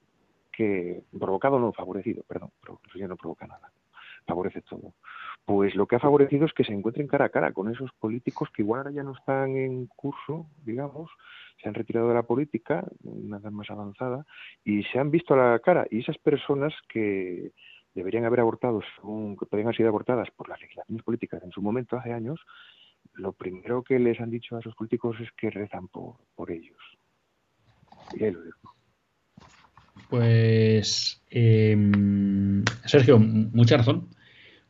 que, 0.51 1.03
provocado 1.17 1.59
no, 1.59 1.73
favorecido, 1.73 2.23
perdón, 2.23 2.51
el 2.67 2.91
Señor 2.91 3.09
no 3.09 3.15
provoca 3.15 3.47
nada, 3.47 3.71
favorece 4.25 4.61
todo. 4.61 4.93
Pues 5.45 5.75
lo 5.75 5.87
que 5.87 5.95
ha 5.95 5.99
favorecido 5.99 6.45
es 6.45 6.53
que 6.53 6.63
se 6.63 6.73
encuentren 6.73 7.07
cara 7.07 7.25
a 7.25 7.29
cara 7.29 7.51
con 7.51 7.71
esos 7.71 7.91
políticos 7.93 8.49
que 8.53 8.61
igual 8.61 8.79
ahora 8.79 8.91
ya 8.91 9.03
no 9.03 9.13
están 9.13 9.55
en 9.55 9.87
curso, 9.87 10.47
digamos, 10.63 11.09
se 11.61 11.69
han 11.69 11.75
retirado 11.75 12.07
de 12.07 12.15
la 12.15 12.23
política, 12.23 12.85
una 13.03 13.37
edad 13.37 13.51
más 13.51 13.69
avanzada, 13.69 14.25
y 14.63 14.83
se 14.83 14.99
han 14.99 15.11
visto 15.11 15.33
a 15.33 15.51
la 15.51 15.59
cara. 15.59 15.85
Y 15.89 15.99
esas 15.99 16.17
personas 16.17 16.73
que 16.87 17.51
deberían 17.93 18.25
haber 18.25 18.39
abortado, 18.39 18.81
según 18.95 19.37
que 19.37 19.45
podrían 19.45 19.67
haber 19.67 19.77
sido 19.77 19.89
abortadas 19.89 20.29
por 20.31 20.49
las 20.49 20.59
legislaciones 20.61 21.03
políticas 21.03 21.43
en 21.43 21.51
su 21.51 21.61
momento, 21.61 21.97
hace 21.97 22.13
años, 22.13 22.39
lo 23.13 23.33
primero 23.33 23.83
que 23.83 23.99
les 23.99 24.19
han 24.19 24.29
dicho 24.29 24.55
a 24.55 24.59
esos 24.59 24.75
políticos 24.75 25.17
es 25.19 25.31
que 25.33 25.49
rezan 25.49 25.87
por, 25.87 26.51
ellos. 26.51 26.79
Y 28.13 28.23
ahí 28.23 28.31
lo 28.31 28.41
dejo. 28.41 28.75
Pues, 30.11 31.21
eh, 31.29 31.77
Sergio, 32.83 33.17
mucha 33.17 33.77
razón. 33.77 34.09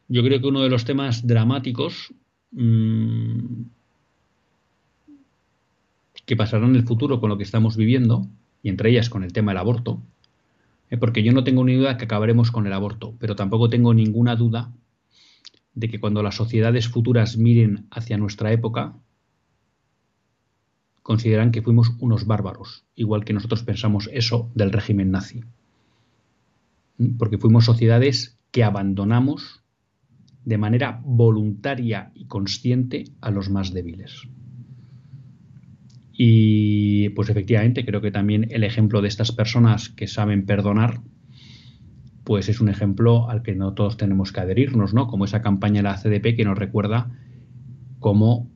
Yo 0.07 0.21
creo 0.21 0.39
que 0.39 0.45
uno 0.45 0.61
de 0.61 0.69
los 0.69 0.85
temas 0.85 1.25
dramáticos 1.25 2.13
mmm, 2.51 3.63
que 6.27 6.35
pasará 6.35 6.67
en 6.67 6.75
el 6.75 6.83
futuro 6.83 7.19
con 7.19 7.29
lo 7.29 7.39
que 7.39 7.43
estamos 7.43 7.75
viviendo 7.75 8.27
y 8.61 8.69
entre 8.69 8.91
ellas 8.91 9.09
con 9.09 9.23
el 9.23 9.33
tema 9.33 9.49
del 9.51 9.57
aborto, 9.57 9.99
eh, 10.91 10.97
porque 10.97 11.23
yo 11.23 11.31
no 11.31 11.43
tengo 11.43 11.65
ni 11.65 11.73
duda 11.73 11.97
que 11.97 12.05
acabaremos 12.05 12.51
con 12.51 12.67
el 12.67 12.73
aborto, 12.73 13.15
pero 13.17 13.35
tampoco 13.35 13.67
tengo 13.67 13.95
ninguna 13.95 14.35
duda 14.35 14.71
de 15.73 15.89
que 15.89 15.99
cuando 15.99 16.21
las 16.21 16.35
sociedades 16.35 16.87
futuras 16.87 17.37
miren 17.37 17.87
hacia 17.89 18.15
nuestra 18.17 18.51
época, 18.51 18.93
consideran 21.01 21.51
que 21.51 21.61
fuimos 21.61 21.91
unos 21.99 22.25
bárbaros, 22.25 22.85
igual 22.95 23.25
que 23.25 23.33
nosotros 23.33 23.63
pensamos 23.63 24.09
eso 24.13 24.51
del 24.55 24.71
régimen 24.71 25.11
nazi. 25.11 25.41
Porque 27.17 27.37
fuimos 27.37 27.65
sociedades 27.65 28.39
que 28.51 28.63
abandonamos 28.63 29.63
de 30.45 30.57
manera 30.57 31.01
voluntaria 31.03 32.11
y 32.13 32.25
consciente 32.25 33.05
a 33.21 33.31
los 33.31 33.49
más 33.49 33.73
débiles. 33.73 34.27
Y 36.11 37.09
pues 37.09 37.29
efectivamente 37.29 37.85
creo 37.85 38.01
que 38.01 38.11
también 38.11 38.47
el 38.51 38.63
ejemplo 38.63 39.01
de 39.01 39.07
estas 39.07 39.31
personas 39.31 39.89
que 39.89 40.07
saben 40.07 40.45
perdonar, 40.45 41.01
pues 42.23 42.49
es 42.49 42.61
un 42.61 42.69
ejemplo 42.69 43.29
al 43.29 43.41
que 43.41 43.55
no 43.55 43.73
todos 43.73 43.97
tenemos 43.97 44.31
que 44.31 44.41
adherirnos, 44.41 44.93
¿no? 44.93 45.07
Como 45.07 45.25
esa 45.25 45.41
campaña 45.41 45.81
de 45.81 45.83
la 45.83 45.97
CDP 45.97 46.35
que 46.35 46.45
nos 46.45 46.57
recuerda 46.57 47.11
cómo 47.99 48.51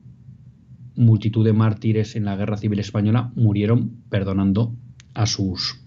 multitud 0.96 1.44
de 1.44 1.52
mártires 1.52 2.16
en 2.16 2.24
la 2.24 2.36
Guerra 2.36 2.56
Civil 2.56 2.78
Española 2.78 3.30
murieron 3.34 4.02
perdonando 4.08 4.74
a 5.14 5.26
sus, 5.26 5.80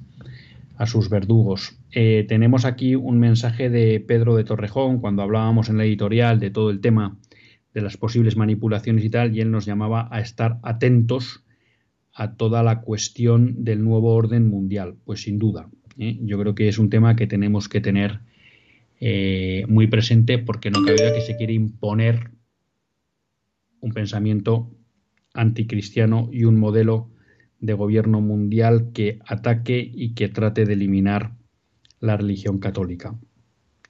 a 0.78 0.86
sus 0.86 1.10
verdugos. 1.10 1.78
Eh, 1.92 2.26
tenemos 2.28 2.66
aquí 2.66 2.96
un 2.96 3.20
mensaje 3.20 3.70
de 3.70 4.00
Pedro 4.00 4.36
de 4.36 4.44
Torrejón 4.44 5.00
cuando 5.00 5.22
hablábamos 5.22 5.70
en 5.70 5.78
la 5.78 5.86
editorial 5.86 6.40
de 6.40 6.52
todo 6.52 6.70
el 6.70 6.82
tema 6.82 7.18
de 7.74 7.82
las 7.82 7.98
posibles 7.98 8.38
manipulaciones 8.38 9.04
y 9.04 9.10
tal, 9.10 9.36
y 9.36 9.42
él 9.42 9.52
nos 9.52 9.66
llamaba 9.66 10.08
a 10.12 10.20
estar 10.20 10.60
atentos 10.64 11.44
a 12.14 12.36
toda 12.36 12.64
la 12.64 12.82
cuestión 12.82 13.64
del 13.64 13.84
nuevo 13.84 14.14
orden 14.14 14.48
mundial. 14.50 14.96
Pues 15.06 15.22
sin 15.22 15.40
duda, 15.40 15.70
¿eh? 15.98 16.18
yo 16.22 16.40
creo 16.40 16.56
que 16.56 16.68
es 16.68 16.80
un 16.80 16.90
tema 16.90 17.16
que 17.16 17.28
tenemos 17.28 17.70
que 17.70 17.82
tener 17.82 18.20
eh, 19.00 19.66
muy 19.68 19.88
presente 19.88 20.38
porque 20.40 20.72
no 20.72 20.84
cabe 20.84 21.14
que 21.14 21.22
se 21.22 21.38
quiere 21.38 21.54
imponer 21.54 22.32
un 23.80 23.94
pensamiento 23.94 24.70
anticristiano 25.40 26.30
y 26.32 26.44
un 26.44 26.60
modelo 26.60 27.10
de 27.60 27.74
gobierno 27.74 28.22
mundial 28.22 28.92
que 28.94 29.20
ataque 29.26 29.90
y 29.94 30.14
que 30.14 30.30
trate 30.30 30.66
de 30.66 30.74
eliminar 30.74 31.34
la 32.00 32.18
religión 32.18 32.60
católica. 32.60 33.16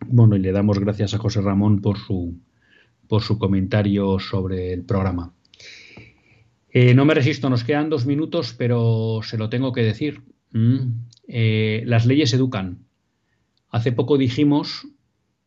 Bueno, 0.07 0.35
y 0.35 0.39
le 0.39 0.51
damos 0.51 0.79
gracias 0.79 1.13
a 1.13 1.17
José 1.17 1.41
Ramón 1.41 1.81
por 1.81 1.97
su, 1.97 2.39
por 3.07 3.21
su 3.21 3.37
comentario 3.37 4.19
sobre 4.19 4.73
el 4.73 4.83
programa. 4.83 5.33
Eh, 6.71 6.93
no 6.93 7.05
me 7.05 7.15
resisto, 7.15 7.49
nos 7.49 7.63
quedan 7.63 7.89
dos 7.89 8.05
minutos, 8.05 8.53
pero 8.57 9.21
se 9.23 9.37
lo 9.37 9.49
tengo 9.49 9.73
que 9.73 9.81
decir. 9.81 10.21
Mm, 10.51 11.05
eh, 11.27 11.83
las 11.85 12.05
leyes 12.05 12.33
educan. 12.33 12.85
Hace 13.69 13.91
poco 13.91 14.17
dijimos, 14.17 14.87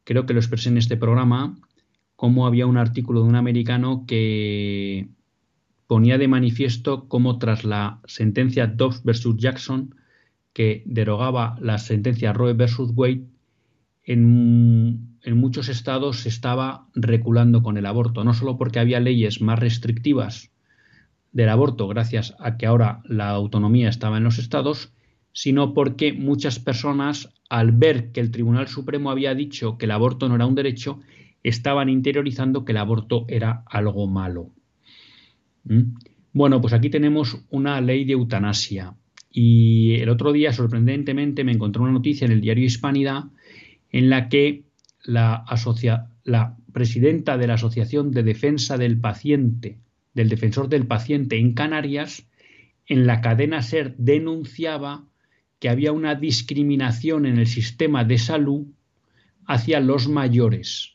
creo 0.04 0.26
que 0.26 0.34
lo 0.34 0.40
expresé 0.40 0.68
en 0.68 0.78
este 0.78 0.96
programa, 0.96 1.58
cómo 2.16 2.46
había 2.46 2.66
un 2.66 2.76
artículo 2.76 3.22
de 3.22 3.28
un 3.28 3.36
americano 3.36 4.04
que 4.06 5.08
ponía 5.86 6.18
de 6.18 6.28
manifiesto 6.28 7.08
cómo 7.08 7.38
tras 7.38 7.64
la 7.64 8.00
sentencia 8.06 8.66
Dobbs 8.66 9.02
versus 9.04 9.36
Jackson, 9.36 9.94
que 10.52 10.82
derogaba 10.86 11.56
la 11.60 11.78
sentencia 11.78 12.32
Roe 12.32 12.54
versus 12.54 12.92
Wade, 12.94 13.24
en, 14.04 15.18
en, 15.22 15.36
muchos 15.36 15.68
estados 15.68 16.20
se 16.20 16.28
estaba 16.28 16.88
reculando 16.94 17.62
con 17.62 17.76
el 17.78 17.86
aborto, 17.86 18.24
no 18.24 18.34
solo 18.34 18.58
porque 18.58 18.80
había 18.80 19.00
leyes 19.00 19.40
más 19.40 19.58
restrictivas 19.58 20.50
del 21.32 21.48
aborto 21.48 21.88
gracias 21.88 22.34
a 22.38 22.56
que 22.56 22.66
ahora 22.66 23.00
la 23.04 23.30
autonomía 23.30 23.88
estaba 23.88 24.18
en 24.18 24.24
los 24.24 24.38
estados, 24.38 24.92
sino 25.32 25.72
porque 25.72 26.12
muchas 26.12 26.58
personas, 26.58 27.32
al 27.48 27.72
ver 27.72 28.12
que 28.12 28.20
el 28.20 28.30
Tribunal 28.30 28.68
Supremo 28.68 29.10
había 29.10 29.34
dicho 29.34 29.78
que 29.78 29.86
el 29.86 29.92
aborto 29.92 30.28
no 30.28 30.34
era 30.34 30.46
un 30.46 30.54
derecho, 30.54 31.00
estaban 31.42 31.88
interiorizando 31.88 32.64
que 32.64 32.72
el 32.72 32.78
aborto 32.78 33.24
era 33.28 33.64
algo 33.66 34.06
malo. 34.06 34.50
¿Mm? 35.64 35.94
Bueno, 36.32 36.60
pues 36.60 36.72
aquí 36.72 36.88
tenemos 36.90 37.44
una 37.50 37.80
ley 37.80 38.04
de 38.04 38.14
eutanasia. 38.14 38.94
Y 39.30 39.94
el 39.96 40.08
otro 40.08 40.32
día, 40.32 40.52
sorprendentemente, 40.52 41.44
me 41.44 41.52
encontré 41.52 41.82
una 41.82 41.92
noticia 41.92 42.24
en 42.24 42.32
el 42.32 42.40
diario 42.40 42.64
Hispanidad 42.64 43.24
en 43.90 44.10
la 44.10 44.28
que 44.28 44.64
la, 45.04 45.44
la 46.24 46.56
presidenta 46.72 47.36
de 47.36 47.46
la 47.46 47.54
Asociación 47.54 48.10
de 48.10 48.22
Defensa 48.22 48.78
del 48.78 48.98
Paciente, 48.98 49.78
del 50.14 50.28
Defensor 50.28 50.68
del 50.68 50.86
Paciente 50.86 51.38
en 51.38 51.52
Canarias, 51.54 52.26
en 52.86 53.06
la 53.06 53.20
cadena 53.20 53.62
SER 53.62 53.94
denunciaba 53.96 55.06
que 55.58 55.68
había 55.68 55.92
una 55.92 56.14
discriminación 56.14 57.26
en 57.26 57.38
el 57.38 57.46
sistema 57.46 58.04
de 58.04 58.18
salud 58.18 58.66
hacia 59.46 59.80
los 59.80 60.08
mayores 60.08 60.91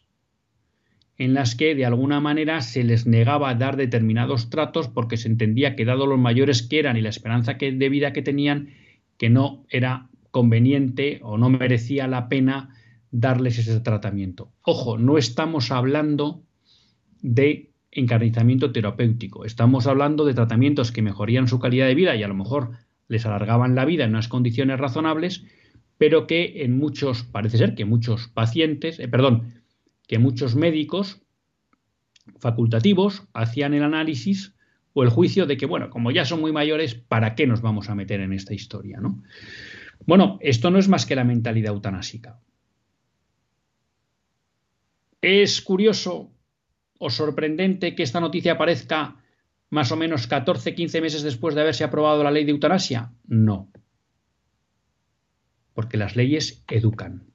en 1.17 1.33
las 1.33 1.55
que 1.55 1.73
de 1.73 1.85
alguna 1.85 2.19
manera 2.19 2.61
se 2.61 2.83
les 2.83 3.07
negaba 3.07 3.53
dar 3.55 3.75
determinados 3.75 4.49
tratos 4.49 4.87
porque 4.87 5.17
se 5.17 5.27
entendía 5.27 5.75
que 5.75 5.85
dado 5.85 6.05
los 6.05 6.19
mayores 6.19 6.61
que 6.61 6.79
eran 6.79 6.97
y 6.97 7.01
la 7.01 7.09
esperanza 7.09 7.55
de 7.55 7.89
vida 7.89 8.13
que 8.13 8.21
tenían, 8.21 8.69
que 9.17 9.29
no 9.29 9.65
era 9.69 10.09
conveniente 10.31 11.19
o 11.23 11.37
no 11.37 11.49
merecía 11.49 12.07
la 12.07 12.29
pena 12.29 12.75
darles 13.09 13.57
ese 13.57 13.79
tratamiento. 13.79 14.51
Ojo, 14.61 14.97
no 14.97 15.17
estamos 15.17 15.71
hablando 15.71 16.43
de 17.21 17.71
encarnizamiento 17.91 18.71
terapéutico, 18.71 19.45
estamos 19.45 19.87
hablando 19.87 20.25
de 20.25 20.35
tratamientos 20.35 20.91
que 20.91 21.01
mejorían 21.01 21.47
su 21.47 21.59
calidad 21.59 21.87
de 21.87 21.95
vida 21.95 22.15
y 22.15 22.21
a 22.21 22.27
lo 22.27 22.35
mejor 22.35 22.71
les 23.07 23.25
alargaban 23.25 23.73
la 23.73 23.85
vida 23.85 24.03
en 24.03 24.11
unas 24.11 24.27
condiciones 24.27 24.79
razonables, 24.79 25.45
pero 25.97 26.27
que 26.27 26.63
en 26.63 26.77
muchos, 26.77 27.23
parece 27.23 27.57
ser 27.57 27.73
que 27.73 27.85
muchos 27.85 28.27
pacientes, 28.27 28.99
eh, 28.99 29.07
perdón, 29.07 29.56
que 30.07 30.19
muchos 30.19 30.55
médicos 30.55 31.21
facultativos 32.39 33.27
hacían 33.33 33.73
el 33.73 33.83
análisis 33.83 34.55
o 34.93 35.03
el 35.03 35.09
juicio 35.09 35.45
de 35.45 35.57
que, 35.57 35.65
bueno, 35.65 35.89
como 35.89 36.11
ya 36.11 36.25
son 36.25 36.41
muy 36.41 36.51
mayores, 36.51 36.95
¿para 36.95 37.35
qué 37.35 37.45
nos 37.45 37.61
vamos 37.61 37.89
a 37.89 37.95
meter 37.95 38.21
en 38.21 38.33
esta 38.33 38.53
historia? 38.53 38.99
¿no? 38.99 39.21
Bueno, 40.05 40.39
esto 40.41 40.71
no 40.71 40.79
es 40.79 40.87
más 40.87 41.05
que 41.05 41.15
la 41.15 41.23
mentalidad 41.23 41.73
eutanásica. 41.73 42.39
Es 45.21 45.61
curioso 45.61 46.31
o 46.99 47.09
sorprendente 47.09 47.95
que 47.95 48.03
esta 48.03 48.19
noticia 48.19 48.53
aparezca 48.53 49.23
más 49.69 49.91
o 49.91 49.97
menos 49.97 50.27
14, 50.27 50.73
15 50.73 51.01
meses 51.01 51.21
después 51.23 51.53
de 51.53 51.61
haberse 51.61 51.83
aprobado 51.83 52.23
la 52.23 52.31
ley 52.31 52.45
de 52.45 52.51
eutanasia. 52.51 53.11
No. 53.27 53.69
Porque 55.73 55.97
las 55.97 56.15
leyes 56.15 56.63
educan 56.69 57.27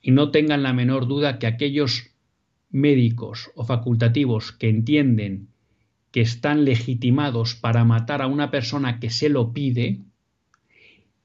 y 0.00 0.10
no 0.10 0.30
tengan 0.30 0.62
la 0.62 0.72
menor 0.72 1.06
duda 1.06 1.38
que 1.38 1.46
aquellos 1.46 2.10
médicos 2.70 3.50
o 3.54 3.64
facultativos 3.64 4.52
que 4.52 4.68
entienden 4.68 5.48
que 6.10 6.20
están 6.20 6.64
legitimados 6.64 7.54
para 7.54 7.84
matar 7.84 8.22
a 8.22 8.26
una 8.26 8.50
persona 8.50 8.98
que 8.98 9.10
se 9.10 9.28
lo 9.28 9.52
pide, 9.52 10.00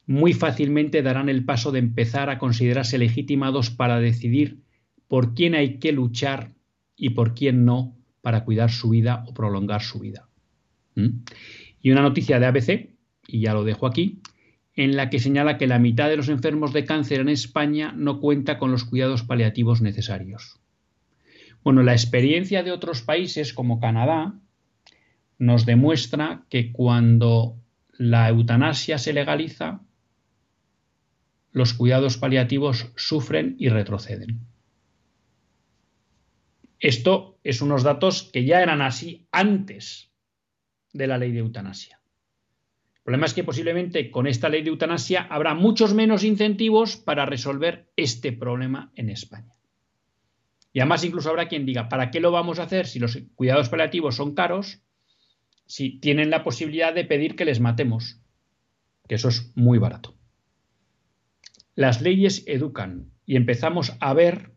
muy 0.06 0.34
fácilmente 0.34 1.02
darán 1.02 1.30
el 1.30 1.46
paso 1.46 1.72
de 1.72 1.80
empezar 1.80 2.30
a 2.30 2.38
considerarse 2.38 2.98
legitimados 2.98 3.70
para 3.70 4.00
decidir 4.00 4.60
por 5.08 5.34
quién 5.34 5.56
hay 5.56 5.80
que 5.80 5.92
luchar 5.92 6.54
y 6.98 7.12
por 7.12 7.34
quién 7.34 7.66
no 7.66 7.96
para 8.22 8.44
cuidar 8.44 8.72
su 8.72 8.90
vida 8.90 9.24
o 9.28 9.34
prolongar 9.34 9.82
su 9.82 10.00
vida. 10.00 10.28
¿Mm? 10.96 11.24
Y 11.82 11.92
una 11.92 12.02
noticia 12.02 12.40
de 12.40 12.46
ABC, 12.46 12.90
y 13.28 13.42
ya 13.42 13.54
lo 13.54 13.64
dejo 13.64 13.88
aquí, 13.88 14.22
en 14.76 14.96
la 14.96 15.10
que 15.10 15.20
señala 15.20 15.58
que 15.58 15.68
la 15.68 15.80
mitad 15.80 16.10
de 16.10 16.18
los 16.18 16.30
enfermos 16.30 16.74
de 16.74 16.86
cáncer 16.86 17.20
en 17.20 17.30
España 17.30 17.94
no 17.96 18.20
cuenta 18.20 18.58
con 18.58 18.72
los 18.72 18.84
cuidados 18.84 19.24
paliativos 19.24 19.82
necesarios. 19.82 20.60
Bueno, 21.64 21.84
la 21.84 21.94
experiencia 21.94 22.64
de 22.64 22.72
otros 22.72 23.02
países 23.02 23.54
como 23.54 23.80
Canadá 23.80 24.34
nos 25.38 25.66
demuestra 25.66 26.46
que 26.50 26.72
cuando 26.72 27.58
la 27.92 28.28
eutanasia 28.30 28.98
se 28.98 29.14
legaliza, 29.14 29.82
los 31.52 31.74
cuidados 31.74 32.18
paliativos 32.18 32.92
sufren 32.96 33.56
y 33.60 33.70
retroceden. 33.70 34.42
Esto 36.80 37.40
es 37.44 37.62
unos 37.62 37.84
datos 37.84 38.30
que 38.34 38.44
ya 38.44 38.62
eran 38.62 38.82
así 38.82 39.28
antes 39.32 40.12
de 40.92 41.08
la 41.08 41.18
ley 41.18 41.32
de 41.32 41.40
eutanasia. 41.40 42.03
El 43.04 43.08
problema 43.08 43.26
es 43.26 43.34
que 43.34 43.44
posiblemente 43.44 44.10
con 44.10 44.28
esta 44.28 44.48
ley 44.48 44.64
de 44.64 44.70
eutanasia 44.70 45.28
habrá 45.30 45.54
muchos 45.56 45.94
menos 45.94 46.24
incentivos 46.24 46.96
para 46.96 47.26
resolver 47.26 47.92
este 47.98 48.32
problema 48.32 48.94
en 48.96 49.10
España. 49.10 49.54
Y 50.72 50.80
además 50.80 51.04
incluso 51.04 51.30
habrá 51.30 51.50
quien 51.50 51.66
diga, 51.66 51.90
¿para 51.90 52.12
qué 52.12 52.22
lo 52.22 52.32
vamos 52.32 52.60
a 52.60 52.64
hacer 52.64 52.88
si 52.88 53.00
los 53.00 53.20
cuidados 53.36 53.68
paliativos 53.68 54.16
son 54.16 54.34
caros? 54.34 54.84
Si 55.66 56.00
tienen 56.00 56.30
la 56.30 56.46
posibilidad 56.46 56.94
de 56.94 57.04
pedir 57.04 57.36
que 57.36 57.44
les 57.44 57.60
matemos, 57.60 58.22
que 59.10 59.16
eso 59.16 59.28
es 59.28 59.52
muy 59.54 59.80
barato. 59.80 60.16
Las 61.76 62.02
leyes 62.02 62.46
educan 62.48 63.12
y 63.26 63.36
empezamos 63.36 63.98
a 64.00 64.14
ver 64.14 64.54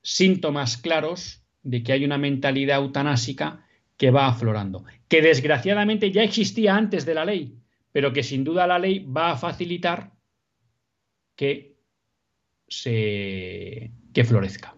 síntomas 0.00 0.76
claros 0.76 1.42
de 1.64 1.82
que 1.82 1.90
hay 1.90 2.04
una 2.04 2.18
mentalidad 2.18 2.78
eutanásica 2.78 3.65
que 3.96 4.10
va 4.10 4.28
aflorando, 4.28 4.84
que 5.08 5.22
desgraciadamente 5.22 6.10
ya 6.10 6.22
existía 6.22 6.76
antes 6.76 7.06
de 7.06 7.14
la 7.14 7.24
ley, 7.24 7.58
pero 7.92 8.12
que 8.12 8.22
sin 8.22 8.44
duda 8.44 8.66
la 8.66 8.78
ley 8.78 9.04
va 9.04 9.32
a 9.32 9.36
facilitar 9.36 10.12
que 11.34 11.76
se 12.68 13.92
que 14.12 14.24
florezca. 14.24 14.74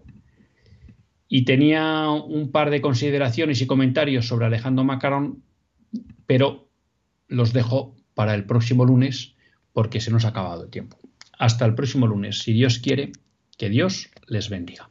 Y 1.28 1.44
tenía 1.44 2.10
un 2.10 2.50
par 2.50 2.70
de 2.70 2.80
consideraciones 2.80 3.60
y 3.60 3.66
comentarios 3.66 4.26
sobre 4.26 4.46
Alejandro 4.46 4.84
Macarón, 4.84 5.42
pero 6.26 6.70
los 7.28 7.52
dejo 7.52 7.96
para 8.14 8.34
el 8.34 8.44
próximo 8.44 8.84
lunes 8.84 9.36
porque 9.72 10.00
se 10.00 10.10
nos 10.10 10.24
ha 10.24 10.28
acabado 10.28 10.64
el 10.64 10.70
tiempo. 10.70 10.98
Hasta 11.38 11.64
el 11.66 11.74
próximo 11.74 12.06
lunes, 12.06 12.40
si 12.40 12.52
Dios 12.52 12.78
quiere, 12.78 13.12
que 13.56 13.68
Dios 13.68 14.10
les 14.26 14.48
bendiga. 14.48 14.90